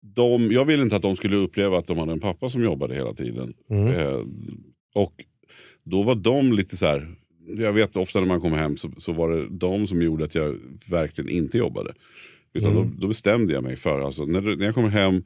de, 0.00 0.52
jag 0.52 0.64
ville 0.64 0.82
inte 0.82 0.96
att 0.96 1.02
de 1.02 1.16
skulle 1.16 1.36
uppleva 1.36 1.78
att 1.78 1.86
de 1.86 1.98
hade 1.98 2.12
en 2.12 2.20
pappa 2.20 2.48
som 2.48 2.64
jobbade 2.64 2.94
hela 2.94 3.14
tiden. 3.14 3.52
Mm. 3.70 3.88
Eh, 3.88 4.18
och 4.94 5.14
då 5.84 6.02
var 6.02 6.14
de 6.14 6.52
lite 6.52 6.76
så 6.76 6.86
här, 6.86 7.14
jag 7.58 7.72
vet 7.72 7.96
ofta 7.96 8.20
när 8.20 8.26
man 8.26 8.40
kommer 8.40 8.56
hem 8.56 8.76
så, 8.76 8.90
så 8.96 9.12
var 9.12 9.30
det 9.30 9.46
de 9.50 9.86
som 9.86 10.02
gjorde 10.02 10.24
att 10.24 10.34
jag 10.34 10.56
verkligen 10.86 11.30
inte 11.30 11.58
jobbade. 11.58 11.92
Utan 12.54 12.72
Mm. 12.72 12.82
då, 12.90 13.00
då 13.00 13.06
bestämde 13.08 13.52
jag 13.52 13.62
mig 13.62 13.76
för, 13.76 14.00
alltså, 14.00 14.24
när, 14.24 14.40
när 14.40 14.64
jag 14.66 14.74
kommer 14.74 14.88
hem 14.88 15.24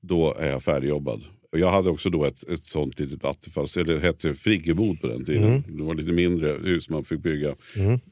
då 0.00 0.34
är 0.34 0.50
jag 0.50 0.62
färdigjobbad. 0.62 1.24
Och 1.52 1.58
jag 1.58 1.70
hade 1.72 1.90
också 1.90 2.10
då 2.10 2.24
ett, 2.24 2.48
ett 2.48 2.64
sånt 2.64 2.98
litet 3.00 3.24
attefalls, 3.24 3.76
eller 3.76 3.94
det 3.94 4.00
hette 4.00 4.34
friggebod 4.34 5.00
på 5.00 5.06
den 5.06 5.24
tiden. 5.24 5.44
Mm. 5.44 5.76
Det 5.76 5.82
var 5.82 5.94
lite 5.94 6.12
mindre 6.12 6.58
hus 6.64 6.90
man 6.90 7.04
fick 7.04 7.20
bygga 7.20 7.54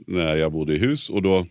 när 0.07 0.37
jag 0.37 0.53
bodde 0.53 0.75
i 0.75 0.79
hus. 0.79 1.11
Och 1.11 1.23
då 1.23 1.47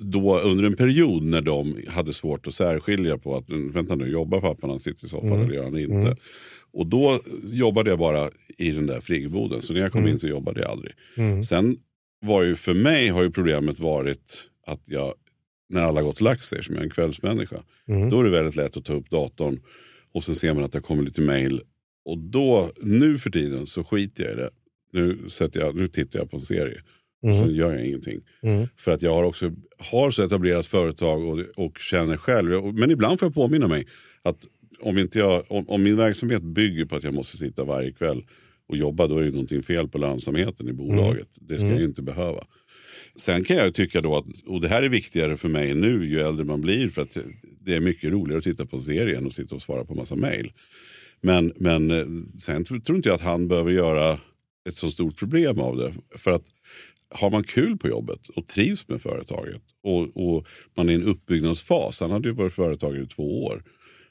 då 0.00 0.40
under 0.40 0.64
en 0.64 0.74
period 0.76 1.22
när 1.22 1.40
de 1.42 1.76
hade 1.88 2.12
svårt 2.12 2.46
att 2.46 2.54
särskilja 2.54 3.18
på 3.18 3.36
att 3.36 3.50
vänta 3.50 3.94
nu, 3.94 4.08
jobbar 4.08 4.40
pappan 4.40 4.70
han 4.70 4.80
sitter 4.80 5.04
i 5.04 5.08
soffan 5.08 5.28
Mm. 5.32 5.40
eller 5.44 5.54
gör 5.54 5.64
han 5.64 5.78
inte? 5.78 6.16
Och 6.72 6.86
då 6.86 7.20
jobbade 7.44 7.90
jag 7.90 7.98
bara 7.98 8.30
i 8.58 8.70
den 8.70 8.86
där 8.86 9.00
friggeboden. 9.00 9.62
Så 9.62 9.72
när 9.72 9.80
jag 9.80 9.92
kom 9.92 10.00
Mm. 10.00 10.12
in 10.12 10.18
så 10.18 10.28
jobbade 10.28 10.60
jag 10.60 10.70
aldrig. 10.70 10.92
Sen 11.44 11.76
var 12.20 12.42
ju 12.42 12.56
för 12.56 12.74
mig 12.74 13.08
har 13.08 13.22
ju 13.22 13.30
problemet 13.30 13.80
varit 13.80 14.48
att 14.66 14.80
jag, 14.86 15.14
när 15.68 15.82
alla 15.82 16.02
gått 16.02 16.16
och 16.16 16.22
lagt 16.22 16.44
sig, 16.44 16.62
som 16.64 16.74
jag 16.74 16.80
är 16.80 16.84
en 16.84 16.90
kvällsmänniska, 16.90 17.56
Mm. 17.88 18.10
då 18.10 18.20
är 18.20 18.24
det 18.24 18.30
väldigt 18.30 18.56
lätt 18.56 18.76
att 18.76 18.84
ta 18.84 18.92
upp 18.92 19.10
datorn 19.10 19.60
och 20.12 20.24
sen 20.24 20.34
ser 20.34 20.54
man 20.54 20.64
att 20.64 20.72
det 20.72 20.80
kommer 20.80 21.02
lite 21.02 21.20
mail. 21.20 21.60
Och 22.04 22.18
då, 22.18 22.70
nu 22.82 23.18
för 23.18 23.30
tiden 23.30 23.66
så 23.66 23.84
skiter 23.84 24.24
jag 24.24 24.32
i 24.32 24.36
det. 24.36 24.50
Nu, 24.92 25.28
sätter 25.28 25.60
jag, 25.60 25.76
nu 25.76 25.88
tittar 25.88 26.18
jag 26.18 26.30
på 26.30 26.36
en 26.36 26.40
serie. 26.40 26.80
Och 27.22 27.36
sen 27.36 27.54
gör 27.54 27.72
jag 27.72 27.86
ingenting. 27.86 28.20
Mm. 28.42 28.66
För 28.76 28.92
att 28.92 29.02
jag 29.02 29.14
har 29.14 29.22
också 29.24 29.52
har 29.78 30.10
så 30.10 30.22
etablerat 30.24 30.66
företag 30.66 31.24
och, 31.24 31.38
och 31.66 31.78
känner 31.78 32.16
själv. 32.16 32.74
Men 32.74 32.90
ibland 32.90 33.18
får 33.18 33.26
jag 33.26 33.34
påminna 33.34 33.68
mig 33.68 33.86
att 34.22 34.46
om, 34.82 34.98
inte 34.98 35.18
jag, 35.18 35.44
om, 35.48 35.68
om 35.68 35.82
min 35.82 35.96
verksamhet 35.96 36.42
bygger 36.42 36.84
på 36.84 36.96
att 36.96 37.04
jag 37.04 37.14
måste 37.14 37.36
sitta 37.36 37.64
varje 37.64 37.92
kväll 37.92 38.24
och 38.68 38.76
jobba, 38.76 39.06
då 39.06 39.18
är 39.18 39.22
det 39.22 39.30
någonting 39.30 39.62
fel 39.62 39.88
på 39.88 39.98
lönsamheten 39.98 40.68
i 40.68 40.72
bolaget. 40.72 41.28
Det 41.34 41.58
ska 41.58 41.68
jag 41.68 41.78
ju 41.78 41.84
inte 41.84 42.02
behöva. 42.02 42.44
Sen 43.16 43.44
kan 43.44 43.56
jag 43.56 43.74
tycka 43.74 44.00
då 44.00 44.16
att, 44.16 44.24
och 44.46 44.60
det 44.60 44.68
här 44.68 44.82
är 44.82 44.88
viktigare 44.88 45.36
för 45.36 45.48
mig 45.48 45.74
nu 45.74 46.06
ju 46.06 46.20
äldre 46.20 46.44
man 46.44 46.60
blir, 46.60 46.88
för 46.88 47.02
att 47.02 47.16
det 47.60 47.74
är 47.74 47.80
mycket 47.80 48.12
roligare 48.12 48.38
att 48.38 48.44
titta 48.44 48.66
på 48.66 48.76
en 48.76 48.82
serie 48.82 49.18
än 49.18 49.26
att 49.26 49.32
sitta 49.32 49.54
och 49.54 49.62
svara 49.62 49.84
på 49.84 49.94
massa 49.94 50.16
mejl. 50.16 50.52
Men, 51.20 51.52
men 51.56 51.90
eh, 51.90 52.06
sen 52.38 52.64
tror 52.64 52.78
tror 52.78 52.96
inte 52.96 53.08
jag 53.08 53.14
att 53.14 53.20
han 53.20 53.48
behöver 53.48 53.70
göra 53.70 54.18
ett 54.68 54.76
så 54.76 54.90
stort 54.90 55.16
problem 55.16 55.60
av 55.60 55.76
det. 55.76 55.92
För 56.18 56.30
att 56.30 56.44
har 57.14 57.30
man 57.30 57.42
kul 57.42 57.78
på 57.78 57.88
jobbet 57.88 58.28
och 58.28 58.46
trivs 58.46 58.88
med 58.88 59.02
företaget 59.02 59.62
och, 59.82 60.16
och 60.16 60.46
man 60.74 60.88
är 60.88 60.92
i 60.92 60.94
en 60.94 61.02
uppbyggnadsfas, 61.02 62.00
han 62.00 62.10
hade 62.10 62.28
ju 62.28 62.34
varit 62.34 62.52
företagare 62.52 63.02
i 63.02 63.06
två 63.06 63.44
år, 63.44 63.62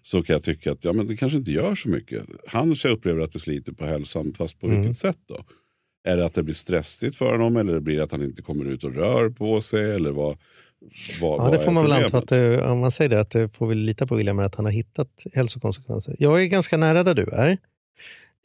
så 0.04 0.24
kan 0.24 0.34
jag 0.34 0.44
tycka 0.44 0.72
att 0.72 0.86
ja, 0.86 0.94
men 0.94 1.08
det 1.08 1.18
kanske 1.18 1.38
inte 1.38 1.52
gör 1.52 1.76
så 1.76 1.90
mycket. 1.90 2.24
Han 2.48 2.76
upplever 2.86 3.22
att 3.22 3.34
det 3.34 3.40
sliter 3.40 3.72
på 3.72 3.86
hälsan, 3.86 4.34
fast 4.38 4.60
på 4.60 4.68
vilket 4.68 4.98
sätt 4.98 5.18
då? 5.26 5.44
Är 6.04 6.18
det 6.18 6.26
att 6.26 6.34
det 6.34 6.44
blir 6.44 6.56
stressigt 6.56 7.16
för 7.16 7.32
honom 7.32 7.58
eller 7.58 7.80
blir 7.80 7.98
det 7.98 8.04
att 8.04 8.12
han 8.12 8.24
inte 8.24 8.42
kommer 8.42 8.66
ut 8.66 8.84
och 8.84 8.96
rör 8.96 9.30
på 9.30 9.62
sig? 9.62 9.92
Eller 9.92 10.12
vad, 10.12 10.38
vad, 11.22 11.40
Ja, 11.40 11.44
vad 11.44 11.52
det 11.52 11.60
får 11.60 11.72
man 11.72 11.84
väl 11.84 11.92
anta 11.92 12.18
att 12.18 12.28
det, 12.28 12.62
om 12.62 12.80
man 12.80 12.92
säger 12.92 13.10
det, 13.10 13.20
att 13.20 13.30
det 13.30 13.50
får 13.50 13.68
vi 13.68 13.76
lita 13.76 14.08
på 14.08 14.16
William 14.16 14.40
att 14.40 14.56
han 14.56 14.66
har 14.66 14.72
hittat 14.72 15.26
hälsokonsekvenser. 15.34 16.16
Jag 16.20 16.44
är 16.44 16.46
ganska 16.46 16.78
nära 16.78 17.04
där 17.04 17.14
du 17.14 17.24
är. 17.24 17.58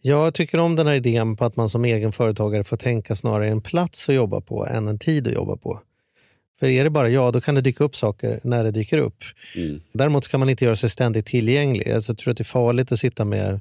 Jag 0.02 0.34
tycker 0.34 0.58
om 0.58 0.76
den 0.76 0.86
här 0.86 0.94
idén 0.94 1.36
på 1.36 1.44
att 1.44 1.56
man 1.56 1.68
som 1.68 1.84
egen 1.84 2.12
företagare 2.12 2.64
får 2.64 2.76
tänka 2.76 3.14
snarare 3.14 3.48
en 3.48 3.60
plats 3.60 4.08
att 4.08 4.14
jobba 4.14 4.40
på 4.40 4.66
än 4.66 4.88
en 4.88 4.98
tid 4.98 5.26
att 5.26 5.34
jobba 5.34 5.56
på. 5.56 5.80
För 6.60 6.66
är 6.66 6.84
det 6.84 6.90
bara 6.90 7.08
jag, 7.08 7.32
då 7.32 7.40
kan 7.40 7.54
det 7.54 7.60
dyka 7.60 7.84
upp 7.84 7.96
saker 7.96 8.40
när 8.42 8.64
det 8.64 8.70
dyker 8.70 8.98
upp. 8.98 9.24
Mm. 9.56 9.80
Däremot 9.92 10.24
ska 10.24 10.38
man 10.38 10.48
inte 10.48 10.64
göra 10.64 10.76
sig 10.76 10.90
ständigt 10.90 11.26
tillgänglig. 11.26 11.90
Alltså, 11.90 12.12
jag 12.12 12.18
tror 12.18 12.30
att 12.30 12.36
det 12.36 12.42
är 12.42 12.44
farligt 12.44 12.92
att 12.92 12.98
sitta 12.98 13.24
med 13.24 13.60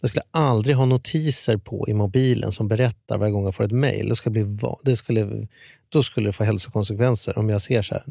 jag 0.00 0.10
skulle 0.10 0.24
aldrig 0.30 0.76
ha 0.76 0.84
notiser 0.84 1.56
på 1.56 1.84
i 1.88 1.94
mobilen 1.94 2.52
som 2.52 2.68
berättar 2.68 3.18
varje 3.18 3.32
gång 3.32 3.44
jag 3.44 3.54
får 3.54 3.64
ett 3.64 3.72
mejl. 3.72 4.08
Det, 4.08 4.16
ska 4.16 4.30
bli 4.30 4.58
det 4.82 4.96
skulle, 4.96 5.46
då 5.88 6.02
skulle 6.02 6.28
det 6.28 6.32
få 6.32 6.44
hälsokonsekvenser 6.44 7.38
om 7.38 7.48
jag 7.48 7.62
ser 7.62 7.82
så 7.82 7.94
här. 7.94 8.04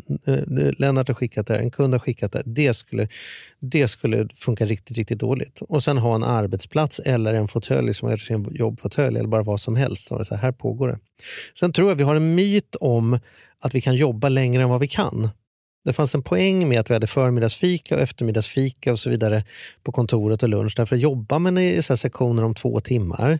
Lennart 0.77 1.07
har 1.07 1.15
skickat 1.15 1.47
det 1.47 1.53
här, 1.53 1.61
en 1.61 1.71
kund 1.71 1.93
har 1.93 1.99
skickat 1.99 2.31
det 2.31 2.37
här. 2.37 2.45
Det 2.45 2.73
skulle, 2.73 3.07
det 3.59 3.87
skulle 3.87 4.27
funka 4.35 4.65
riktigt, 4.65 4.97
riktigt 4.97 5.19
dåligt. 5.19 5.61
Och 5.61 5.83
sen 5.83 5.97
ha 5.97 6.15
en 6.15 6.23
arbetsplats 6.23 6.99
eller 6.99 7.33
en 7.33 7.47
fåtölj 7.47 7.93
som 7.93 8.09
är 8.09 8.17
sin 8.17 8.47
jobbfåtölj 8.51 9.17
eller 9.17 9.29
bara 9.29 9.43
vad 9.43 9.61
som 9.61 9.75
helst. 9.75 10.07
Så 10.07 10.17
det 10.17 10.25
så 10.25 10.35
här, 10.35 10.41
här 10.41 10.51
pågår 10.51 10.87
det. 10.87 10.99
Sen 11.59 11.73
tror 11.73 11.89
jag 11.89 11.95
vi 11.95 12.03
har 12.03 12.15
en 12.15 12.35
myt 12.35 12.75
om 12.75 13.19
att 13.59 13.75
vi 13.75 13.81
kan 13.81 13.95
jobba 13.95 14.29
längre 14.29 14.63
än 14.63 14.69
vad 14.69 14.79
vi 14.79 14.87
kan. 14.87 15.29
Det 15.85 15.93
fanns 15.93 16.15
en 16.15 16.23
poäng 16.23 16.69
med 16.69 16.79
att 16.79 16.89
vi 16.89 16.93
hade 16.93 17.07
förmiddagsfika 17.07 17.95
och 17.95 18.01
eftermiddagsfika 18.01 18.91
och 18.91 18.99
så 18.99 19.09
vidare 19.09 19.43
på 19.83 19.91
kontoret 19.91 20.43
och 20.43 20.49
lunch. 20.49 20.73
Därför 20.77 20.95
jobbar 20.95 21.39
man 21.39 21.57
i 21.57 21.81
så 21.83 21.93
här 21.93 21.97
sektioner 21.97 22.43
om 22.43 22.53
två 22.53 22.79
timmar, 22.79 23.39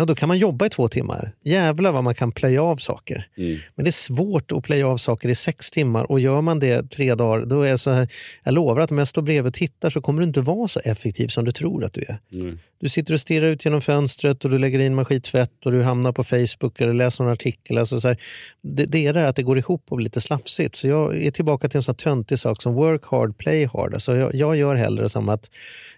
ja, 0.00 0.04
då 0.06 0.14
kan 0.14 0.28
man 0.28 0.38
jobba 0.38 0.66
i 0.66 0.70
två 0.70 0.88
timmar. 0.88 1.32
Jävlar 1.42 1.92
vad 1.92 2.04
man 2.04 2.14
kan 2.14 2.32
plöja 2.32 2.62
av 2.62 2.76
saker. 2.76 3.28
Mm. 3.36 3.58
Men 3.74 3.84
det 3.84 3.90
är 3.90 3.92
svårt 3.92 4.52
att 4.52 4.64
plöja 4.64 4.88
av 4.88 4.96
saker 4.96 5.28
i 5.28 5.34
sex 5.34 5.70
timmar 5.70 6.10
och 6.10 6.20
gör 6.20 6.40
man 6.40 6.58
det 6.58 6.90
tre 6.90 7.14
dagar, 7.14 7.46
då 7.46 7.62
är 7.62 7.68
jag 7.68 7.80
så 7.80 7.90
här, 7.90 8.08
jag 8.44 8.54
lovar 8.54 8.80
att 8.80 8.90
om 8.90 8.98
jag 8.98 9.08
står 9.08 9.22
bredvid 9.22 9.46
och 9.46 9.54
tittar 9.54 9.90
så 9.90 10.00
kommer 10.00 10.22
du 10.22 10.28
inte 10.28 10.40
vara 10.40 10.68
så 10.68 10.80
effektiv 10.84 11.28
som 11.28 11.44
du 11.44 11.52
tror 11.52 11.84
att 11.84 11.92
du 11.92 12.00
är. 12.00 12.18
Nej. 12.28 12.56
Du 12.80 12.88
sitter 12.88 13.14
och 13.14 13.20
stirrar 13.20 13.46
ut 13.46 13.64
genom 13.64 13.80
fönstret 13.80 14.44
och 14.44 14.50
du 14.50 14.58
lägger 14.58 14.78
in 14.78 14.94
maskintvätt 14.94 15.66
och 15.66 15.72
du 15.72 15.82
hamnar 15.82 16.12
på 16.12 16.24
Facebook 16.24 16.80
eller 16.80 16.94
läser 16.94 17.24
någon 17.24 17.32
artikel. 17.32 17.78
Alltså 17.78 18.00
så 18.00 18.08
här, 18.08 18.16
det, 18.62 18.84
det 18.84 19.06
är 19.06 19.12
det 19.12 19.20
här 19.20 19.26
att 19.26 19.36
det 19.36 19.42
går 19.42 19.58
ihop 19.58 19.84
och 19.88 19.96
blir 19.96 20.04
lite 20.04 20.20
slafsigt. 20.20 20.76
Så 20.76 20.86
jag 20.86 21.22
är 21.22 21.30
tillbaka 21.30 21.68
till 21.68 21.76
en 21.76 21.82
sån 21.82 21.92
här 21.92 22.04
töntig 22.04 22.38
sak 22.38 22.62
som 22.62 22.74
work 22.74 23.04
hard, 23.04 23.38
play 23.38 23.64
hard. 23.64 23.94
Alltså 23.94 24.16
jag, 24.16 24.34
jag 24.34 24.56
gör 24.56 24.74
hellre 24.74 25.08
som 25.08 25.28
att 25.28 25.50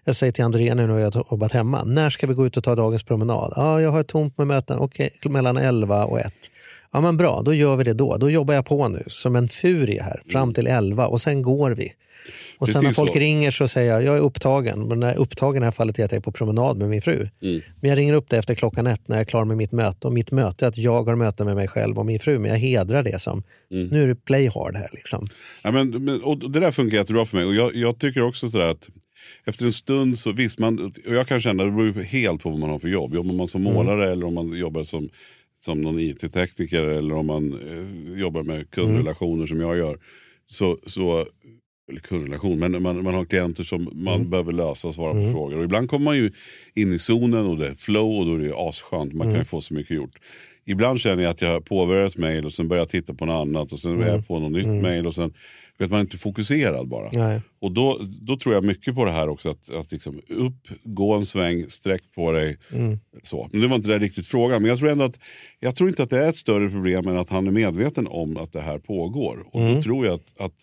jag 0.04 0.16
säger 0.16 0.32
till 0.32 0.44
André 0.44 0.74
nu 0.74 0.86
när 0.86 0.98
jag 0.98 1.14
har 1.14 1.26
jobbat 1.30 1.52
hemma. 1.52 1.84
När 1.84 2.10
ska 2.10 2.26
vi 2.26 2.34
gå 2.34 2.46
ut 2.46 2.56
och 2.56 2.64
ta 2.64 2.74
dagens 2.74 3.02
promenad? 3.02 3.52
Ja, 3.56 3.80
jag 3.80 3.90
har 3.90 4.02
tomt 4.02 4.38
med 4.38 4.46
möten. 4.46 4.78
Okej, 4.78 5.10
mellan 5.24 5.56
11 5.56 6.04
och 6.04 6.20
1. 6.20 6.34
Ja, 6.92 7.00
men 7.00 7.16
bra, 7.16 7.42
då 7.44 7.54
gör 7.54 7.76
vi 7.76 7.84
det 7.84 7.94
då. 7.94 8.16
Då 8.16 8.30
jobbar 8.30 8.54
jag 8.54 8.66
på 8.66 8.88
nu 8.88 9.04
som 9.06 9.36
en 9.36 9.48
furie 9.48 10.02
här 10.02 10.22
fram 10.32 10.54
till 10.54 10.66
11 10.66 11.06
och 11.06 11.20
sen 11.20 11.42
går 11.42 11.70
vi. 11.70 11.92
Och 12.58 12.68
sen 12.68 12.84
när 12.84 12.92
folk 12.92 13.12
så. 13.12 13.18
ringer 13.18 13.50
så 13.50 13.68
säger 13.68 13.92
jag 13.92 14.04
jag 14.04 14.16
är 14.16 14.20
upptagen. 14.20 14.88
Men 14.88 15.00
när 15.00 15.16
upptagen 15.16 15.56
i 15.56 15.60
det 15.60 15.66
här 15.66 15.72
fallet 15.72 15.98
är 15.98 16.04
att 16.04 16.12
jag 16.12 16.18
är 16.18 16.22
på 16.22 16.32
promenad 16.32 16.78
med 16.78 16.88
min 16.88 17.02
fru. 17.02 17.28
Men 17.80 17.90
jag 17.90 17.98
ringer 17.98 18.12
upp 18.12 18.30
dig 18.30 18.38
efter 18.38 18.54
klockan 18.54 18.86
ett 18.86 19.08
när 19.08 19.16
jag 19.16 19.20
är 19.20 19.24
klar 19.24 19.44
med 19.44 19.56
mitt 19.56 19.72
möte. 19.72 20.06
Och 20.06 20.12
mitt 20.12 20.30
möte 20.30 20.64
är 20.64 20.68
att 20.68 20.78
jag 20.78 21.04
har 21.04 21.16
möte 21.16 21.44
med 21.44 21.54
mig 21.54 21.68
själv 21.68 21.98
och 21.98 22.06
min 22.06 22.18
fru. 22.18 22.38
Men 22.38 22.50
jag 22.50 22.58
hedrar 22.58 23.02
det 23.02 23.22
som, 23.22 23.42
nu 23.68 24.02
är 24.02 24.08
det 24.08 24.14
play 24.14 24.46
hard 24.54 24.76
här. 24.76 24.90
Liksom. 24.92 25.26
Ja, 25.62 25.70
men, 25.70 26.04
men, 26.04 26.22
och 26.22 26.50
det 26.50 26.60
där 26.60 26.70
funkar 26.70 26.96
jättebra 26.96 27.24
för 27.24 27.36
mig. 27.36 27.46
Och 27.46 27.54
jag, 27.54 27.74
jag 27.76 27.98
tycker 27.98 28.22
också 28.22 28.48
sådär 28.48 28.66
att 28.66 28.88
efter 29.44 29.64
en 29.64 29.72
stund 29.72 30.18
så 30.18 30.32
visst, 30.32 30.58
man, 30.58 30.92
och 31.06 31.14
jag 31.14 31.28
kan 31.28 31.40
känna, 31.40 31.64
det 31.64 31.70
beror 31.70 32.02
helt 32.02 32.42
på 32.42 32.50
vad 32.50 32.58
man 32.58 32.70
har 32.70 32.78
för 32.78 32.88
jobb. 32.88 33.14
Jobbar 33.14 33.34
man 33.34 33.48
som 33.48 33.62
målare 33.62 34.12
eller 34.12 34.26
om 34.26 34.34
man 34.34 34.56
jobbar 34.56 34.84
som, 34.84 35.08
som 35.60 35.80
någon 35.80 36.00
IT-tekniker 36.00 36.82
eller 36.82 37.14
om 37.14 37.26
man 37.26 37.52
eh, 37.52 38.20
jobbar 38.20 38.42
med 38.42 38.70
kundrelationer 38.70 39.46
som 39.46 39.60
jag 39.60 39.76
gör. 39.76 39.98
Så, 40.46 40.78
så, 40.86 41.26
eller 41.92 42.00
kundrelation, 42.00 42.58
men 42.58 42.82
man, 42.82 43.04
man 43.04 43.14
har 43.14 43.24
klienter 43.24 43.64
som 43.64 43.88
man 43.92 44.30
behöver 44.30 44.52
lösa 44.52 44.88
och 44.88 44.94
svara 44.94 45.12
på 45.12 45.32
frågor. 45.32 45.58
Och 45.58 45.64
ibland 45.64 45.90
kommer 45.90 46.04
man 46.04 46.16
ju 46.16 46.30
in 46.74 46.92
i 46.92 46.98
zonen 46.98 47.46
och 47.46 47.56
det 47.58 47.68
är 47.68 47.74
flow 47.74 48.18
och 48.18 48.26
då 48.26 48.34
är 48.34 48.38
det 48.38 48.54
asskönt. 48.56 49.12
Man 49.12 49.26
kan 49.26 49.38
ju 49.38 49.44
få 49.44 49.60
så 49.60 49.74
mycket 49.74 49.96
gjort. 49.96 50.18
Ibland 50.64 51.00
känner 51.00 51.22
jag 51.22 51.30
att 51.30 51.42
jag 51.42 51.64
påbörjar 51.64 52.06
ett 52.06 52.16
mejl 52.16 52.46
och 52.46 52.52
sen 52.52 52.68
börjar 52.68 52.80
jag 52.80 52.88
titta 52.88 53.14
på 53.14 53.26
något 53.26 53.46
annat 53.46 53.72
och 53.72 53.78
sen 53.78 54.02
är 54.02 54.06
jag 54.06 54.28
på 54.28 54.38
något 54.38 54.52
nytt 54.52 54.82
mejl 54.82 55.06
och 55.06 55.14
sen 55.14 55.32
vet 55.78 55.90
man 55.90 55.98
är 55.98 56.00
inte 56.00 56.18
fokuserad 56.18 56.88
bara. 56.88 57.08
Nej. 57.12 57.40
Och 57.60 57.72
då, 57.72 58.00
då 58.20 58.36
tror 58.36 58.54
jag 58.54 58.64
mycket 58.64 58.94
på 58.94 59.04
det 59.04 59.10
här 59.10 59.28
också. 59.28 59.50
Att, 59.50 59.70
att 59.74 59.92
liksom 59.92 60.20
upp, 60.28 60.68
gå 60.82 61.12
en 61.12 61.26
sväng, 61.26 61.70
sträck 61.70 62.02
på 62.14 62.32
dig. 62.32 62.58
Så. 63.22 63.48
Men 63.52 63.60
det 63.60 63.66
var 63.66 63.76
inte 63.76 63.88
det 63.88 63.98
riktigt 63.98 64.26
frågan. 64.26 64.62
Men 64.62 64.68
jag 64.68 64.78
tror 64.78 64.90
ändå 64.90 65.04
att 65.04 65.18
jag 65.60 65.74
tror 65.74 65.88
inte 65.88 66.02
att 66.02 66.10
det 66.10 66.24
är 66.24 66.28
ett 66.28 66.36
större 66.36 66.70
problem 66.70 67.08
än 67.08 67.16
att 67.16 67.30
han 67.30 67.46
är 67.46 67.50
medveten 67.50 68.06
om 68.06 68.36
att 68.36 68.52
det 68.52 68.60
här 68.60 68.78
pågår. 68.78 69.46
Och 69.52 69.60
då 69.60 69.82
tror 69.82 70.06
jag 70.06 70.14
att, 70.14 70.40
att 70.40 70.54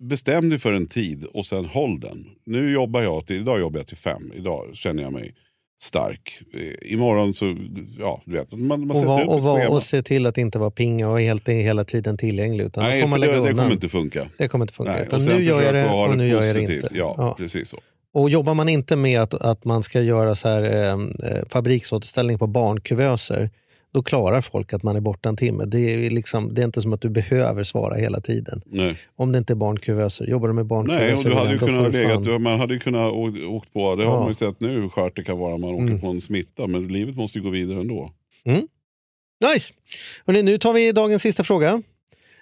bestäm 0.00 0.48
dig 0.50 0.58
för 0.58 0.72
en 0.72 0.86
tid 0.86 1.24
och 1.24 1.46
sen 1.46 1.64
håll 1.64 2.00
den. 2.00 2.26
Nu 2.46 2.72
jobbar 2.72 3.00
jag 3.02 3.26
till, 3.26 3.36
idag 3.36 3.60
jobbar 3.60 3.80
jag 3.80 3.86
till 3.86 3.96
fem. 3.96 4.32
Idag 4.34 4.70
känner 4.72 5.02
jag 5.02 5.12
mig 5.12 5.34
stark. 5.80 6.40
Eh, 6.54 6.92
Imorgon 6.92 7.34
så, 7.34 7.56
ja 7.98 8.22
du 8.24 8.32
vet. 8.32 8.52
Man, 8.52 8.86
man 8.86 8.96
Och, 8.96 9.04
var, 9.04 9.28
och, 9.28 9.42
var, 9.42 9.70
och 9.70 9.82
se 9.82 10.02
till 10.02 10.26
att 10.26 10.38
inte 10.38 10.58
vara 10.58 10.70
pinga 10.70 11.08
och 11.08 11.20
helt, 11.20 11.48
hela 11.48 11.84
tiden 11.84 12.16
tillgänglig. 12.16 12.64
Utan 12.64 12.84
Nej, 12.84 13.00
får 13.02 13.08
man 13.08 13.20
lägga 13.20 13.32
det, 13.40 13.48
det 13.48 13.54
kommer 13.54 13.72
inte 13.72 13.88
funka. 13.88 14.28
Det 14.38 14.48
kommer 14.48 14.64
inte 14.64 14.74
funka. 14.74 14.92
Nej, 14.92 15.04
utan 15.06 15.24
nu 15.24 15.42
gör 15.44 15.62
jag 15.62 15.74
det 15.74 15.88
och 15.90 16.16
nu 16.16 16.28
gör 16.28 16.42
jag 16.42 16.54
det 16.56 16.62
inte. 16.62 16.88
Ja, 16.92 17.14
Ja. 17.18 17.34
precis 17.38 17.68
så. 17.68 17.78
Och 18.12 18.30
jobbar 18.30 18.54
man 18.54 18.68
inte 18.68 18.96
med 18.96 19.20
att, 19.20 19.34
att 19.34 19.64
man 19.64 19.82
ska 19.82 20.00
göra 20.00 20.34
så 20.34 20.48
här, 20.48 20.62
eh, 20.62 21.30
eh, 21.30 21.42
fabriksåterställning 21.48 22.38
på 22.38 22.46
barnkuvöser, 22.46 23.50
då 23.92 24.02
klarar 24.02 24.40
folk 24.40 24.72
att 24.72 24.82
man 24.82 24.96
är 24.96 25.00
borta 25.00 25.28
en 25.28 25.36
timme. 25.36 25.64
Det 25.64 25.80
är, 25.80 26.10
liksom, 26.10 26.54
det 26.54 26.60
är 26.62 26.64
inte 26.64 26.82
som 26.82 26.92
att 26.92 27.00
du 27.00 27.08
behöver 27.10 27.64
svara 27.64 27.94
hela 27.94 28.20
tiden. 28.20 28.62
Nej. 28.66 28.96
Om 29.16 29.32
det 29.32 29.38
inte 29.38 29.52
är 29.52 29.54
barnkuvöser. 29.54 30.26
Jobbar 30.26 30.48
du 30.48 30.54
med 30.54 30.66
barnkuvöser, 30.66 31.04
Nej, 31.06 31.14
och 31.14 31.24
du 31.24 31.34
hade 31.34 31.52
ju 31.52 31.58
kunnat 31.58 31.84
du 31.92 32.02
legat, 32.02 32.24
fan- 32.26 32.42
man 32.42 32.58
hade 32.60 32.74
ju 32.74 32.80
kunnat 32.80 33.12
åkt 33.48 33.72
på, 33.72 33.96
det 33.96 34.04
har 34.04 34.12
Ja. 34.12 34.18
man 34.18 34.28
ju 34.28 34.34
sett 34.34 34.60
nu 34.60 34.68
hur 34.68 34.88
skört 34.88 35.16
det 35.16 35.24
kan 35.24 35.38
vara 35.38 35.56
man 35.56 35.70
åker 35.70 35.82
Mm. 35.86 36.00
på 36.00 36.06
en 36.06 36.20
smitta. 36.20 36.66
Men 36.66 36.88
livet 36.88 37.16
måste 37.16 37.38
ju 37.38 37.44
gå 37.44 37.50
vidare 37.50 37.80
ändå. 37.80 38.10
Nice! 39.54 39.74
Hörrni, 40.26 40.42
nu 40.42 40.58
tar 40.58 40.72
vi 40.72 40.92
dagens 40.92 41.22
sista 41.22 41.44
fråga. 41.44 41.82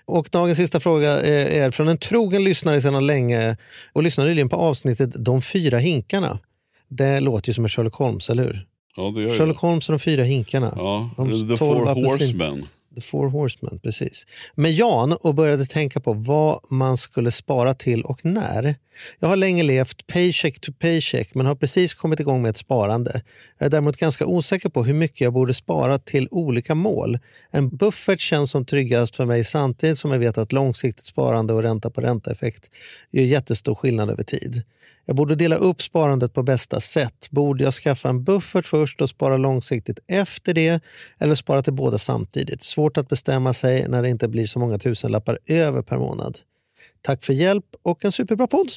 Och 0.04 0.28
dagens 0.32 0.58
sista 0.58 0.80
fråga 0.80 1.10
är 1.10 1.46
är 1.66 1.70
från 1.70 1.88
en 1.88 1.98
trogen 1.98 2.44
lyssnare 2.44 2.80
sedan 2.80 3.06
länge 3.06 3.56
och 3.92 4.02
lyssnade 4.02 4.28
nyligen 4.30 4.48
på 4.48 4.56
avsnittet 4.56 5.10
De 5.24 5.42
fyra 5.42 5.78
hinkarna. 5.78 6.38
Det 6.88 7.20
låter 7.20 7.48
ju 7.48 7.54
som 7.54 7.64
en 7.64 7.68
Sherlock 7.68 7.94
Holmes, 7.94 8.30
eller 8.30 8.42
hur? 8.42 8.66
Ja, 8.98 9.10
det 9.10 9.22
gör 9.22 9.30
Sherlock 9.30 9.60
det. 9.60 9.66
Holmes 9.66 9.88
och 9.88 9.92
de 9.92 9.98
fyra 9.98 10.22
hinkarna. 10.22 10.72
Ja, 10.76 11.10
De 11.16 11.48
The 11.48 11.56
Four 11.56 11.86
Horsemen. 11.86 12.66
The 12.94 13.00
Four 13.00 13.28
Horsemen, 13.28 13.78
precis. 13.78 14.26
Med 14.54 14.72
Jan 14.72 15.12
och 15.12 15.34
började 15.34 15.66
tänka 15.66 16.00
på 16.00 16.12
vad 16.12 16.60
man 16.70 16.96
skulle 16.96 17.30
spara 17.30 17.74
till 17.74 18.02
och 18.02 18.24
när. 18.24 18.74
Jag 19.18 19.28
har 19.28 19.36
länge 19.36 19.62
levt 19.62 20.06
paycheck 20.06 20.60
to 20.60 20.72
paycheck 20.72 21.34
men 21.34 21.46
har 21.46 21.54
precis 21.54 21.94
kommit 21.94 22.20
igång 22.20 22.42
med 22.42 22.50
ett 22.50 22.56
sparande. 22.56 23.22
Jag 23.58 23.66
är 23.66 23.70
däremot 23.70 23.96
ganska 23.96 24.26
osäker 24.26 24.68
på 24.68 24.84
hur 24.84 24.94
mycket 24.94 25.20
jag 25.20 25.32
borde 25.32 25.54
spara 25.54 25.98
till 25.98 26.28
olika 26.30 26.74
mål. 26.74 27.18
En 27.50 27.76
buffert 27.76 28.20
känns 28.20 28.50
som 28.50 28.64
tryggast 28.64 29.16
för 29.16 29.24
mig 29.24 29.44
samtidigt 29.44 29.98
som 29.98 30.12
jag 30.12 30.18
vet 30.18 30.38
att 30.38 30.52
långsiktigt 30.52 31.06
sparande 31.06 31.52
och 31.52 31.62
ränta 31.62 31.90
på 31.90 32.00
ränta-effekt 32.00 32.70
gör 33.10 33.24
jättestor 33.24 33.74
skillnad 33.74 34.10
över 34.10 34.24
tid. 34.24 34.62
Jag 35.08 35.16
borde 35.16 35.34
dela 35.34 35.56
upp 35.56 35.82
sparandet 35.82 36.34
på 36.34 36.42
bästa 36.42 36.80
sätt. 36.80 37.30
Borde 37.30 37.64
jag 37.64 37.74
skaffa 37.74 38.08
en 38.08 38.24
buffert 38.24 38.66
först 38.66 39.00
och 39.00 39.08
spara 39.08 39.36
långsiktigt 39.36 39.98
efter 40.08 40.54
det 40.54 40.82
eller 41.18 41.34
spara 41.34 41.62
till 41.62 41.72
båda 41.72 41.98
samtidigt? 41.98 42.62
Svårt 42.62 42.96
att 42.96 43.08
bestämma 43.08 43.52
sig 43.52 43.88
när 43.88 44.02
det 44.02 44.08
inte 44.08 44.28
blir 44.28 44.46
så 44.46 44.58
många 44.58 44.78
tusenlappar 44.78 45.38
över 45.46 45.82
per 45.82 45.98
månad. 45.98 46.38
Tack 47.02 47.24
för 47.24 47.32
hjälp 47.32 47.64
och 47.82 48.04
en 48.04 48.12
superbra 48.12 48.46
podd. 48.46 48.70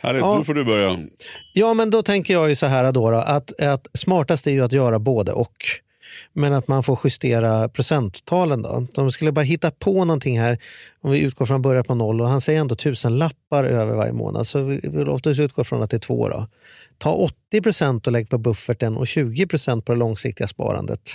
Härligt, 0.00 0.20
Ja. 0.20 0.38
nu 0.38 0.44
får 0.44 0.54
du 0.54 0.64
börja. 0.64 0.98
Ja, 1.52 1.74
men 1.74 1.90
då 1.90 2.02
tänker 2.02 2.34
jag 2.34 2.48
ju 2.48 2.56
så 2.56 2.66
här 2.66 2.92
då, 2.92 3.10
då 3.10 3.16
att, 3.16 3.60
att 3.60 3.88
smartast 3.94 4.46
är 4.46 4.50
ju 4.50 4.64
att 4.64 4.72
göra 4.72 4.98
både 4.98 5.32
och. 5.32 5.56
Men 6.32 6.52
att 6.52 6.68
man 6.68 6.82
får 6.82 6.98
justera 7.04 7.68
procenttalen 7.68 8.62
då. 8.62 8.86
De 8.94 9.10
skulle 9.12 9.32
bara 9.32 9.44
hitta 9.44 9.70
på 9.70 10.04
någonting 10.04 10.40
här, 10.40 10.58
om 11.00 11.10
vi 11.10 11.20
utgår 11.20 11.46
från 11.46 11.56
att 11.56 11.62
börja 11.62 11.84
på 11.84 11.94
noll 11.94 12.20
och 12.20 12.28
han 12.28 12.40
säger 12.40 12.60
ändå 12.60 12.74
tusen 12.74 13.18
lappar 13.18 13.64
över 13.64 13.94
varje 13.94 14.12
månad. 14.12 14.46
Så 14.46 14.64
vi 14.64 14.80
vi 14.82 15.04
låter 15.04 15.30
oss 15.30 15.38
utgå 15.38 15.64
från 15.64 15.82
att 15.82 15.90
det 15.90 15.96
är 15.96 15.98
två 15.98 16.28
då. 16.28 16.46
Ta 16.98 17.12
80 17.14 17.62
procent 17.62 18.06
och 18.06 18.12
lägg 18.12 18.28
på 18.28 18.38
bufferten 18.38 18.96
och 18.96 19.06
20 19.06 19.46
procent 19.46 19.84
på 19.84 19.92
det 19.92 19.98
långsiktiga 19.98 20.48
sparandet. 20.48 21.10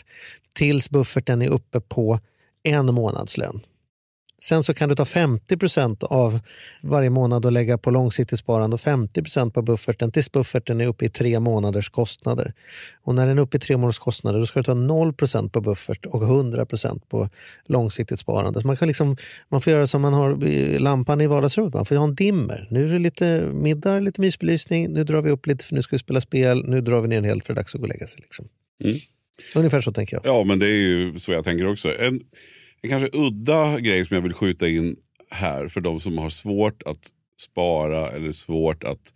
Tills 0.53 0.89
bufferten 0.89 1.41
är 1.41 1.49
uppe 1.49 1.79
på 1.79 2.19
en 2.63 2.93
månadslön. 2.93 3.61
Sen 4.41 4.63
så 4.63 4.73
kan 4.73 4.89
du 4.89 4.95
ta 4.95 5.05
50 5.05 5.57
procent 5.57 6.03
av 6.03 6.39
varje 6.81 7.09
månad 7.09 7.45
och 7.45 7.51
lägga 7.51 7.77
på 7.77 7.91
långsiktigt 7.91 8.39
sparande 8.39 8.73
och 8.73 8.81
50 8.81 9.21
procent 9.21 9.53
på 9.53 9.61
bufferten 9.61 10.11
tills 10.11 10.31
bufferten 10.31 10.81
är 10.81 10.87
uppe 10.87 11.05
i 11.05 11.09
tre 11.09 11.39
månaders 11.39 11.89
kostnader. 11.89 12.53
Och 13.01 13.15
när 13.15 13.27
den 13.27 13.37
är 13.37 13.41
uppe 13.41 13.57
i 13.57 13.59
tre 13.59 13.77
månaders 13.77 13.99
kostnader 13.99 14.39
då 14.39 14.45
ska 14.45 14.59
du 14.59 14.63
ta 14.63 14.73
0 14.73 15.13
procent 15.13 15.53
på 15.53 15.61
buffert 15.61 16.05
och 16.05 16.23
100 16.23 16.65
procent 16.65 17.09
på 17.09 17.29
långsiktigt 17.65 18.19
sparande. 18.19 18.61
Så 18.61 18.67
man, 18.67 18.77
kan 18.77 18.87
liksom, 18.87 19.17
man 19.49 19.61
får 19.61 19.73
göra 19.73 19.87
som 19.87 20.01
man 20.01 20.13
har 20.13 20.79
lampan 20.79 21.21
i 21.21 21.27
vardagsrummet, 21.27 21.73
man 21.73 21.85
får 21.85 21.95
ha 21.95 22.03
en 22.03 22.15
dimmer. 22.15 22.67
Nu 22.69 22.83
är 22.83 22.93
det 22.93 22.99
lite 22.99 23.49
middag, 23.53 23.99
lite 23.99 24.21
mysbelysning, 24.21 24.93
nu 24.93 25.03
drar 25.03 25.21
vi 25.21 25.31
upp 25.31 25.45
lite 25.45 25.65
för 25.65 25.75
nu 25.75 25.81
ska 25.81 25.95
vi 25.95 25.99
spela 25.99 26.21
spel, 26.21 26.63
nu 26.67 26.81
drar 26.81 27.01
vi 27.01 27.07
ner 27.07 27.21
helt 27.21 27.45
för 27.45 27.53
det 27.53 27.59
är 27.59 27.61
dags 27.61 27.75
att 27.75 27.81
gå 27.81 27.85
och 27.85 27.89
lägga 27.89 28.07
sig. 28.07 28.19
Liksom. 28.21 28.47
Mm. 28.83 28.97
Ungefär 29.55 29.81
så 29.81 29.91
tänker 29.91 30.15
jag. 30.15 30.25
Ja, 30.25 30.43
men 30.43 30.59
det 30.59 30.67
är 30.67 30.87
ju 30.87 31.19
så 31.19 31.31
jag 31.31 31.43
tänker 31.43 31.67
också. 31.67 31.99
En, 31.99 32.19
en 32.81 32.89
kanske 32.89 33.09
udda 33.13 33.79
grej 33.79 34.05
som 34.05 34.15
jag 34.15 34.21
vill 34.21 34.33
skjuta 34.33 34.69
in 34.69 34.95
här 35.29 35.67
för 35.67 35.81
de 35.81 35.99
som 35.99 36.17
har 36.17 36.29
svårt 36.29 36.83
att 36.83 37.11
spara 37.41 38.11
eller 38.11 38.31
svårt 38.31 38.83
att, 38.83 39.13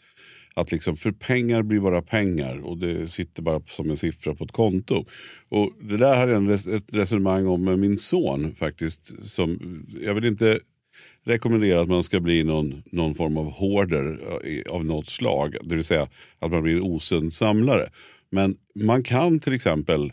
att 0.53 0.71
liksom, 0.71 0.97
för 0.97 1.11
pengar 1.11 1.61
blir 1.61 1.79
bara 1.79 2.01
pengar 2.01 2.59
och 2.59 2.77
det 2.77 3.07
sitter 3.07 3.41
bara 3.41 3.61
som 3.67 3.89
en 3.89 3.97
siffra 3.97 4.35
på 4.35 4.43
ett 4.43 4.51
konto. 4.51 5.05
Och 5.49 5.71
det 5.81 5.97
där 5.97 6.17
hade 6.17 6.31
jag 6.31 6.49
res- 6.49 6.67
ett 6.67 6.93
resonemang 6.93 7.47
om 7.47 7.63
med 7.63 7.79
min 7.79 7.97
son 7.97 8.55
faktiskt. 8.55 9.29
Som, 9.29 9.59
jag 10.01 10.13
vill 10.13 10.25
inte 10.25 10.59
rekommendera 11.25 11.81
att 11.81 11.87
man 11.87 12.03
ska 12.03 12.19
bli 12.19 12.43
någon, 12.43 12.83
någon 12.91 13.15
form 13.15 13.37
av 13.37 13.51
hoarder 13.51 14.19
eh, 14.43 14.73
av 14.75 14.85
något 14.85 15.09
slag. 15.09 15.55
Det 15.63 15.75
vill 15.75 15.83
säga 15.83 16.07
att 16.39 16.51
man 16.51 16.63
blir 16.63 16.75
en 16.75 16.83
osund 16.83 17.33
samlare. 17.33 17.89
Men 18.29 18.55
man 18.75 19.03
kan 19.03 19.39
till 19.39 19.53
exempel 19.53 20.11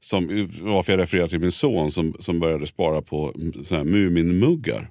som, 0.00 0.48
varför 0.60 0.92
jag 0.92 1.00
refererar 1.00 1.28
till 1.28 1.40
min 1.40 1.52
son 1.52 1.90
som, 1.90 2.16
som 2.20 2.40
började 2.40 2.66
spara 2.66 3.02
på 3.02 3.34
mm, 3.70 3.90
Muminmuggar. 3.90 4.90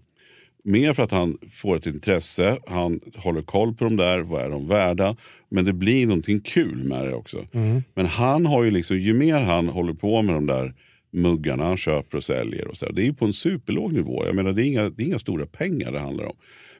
Mer 0.63 0.93
för 0.93 1.03
att 1.03 1.11
han 1.11 1.37
får 1.51 1.75
ett 1.75 1.85
intresse, 1.85 2.57
han 2.67 2.99
håller 3.15 3.41
koll 3.41 3.73
på 3.73 3.83
dem 3.83 3.95
där, 3.95 4.19
vad 4.19 4.41
är 4.41 4.49
de 4.49 4.67
värda? 4.67 5.15
Men 5.49 5.65
det 5.65 5.73
blir 5.73 6.07
någonting 6.07 6.39
kul 6.39 6.83
med 6.83 7.05
det 7.05 7.13
också. 7.13 7.47
Men 7.93 8.05
han 8.05 8.45
har 8.45 8.63
ju 8.63 8.71
liksom, 8.71 8.99
ju 8.99 9.13
mer 9.13 9.39
han 9.39 9.67
håller 9.67 9.93
på 9.93 10.21
med 10.21 10.35
de 10.35 10.45
där 10.45 10.73
muggarna 11.11 11.63
han 11.63 11.77
köper 11.77 12.17
och 12.17 12.23
säljer. 12.23 12.67
Och 12.67 12.77
så 12.77 12.85
där, 12.85 12.93
det 12.93 13.01
är 13.01 13.05
ju 13.05 13.13
på 13.13 13.25
en 13.25 13.33
superlåg 13.33 13.93
nivå. 13.93 14.25
Jag 14.25 14.35
menar, 14.35 14.51
det, 14.51 14.63
är 14.63 14.65
inga, 14.65 14.89
det 14.89 15.03
är 15.03 15.07
inga 15.07 15.19
stora 15.19 15.45
pengar 15.45 15.91
det 15.91 15.99
handlar 15.99 16.25
om. 16.25 16.35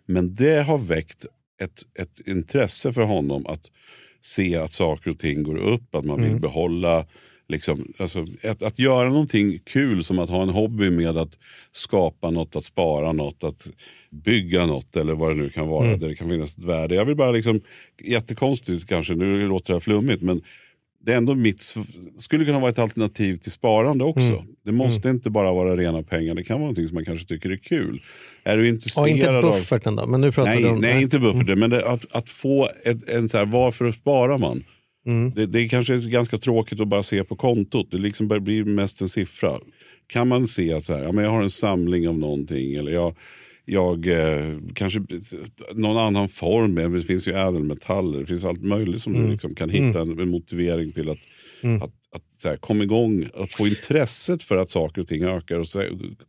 Men 0.06 0.36
det 0.36 0.62
har 0.64 0.78
väckt 0.78 1.26
ett, 1.62 1.82
ett 2.00 2.28
intresse 2.28 2.94
för 2.94 3.02
honom 3.02 3.46
att 3.46 3.72
se 4.22 4.56
att 4.56 4.74
saker 4.74 5.12
och 5.12 5.20
ting 5.20 5.44
går 5.44 5.58
upp, 5.58 5.96
att 5.96 6.06
man 6.06 6.22
vill 6.22 6.40
behålla 6.40 7.06
Liksom, 7.50 7.94
alltså, 7.98 8.26
att, 8.44 8.62
att 8.62 8.80
göra 8.80 9.10
någonting 9.10 9.60
kul 9.66 10.04
som 10.04 10.20
att 10.20 10.30
ha 10.30 10.44
en 10.44 10.50
hobby 10.50 10.90
med 10.90 11.18
att 11.18 11.38
skapa 11.72 12.32
något, 12.32 12.56
att 12.56 12.66
spara 12.66 13.12
något, 13.12 13.44
att 13.44 13.68
bygga 14.10 14.66
något 14.66 14.96
eller 14.96 15.14
vad 15.14 15.32
det 15.32 15.36
nu 15.44 15.50
kan 15.50 15.68
vara 15.68 15.98
där 15.98 16.10
det 16.10 16.16
kan 16.16 16.30
finnas 16.30 16.58
ett 16.58 16.64
värde. 16.64 16.96
Jag 16.96 17.06
vill 17.06 17.16
bara 17.16 17.32
liksom, 17.32 17.62
jättekonstigt 18.04 18.88
kanske, 18.88 19.16
nu 19.16 19.48
låter 19.48 19.68
det 19.68 19.74
här 19.74 19.80
flummigt 19.80 20.22
men 20.22 20.42
det 21.08 21.14
är 21.14 21.18
ändå 21.18 21.36
mitt, 21.36 21.76
skulle 22.18 22.46
kunna 22.46 22.60
vara 22.60 22.70
ett 22.70 22.80
alternativ 22.80 23.36
till 23.36 23.52
sparande 23.52 24.04
också. 24.04 24.46
Det 24.66 24.72
måste 24.72 25.10
inte 25.10 25.30
bara 25.30 25.54
vara 25.54 25.78
rena 25.78 26.04
pengar, 26.04 26.36
det 26.36 26.44
kan 26.44 26.54
vara 26.56 26.62
någonting 26.62 26.88
som 26.88 26.96
man 26.96 27.06
kanske 27.06 27.28
tycker 27.28 27.50
är 27.50 27.58
kul. 27.58 28.02
Är 28.44 28.58
du 28.58 28.64
Ja, 28.64 28.70
intresserad 28.70 29.10
inte 29.10 29.30
av... 29.30 29.42
bufferten 29.42 29.96
då, 29.96 30.06
men 30.08 30.22
nu 30.22 30.32
pratar 30.32 30.52
Nej, 30.52 30.64
du 30.64 30.70
om... 30.70 30.80
nej 30.80 31.02
inte 31.02 31.20
bufferten, 31.20 31.60
men 31.60 31.70
det, 31.70 31.88
att, 31.88 32.06
att 32.12 32.30
få 32.30 32.70
ett, 32.84 33.10
en 33.10 33.30
så 33.30 33.38
här, 33.38 33.46
varför 33.46 33.92
sparar 33.92 34.38
man? 34.38 34.64
Det, 35.36 35.46
det 35.46 35.62
är 35.62 35.68
kanske 35.68 35.98
ganska 35.98 36.38
tråkigt 36.38 36.80
att 36.80 36.88
bara 36.88 37.04
se 37.04 37.24
på 37.24 37.36
kontot. 37.36 37.88
Det 37.92 37.98
liksom 37.98 38.28
blir 38.28 38.64
mest 38.64 39.02
en 39.02 39.10
siffra. 39.10 39.60
Kan 40.08 40.28
man 40.28 40.48
se 40.48 40.74
att 40.74 40.86
så 40.86 40.94
här, 40.94 41.04
ja, 41.04 41.12
men 41.12 41.24
jag 41.24 41.32
har 41.32 41.44
en 41.44 41.50
samling 41.50 42.08
av 42.08 42.18
någonting 42.18 42.74
eller 42.74 42.92
jag, 42.92 43.16
jag 43.66 44.08
eh, 44.08 44.58
kanske 44.74 45.02
någon 45.74 45.98
annan 45.98 46.30
form. 46.30 46.94
Det 46.94 47.02
finns 47.02 47.28
ju 47.28 47.32
ädelmetaller, 47.32 48.20
det 48.20 48.26
finns 48.26 48.46
allt 48.46 48.64
möjligt 48.64 49.02
som 49.02 49.14
du 49.14 49.32
liksom 49.32 49.56
kan 49.56 49.70
hitta 49.70 50.02
en, 50.02 50.20
en 50.20 50.30
motivering 50.30 50.92
till 50.92 51.10
att, 51.10 51.20
att, 51.82 51.92
att 52.18 52.42
så 52.42 52.50
här, 52.50 52.58
komma 52.58 52.84
igång, 52.84 53.30
att 53.34 53.54
få 53.54 53.68
intresset 53.68 54.44
för 54.44 54.58
att 54.58 54.72
saker 54.72 55.02
och 55.02 55.08
ting 55.08 55.24
ökar 55.24 55.60
och 55.60 55.68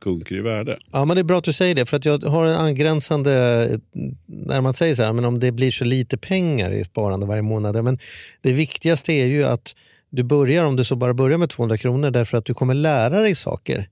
sjunker 0.04 0.36
i 0.36 0.40
värde. 0.40 0.78
Ja, 0.92 1.04
men 1.04 1.16
det 1.16 1.20
är 1.20 1.24
bra 1.24 1.38
att 1.38 1.44
du 1.44 1.52
säger 1.52 1.74
det. 1.74 1.86
För 1.86 1.96
att 1.96 2.04
jag 2.04 2.18
har 2.18 2.46
en 2.46 2.56
angränsande, 2.56 3.80
när 4.26 4.60
man 4.60 4.74
säger 4.74 4.94
så 4.94 5.02
här, 5.02 5.12
men 5.12 5.24
om 5.24 5.40
det 5.40 5.52
blir 5.52 5.70
så 5.70 5.84
lite 5.84 6.18
pengar 6.18 6.70
i 6.70 6.84
sparande 6.84 7.26
varje 7.26 7.42
månad. 7.42 7.84
Men 7.84 7.98
det 8.40 8.52
viktigaste 8.52 9.12
är 9.12 9.26
ju 9.26 9.44
att 9.44 9.74
du 10.10 10.22
börjar, 10.22 10.64
om 10.64 10.76
du 10.76 10.84
så 10.84 10.96
bara 10.96 11.14
börjar 11.14 11.38
med 11.38 11.50
200 11.50 11.78
kronor, 11.78 12.10
därför 12.10 12.38
att 12.38 12.44
du 12.44 12.54
kommer 12.54 12.74
lära 12.74 13.20
dig 13.20 13.34
saker. 13.34 13.88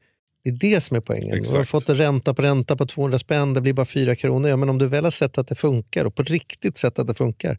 Det 0.47 0.67
är 0.67 0.71
det 0.71 0.81
som 0.81 0.97
är 0.97 1.01
poängen. 1.01 1.29
Du 1.29 1.35
har 1.35 1.41
Exakt. 1.41 1.69
fått 1.69 1.89
en 1.89 1.97
ränta 1.97 2.35
på 2.35 2.43
ränta 2.43 2.77
på 2.77 2.87
200 2.87 3.19
spänn, 3.19 3.55
det 3.55 3.61
blir 3.61 3.73
bara 3.73 3.87
4 3.87 4.15
kronor. 4.15 4.51
Ja, 4.51 4.57
men 4.57 4.69
om 4.69 4.79
du 4.79 4.87
väl 4.87 5.05
har 5.05 5.11
sett 5.11 5.39
att 5.39 5.49
det 5.49 5.55
funkar, 5.55 6.05
och 6.05 6.15
på 6.15 6.23
riktigt 6.23 6.79
sett 6.79 6.99
att 6.99 7.07
det 7.07 7.15
funkar, 7.15 7.59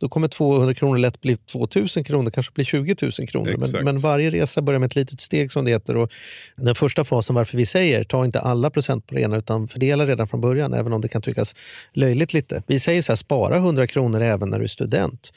då 0.00 0.08
kommer 0.08 0.28
200 0.28 0.74
kronor 0.74 0.98
lätt 0.98 1.20
bli 1.20 1.36
2000 1.36 2.04
kronor, 2.04 2.30
kanske 2.30 2.52
bli 2.52 2.64
20 2.64 2.96
000 3.02 3.12
kronor. 3.28 3.50
Men, 3.52 3.62
Exakt. 3.62 3.84
men 3.84 3.98
varje 3.98 4.30
resa 4.30 4.62
börjar 4.62 4.80
med 4.80 4.86
ett 4.86 4.96
litet 4.96 5.20
steg 5.20 5.52
som 5.52 5.64
det 5.64 5.70
heter. 5.70 5.96
Och 5.96 6.12
den 6.56 6.74
första 6.74 7.04
fasen, 7.04 7.36
varför 7.36 7.56
vi 7.56 7.66
säger 7.66 8.04
ta 8.04 8.24
inte 8.24 8.40
alla 8.40 8.70
procent 8.70 9.06
på 9.06 9.14
det 9.14 9.20
ena 9.20 9.36
utan 9.36 9.68
fördela 9.68 10.06
redan 10.06 10.28
från 10.28 10.40
början, 10.40 10.74
även 10.74 10.92
om 10.92 11.00
det 11.00 11.08
kan 11.08 11.22
tyckas 11.22 11.54
löjligt 11.92 12.34
lite. 12.34 12.62
Vi 12.66 12.80
säger 12.80 13.02
så 13.02 13.12
här, 13.12 13.16
spara 13.16 13.56
100 13.56 13.86
kronor 13.86 14.20
även 14.20 14.50
när 14.50 14.58
du 14.58 14.64
är 14.64 14.68
student. 14.68 15.32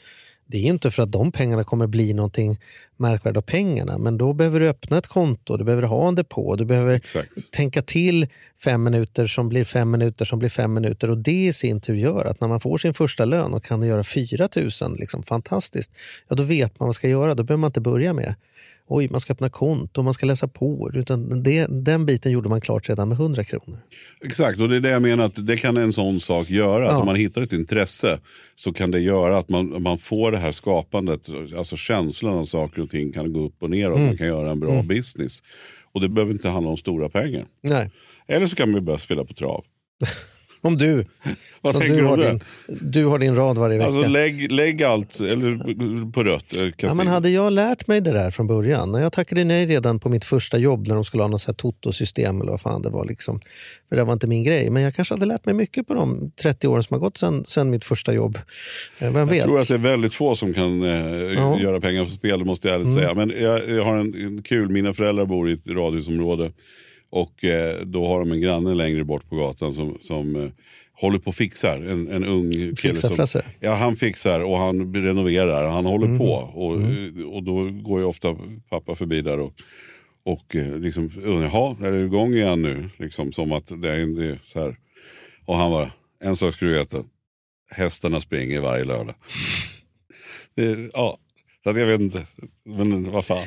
Det 0.52 0.58
är 0.58 0.62
inte 0.70 0.92
för 0.92 1.04
att 1.04 1.12
de 1.12 1.32
pengarna 1.32 1.64
kommer 1.64 1.88
bli 1.88 2.14
någonting 2.14 2.60
märkvärdigt 2.98 3.38
av 3.38 3.42
pengarna, 3.42 3.98
men 3.98 4.18
då 4.18 4.34
behöver 4.34 4.60
du 4.60 4.70
öppna 4.70 4.98
ett 4.98 5.08
konto, 5.08 5.58
du 5.58 5.64
behöver 5.64 5.84
ha 5.84 6.08
en 6.08 6.16
depå, 6.16 6.56
du 6.56 6.66
behöver 6.66 6.96
Exakt. 6.96 7.52
tänka 7.52 7.82
till 7.82 8.28
fem 8.64 8.84
minuter 8.84 9.28
som 9.28 9.50
blir 9.50 9.64
fem 9.64 9.92
minuter 9.92 10.26
som 10.26 10.40
blir 10.40 10.50
fem 10.50 10.74
minuter 10.74 11.10
och 11.10 11.18
det 11.18 11.46
i 11.46 11.54
sin 11.54 11.82
tur 11.82 11.96
gör 11.96 12.26
att 12.26 12.42
när 12.42 12.48
man 12.48 12.60
får 12.60 12.78
sin 12.78 12.94
första 12.94 13.26
lön 13.26 13.54
och 13.54 13.64
kan 13.64 13.84
göra 13.84 14.04
4 14.04 14.50
000, 14.82 14.98
liksom, 14.98 15.24
fantastiskt, 15.24 15.92
ja 16.28 16.36
då 16.36 16.44
vet 16.44 16.72
man 16.72 16.78
vad 16.78 16.88
man 16.88 16.94
ska 16.94 17.10
göra. 17.10 17.36
Då 17.36 17.44
behöver 17.44 17.62
man 17.62 17.68
inte 17.70 17.82
börja 17.82 18.14
med 18.14 18.36
oj, 18.96 19.08
man 19.12 19.22
ska 19.22 19.34
öppna 19.34 19.50
konto, 19.50 20.02
man 20.04 20.14
ska 20.14 20.26
läsa 20.26 20.48
på. 20.48 20.90
Utan 20.94 21.44
det, 21.44 21.68
den 21.70 22.06
biten 22.06 22.32
gjorde 22.32 22.50
man 22.50 22.62
klart 22.62 22.90
redan 22.90 23.10
med 23.10 23.18
100 23.18 23.44
kronor. 23.44 23.80
Exakt, 24.26 24.60
och 24.62 24.70
det 24.70 24.76
är 24.76 24.80
det 24.80 24.90
jag 24.90 25.02
menar 25.02 25.26
att 25.26 25.48
det 25.48 25.58
kan 25.58 25.78
en 25.78 25.94
sån 25.94 26.20
sak 26.20 26.50
göra. 26.50 26.86
Att 26.86 26.92
Ja. 26.92 26.98
om 27.00 27.06
man 27.06 27.16
hittar 27.16 27.42
ett 27.42 27.54
intresse 27.54 28.20
så 28.56 28.74
kan 28.74 28.92
det 28.92 29.00
göra 29.00 29.38
att 29.38 29.50
man, 29.50 29.82
man 29.82 29.98
får 29.98 30.32
det 30.32 30.38
här 30.38 30.52
skapandet, 30.52 31.22
alltså 31.58 31.76
känslan 31.78 32.38
av 32.38 32.46
saker 32.46 32.82
och 32.82 32.90
ting 32.90 33.12
kan 33.14 33.34
gå 33.34 33.46
upp 33.46 33.64
och 33.64 33.70
ner 33.70 33.90
och 33.92 33.96
Mm. 33.98 34.08
man 34.08 34.18
kan 34.18 34.28
göra 34.28 34.52
en 34.52 34.60
bra 34.60 34.84
business. 34.84 35.44
Och 35.94 36.02
det 36.02 36.10
behöver 36.10 36.34
inte 36.34 36.50
handla 36.50 36.70
om 36.72 36.78
stora 36.78 37.10
pengar. 37.10 37.46
Nej. 37.62 37.92
Eller 38.28 38.48
så 38.48 38.56
kan 38.56 38.72
man 38.72 38.86
börja 38.86 39.00
spela 39.00 39.24
på 39.26 39.34
trav. 39.34 39.64
Om 40.64 40.78
du, 40.78 41.06
Vad 41.62 41.74
som 41.74 41.82
tänker 41.82 41.98
du, 41.98 42.06
har 42.06 42.18
din, 42.18 42.40
du 42.68 43.06
har 43.06 43.20
din 43.20 43.36
rad 43.36 43.58
varje 43.58 43.78
vecka. 43.78 43.88
Alltså 43.92 44.08
lägg, 44.08 44.52
lägg 44.52 44.84
allt 44.84 45.20
eller, 45.20 46.12
på 46.12 46.24
rött. 46.24 46.56
eh, 46.58 46.68
Ja, 46.78 46.94
men 46.94 47.08
hade 47.08 47.30
jag 47.30 47.54
lärt 47.54 47.88
mig 47.88 48.02
det 48.02 48.12
där 48.12 48.32
från 48.32 48.48
början, 48.48 48.92
när 48.92 49.00
jag 49.02 49.14
tackade 49.14 49.44
nej 49.44 49.66
redan 49.66 50.00
på 50.00 50.10
mitt 50.10 50.26
första 50.26 50.58
jobb 50.58 50.88
när 50.88 50.96
de 50.96 51.04
skulle 51.06 51.24
ha 51.24 51.28
något 51.28 51.58
toto-system 51.58 52.42
eller 52.42 52.52
vad 52.52 52.62
fan 52.62 52.82
det 52.82 52.90
var. 52.90 53.06
Liksom. 53.06 53.40
För 53.90 53.96
det 53.96 54.04
var 54.04 54.14
inte 54.14 54.28
min 54.28 54.44
grej. 54.44 54.70
Men 54.70 54.84
jag 54.84 54.96
kanske 54.96 55.14
hade 55.14 55.26
lärt 55.26 55.46
mig 55.46 55.56
mycket 55.56 55.88
på 55.88 55.94
de 55.94 56.32
30 56.42 56.68
åren 56.68 56.84
som 56.84 56.94
har 56.94 57.00
gått 57.00 57.18
sedan, 57.18 57.46
sedan 57.46 57.70
mitt 57.70 57.86
första 57.86 58.14
jobb. 58.14 58.38
Eh, 59.00 59.06
Vem 59.12 59.16
Jag 59.16 59.26
vet? 59.26 59.44
tror 59.44 59.60
att 59.60 59.68
det 59.68 59.74
är 59.74 59.78
väldigt 59.78 60.14
få 60.14 60.36
som 60.36 60.54
kan 60.54 60.84
eh, 60.84 60.90
Ja. 60.90 61.48
Mm. 61.54 61.60
göra 61.64 61.80
pengar 61.82 62.04
på 62.04 62.10
spel, 62.12 62.40
det 62.40 62.46
måste 62.46 62.68
jag 62.68 62.80
ärligt 62.82 62.94
säga. 62.94 63.14
Men 63.14 63.34
jag, 63.42 63.70
jag 63.70 63.84
har 63.86 63.96
en, 63.98 64.14
en 64.26 64.44
kul, 64.44 64.70
mina 64.70 64.94
föräldrar 64.94 65.26
bor 65.26 65.50
i 65.50 65.54
ett 65.54 65.68
radhusområde 65.68 66.52
och 67.12 67.44
eh, 67.44 67.82
då 67.86 68.08
har 68.08 68.20
de 68.20 68.32
en 68.32 68.42
granne 68.42 68.74
längre 68.74 69.04
bort 69.04 69.30
på 69.30 69.36
gatan 69.36 69.74
som, 69.74 69.98
som 70.02 70.36
eh, 70.36 70.50
håller 70.94 71.20
på 71.20 71.28
och 71.30 71.36
fixar. 71.36 71.76
En, 71.78 72.08
en 72.12 72.26
ung 72.26 72.52
kille. 72.52 72.76
Fixar 72.76 73.08
som- 73.08 73.16
Frasse? 73.18 73.46
Ja, 73.60 73.74
han 73.76 73.96
fixar 73.96 74.40
och 74.40 74.58
han 74.58 74.94
renoverar. 74.96 75.70
Han 75.70 75.86
håller 75.86 76.06
Mm. 76.06 76.18
på. 76.18 76.32
Och, 76.34 76.72
och 77.36 77.44
då 77.44 77.70
går 77.72 78.00
ju 78.00 78.06
ofta 78.06 78.36
pappa 78.70 78.96
förbi 78.96 79.22
där 79.22 79.40
och, 79.40 79.54
och 80.24 80.56
eh, 80.56 80.78
liksom 80.80 81.12
jaha, 81.26 81.76
är 81.88 81.92
det 81.92 82.06
igång 82.06 82.34
igen 82.34 82.62
nu? 82.62 82.90
Liksom 82.98 83.32
som 83.32 83.52
att 83.52 83.68
det 83.82 83.90
är, 83.92 84.20
det 84.20 84.26
är 84.26 84.40
så 84.44 84.60
här. 84.60 84.76
Och 85.46 85.58
han 85.58 85.72
bara, 85.72 85.92
en 86.24 86.36
sak 86.36 86.54
ska 86.54 86.66
du 86.66 86.74
veta. 86.74 86.98
Hästarna 87.72 88.22
springer 88.22 88.62
varje 88.62 88.84
lördag. 88.84 89.16
Det, 90.56 90.90
ja, 90.94 91.18
så 91.64 91.70
jag 91.70 91.86
vet 91.86 92.02
inte. 92.02 92.26
Men 92.66 93.12
vad 93.12 93.26
fan. 93.26 93.46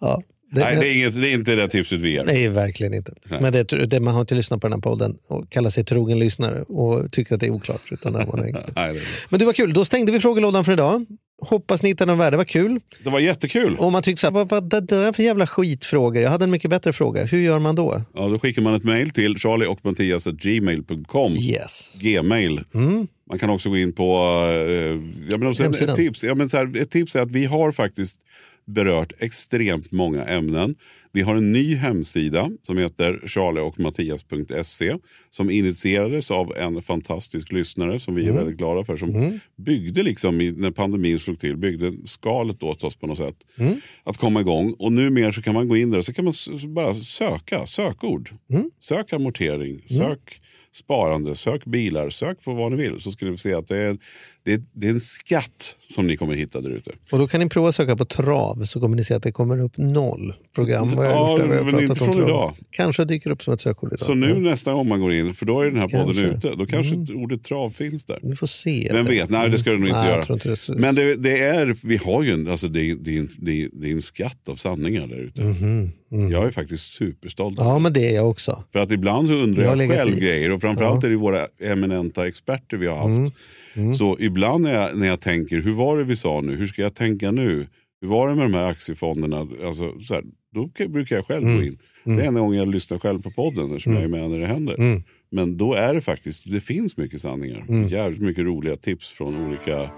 Ja, 0.00 0.22
det, 0.56 0.64
Nej, 0.64 0.76
det 0.76 0.88
är, 0.88 0.94
inget, 0.94 1.20
det 1.20 1.28
är 1.28 1.32
inte 1.34 1.54
det 1.54 1.68
tipset 1.68 2.00
vi 2.00 2.10
ger. 2.10 2.24
Nej, 2.24 2.48
verkligen 2.48 2.94
inte. 2.94 3.12
Nej. 3.24 3.40
Men 3.40 3.52
det, 3.52 3.64
det, 3.64 4.00
man 4.00 4.14
har 4.14 4.20
inte 4.20 4.34
lyssnat 4.34 4.60
på 4.60 4.66
den 4.66 4.72
här 4.72 4.80
podden 4.80 5.16
och 5.28 5.50
kallar 5.50 5.70
sig 5.70 5.84
trogen 5.84 6.18
lyssnare 6.18 6.62
och 6.62 7.12
tycker 7.12 7.34
att 7.34 7.40
det 7.40 7.46
är 7.46 7.50
oklart. 7.50 7.82
Utan 7.90 8.12
det, 8.12 8.18
var. 8.18 8.36
Nej, 8.76 9.02
Men 9.28 9.38
det 9.38 9.46
var 9.46 9.52
kul, 9.52 9.72
då 9.72 9.84
stängde 9.84 10.12
vi 10.12 10.20
frågelådan 10.20 10.64
för 10.64 10.72
idag. 10.72 11.06
Hoppas 11.42 11.82
ni 11.82 11.88
hittade 11.88 12.12
någon 12.12 12.18
värde, 12.18 12.30
det 12.30 12.36
var 12.36 12.44
kul. 12.44 12.80
det 13.04 13.10
var 13.10 13.20
jättekul. 13.20 13.76
Och 13.76 13.92
man 13.92 14.02
tycker 14.02 14.18
så 14.18 14.26
här, 14.26 14.34
vad, 14.34 14.48
vad 14.48 14.70
det 14.70 14.80
där 14.80 15.12
för 15.12 15.22
jävla 15.22 15.46
skitfrågor? 15.46 16.22
Jag 16.22 16.30
hade 16.30 16.44
en 16.44 16.50
mycket 16.50 16.70
bättre 16.70 16.92
fråga. 16.92 17.24
Hur 17.24 17.40
gör 17.40 17.58
man 17.58 17.74
då? 17.74 18.02
Ja, 18.14 18.28
då 18.28 18.38
skickar 18.38 18.62
man 18.62 18.74
ett 18.74 18.84
mejl 18.84 19.10
till 19.10 19.38
charlie 19.38 19.66
och 19.66 19.80
gmail.com. 20.38 21.32
Yes. 21.32 21.92
Gmail. 21.94 22.64
Man 23.28 23.38
kan 23.38 23.50
också 23.50 23.70
gå 23.70 23.76
in 23.76 23.92
på... 23.92 24.16
Eh, 24.50 25.30
ja, 25.30 25.38
men 25.38 25.46
också 25.46 25.62
Hemsidan. 25.62 25.90
ett, 25.90 25.96
tips, 25.96 26.24
ja, 26.24 26.34
men 26.34 26.48
så 26.48 26.56
här, 26.56 26.76
ett 26.76 26.90
tips 26.90 27.16
är 27.16 27.20
att 27.20 27.30
vi 27.30 27.44
har 27.44 27.72
faktiskt 27.72 28.20
berört 28.66 29.12
extremt 29.18 29.92
många 29.92 30.24
ämnen. 30.24 30.74
Vi 31.12 31.22
har 31.22 31.36
en 31.36 31.52
ny 31.52 31.74
hemsida 31.74 32.50
som 32.62 32.78
heter 32.78 33.22
charlieochmattias.se 33.26 34.96
som 35.30 35.50
initierades 35.50 36.30
av 36.30 36.56
en 36.56 36.82
fantastisk 36.82 37.52
lyssnare 37.52 38.00
som 38.00 38.14
vi 38.14 38.26
är 38.26 38.32
väldigt 38.32 38.56
glada 38.56 38.84
för. 38.84 38.96
Som 38.96 39.12
byggde, 39.56 40.02
liksom, 40.02 40.38
när 40.38 40.70
pandemin 40.70 41.18
slog 41.18 41.40
till, 41.40 41.56
byggde 41.56 41.92
skalet 42.04 42.62
åt 42.62 42.84
oss 42.84 42.96
på 42.96 43.06
något 43.06 43.18
sätt. 43.18 43.36
Att 44.04 44.16
komma 44.16 44.40
igång. 44.40 44.72
Och 44.78 44.92
numera 44.92 45.32
så 45.32 45.42
kan 45.42 45.54
man 45.54 45.68
gå 45.68 45.76
in 45.76 45.90
där 45.90 45.98
och 45.98 46.04
så 46.04 46.12
kan 46.12 46.24
man 46.24 46.34
bara 46.66 46.94
söka 46.94 47.66
sökord. 47.66 48.30
Sök 48.80 49.12
amortering, 49.12 49.82
sök 49.88 50.40
sparande, 50.72 51.34
sök 51.36 51.64
bilar, 51.64 52.10
sök 52.10 52.44
på 52.44 52.52
vad 52.54 52.72
ni 52.72 52.78
vill. 52.82 53.00
Så 53.00 53.10
ska 53.12 53.24
ni 53.26 53.30
få 53.30 53.38
se 53.38 53.54
att 53.54 53.68
det 53.68 53.76
är, 53.76 53.98
det 54.46 54.52
är, 54.52 54.62
det 54.72 54.86
är 54.86 54.90
en 54.90 55.00
skatt 55.00 55.76
som 55.94 56.06
ni 56.06 56.16
kommer 56.16 56.34
hitta 56.34 56.60
där 56.60 56.70
ute. 56.70 56.90
Och 57.10 57.18
då 57.18 57.28
kan 57.28 57.40
ni 57.40 57.48
prova 57.48 57.68
att 57.68 57.74
söka 57.74 57.96
på 57.96 58.04
trav 58.04 58.64
så 58.64 58.80
kommer 58.80 58.96
ni 58.96 59.04
se 59.04 59.14
att 59.14 59.22
det 59.22 59.32
kommer 59.32 59.60
upp 59.60 59.72
noll 59.76 60.34
program. 60.54 60.96
vad 60.96 61.06
jag 61.06 61.12
Ja, 61.12 61.38
gjort 61.38 61.64
men 61.72 61.82
inte 61.82 61.94
från 61.94 62.14
idag. 62.24 62.54
Kanske 62.70 63.04
dyker 63.04 63.30
upp 63.30 63.42
som 63.42 63.54
ett 63.54 63.60
sökord 63.60 63.88
idag. 63.92 64.00
Så 64.00 64.14
nu 64.14 64.34
nästa 64.34 64.72
gång 64.72 64.88
man 64.88 65.00
går 65.00 65.12
in, 65.12 65.34
för 65.34 65.46
då 65.46 65.60
är 65.60 65.70
den 65.70 65.80
här 65.80 65.88
podden 65.88 66.06
Kanske. 66.14 66.48
ute, 66.48 66.56
då 66.58 66.66
kanske 66.66 66.94
ordet 67.14 67.44
trav 67.44 67.70
finns 67.70 68.04
där. 68.04 68.18
Vi 68.22 68.36
får 68.36 68.46
se. 68.46 68.88
Vem 68.92 69.06
vet? 69.06 69.30
Nej, 69.30 69.50
det 69.50 69.58
ska 69.58 69.70
det 69.70 69.76
nog 69.78 69.88
inte 69.88 69.98
Nej, 70.00 70.10
göra. 70.10 70.34
inte 70.34 70.48
det 70.48 70.78
Men 70.78 70.94
det, 70.94 71.14
det 71.14 71.38
är, 71.38 71.76
vi 71.82 71.96
har 71.96 72.22
ju 72.22 72.30
en, 72.32 72.48
alltså 72.48 72.68
det, 72.68 72.94
det, 72.94 73.20
det, 73.38 73.68
det 73.72 73.88
är 73.88 73.92
en 73.92 74.02
skatt 74.02 74.48
av 74.48 74.56
sanningar 74.56 75.06
där 75.06 75.16
ute. 75.16 75.42
Jag 76.32 76.44
är 76.46 76.50
faktiskt 76.50 76.92
superstolt. 76.94 77.58
Ja, 77.58 77.78
men 77.78 77.92
det 77.92 78.10
är 78.10 78.14
jag 78.14 78.30
också. 78.30 78.64
För 78.72 78.78
att 78.78 78.90
ibland 78.90 79.28
så 79.28 79.34
undrar 79.34 79.62
Jag 79.64 79.82
jag 79.82 79.90
själv 79.90 80.16
i. 80.16 80.20
grejer 80.20 80.50
och 80.50 80.60
framförallt 80.60 81.04
är 81.04 81.10
det 81.10 81.16
våra 81.16 81.46
eminenta 81.62 82.26
experter 82.28 82.76
vi 82.76 82.86
har 82.86 82.96
haft. 83.08 83.34
Mm. 83.76 83.94
Så 83.94 84.16
ibland 84.20 84.64
när 84.64 84.74
jag, 84.74 84.98
när 84.98 85.06
jag 85.06 85.20
tänker, 85.20 85.60
hur 85.60 85.72
var 85.72 85.96
det 85.98 86.04
vi 86.04 86.16
sa 86.16 86.40
nu? 86.40 86.56
Hur 86.56 86.66
ska 86.66 86.82
jag 86.82 86.94
tänka 86.94 87.30
nu? 87.30 87.66
Hur 88.00 88.08
var 88.08 88.28
det 88.28 88.34
med 88.34 88.44
de 88.44 88.54
här 88.54 88.70
aktiefonderna? 88.70 89.38
Alltså, 89.66 90.00
så 90.00 90.14
här, 90.14 90.22
då 90.54 90.68
kan- 90.68 90.92
brukar 90.92 91.16
jag 91.16 91.26
själv 91.26 91.42
Mm. 91.46 91.56
gå 91.56 91.62
in. 91.62 91.78
Det 92.04 92.22
är 92.22 92.28
enda 92.28 92.40
gången 92.40 92.58
jag 92.58 92.68
lyssnar 92.68 92.98
själv 92.98 93.22
på 93.22 93.30
podden 93.30 93.66
eftersom 93.66 93.94
jag 93.94 94.02
är 94.02 94.08
med 94.08 94.30
när 94.30 94.38
det 94.38 94.46
händer. 94.46 94.74
Mm. 94.74 95.02
Men 95.30 95.56
då 95.56 95.74
är 95.74 95.94
det 95.94 96.00
faktiskt, 96.00 96.52
det 96.52 96.60
finns 96.60 96.96
mycket 96.96 97.20
sanningar. 97.20 97.86
Jävligt 97.88 98.22
mycket 98.22 98.44
roliga 98.44 98.76
tips 98.76 99.10
från 99.10 99.46
olika 99.46 99.90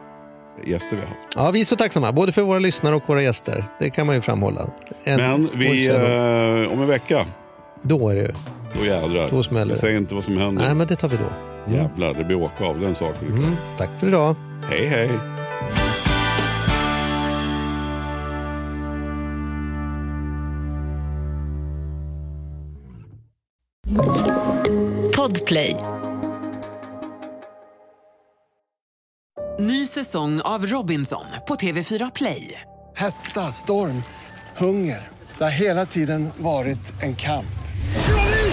gäster 0.67 0.97
vi 0.97 1.03
har 1.03 1.09
haft. 1.09 1.35
Ja, 1.35 1.51
vi 1.51 1.61
är 1.61 1.65
så 1.65 1.77
tacksamma, 1.77 2.13
både 2.13 2.33
för 2.33 2.43
våra 2.43 2.59
lyssnare 2.59 2.95
och 2.95 3.03
våra 3.07 3.23
gäster. 3.23 3.65
Det 3.81 3.91
kan 3.91 4.07
man 4.07 4.15
ju 4.15 4.21
framhålla. 4.21 4.71
En, 5.05 5.17
Men 5.21 5.49
vi, 5.59 5.89
eh, 5.89 6.73
om 6.73 6.81
en 6.83 6.87
vecka, 6.89 7.27
Då 7.83 8.09
är 8.09 8.15
det. 8.15 8.35
Då 8.75 8.85
jädrar. 8.85 9.31
Då 9.31 9.43
smäller 9.43 9.61
jag 9.61 9.69
det. 9.69 9.81
säger 9.81 9.99
inte 9.99 10.15
vad 10.15 10.25
som 10.25 10.37
händer. 10.37 10.65
Nej, 10.67 10.75
men 10.75 10.87
det 10.87 10.97
tar 10.97 11.09
vi 11.09 11.17
då. 11.17 11.33
Jävlar, 11.73 12.15
det 12.15 12.25
blir 12.25 12.37
åka 12.37 12.65
av 12.65 12.81
den 12.81 12.95
saken. 12.95 13.29
Mm. 13.29 13.57
Tack 13.77 13.91
för 14.01 14.07
idag. 14.09 14.35
Hej 14.71 14.87
hej! 14.87 15.11
Podplay. 25.17 25.77
Ny 29.61 29.87
säsong 29.87 30.41
av 30.41 30.67
Robinson 30.67 31.25
på 31.49 31.55
TV4 31.55 32.11
Play. 32.15 32.61
Hetta, 32.97 33.41
storm, 33.41 34.03
hunger. 34.57 35.09
Det 35.39 35.45
har 35.45 35.51
hela 35.51 35.87
tiden 35.87 36.29
varit 36.39 37.03
en 37.03 37.17
kamp. 37.17 37.58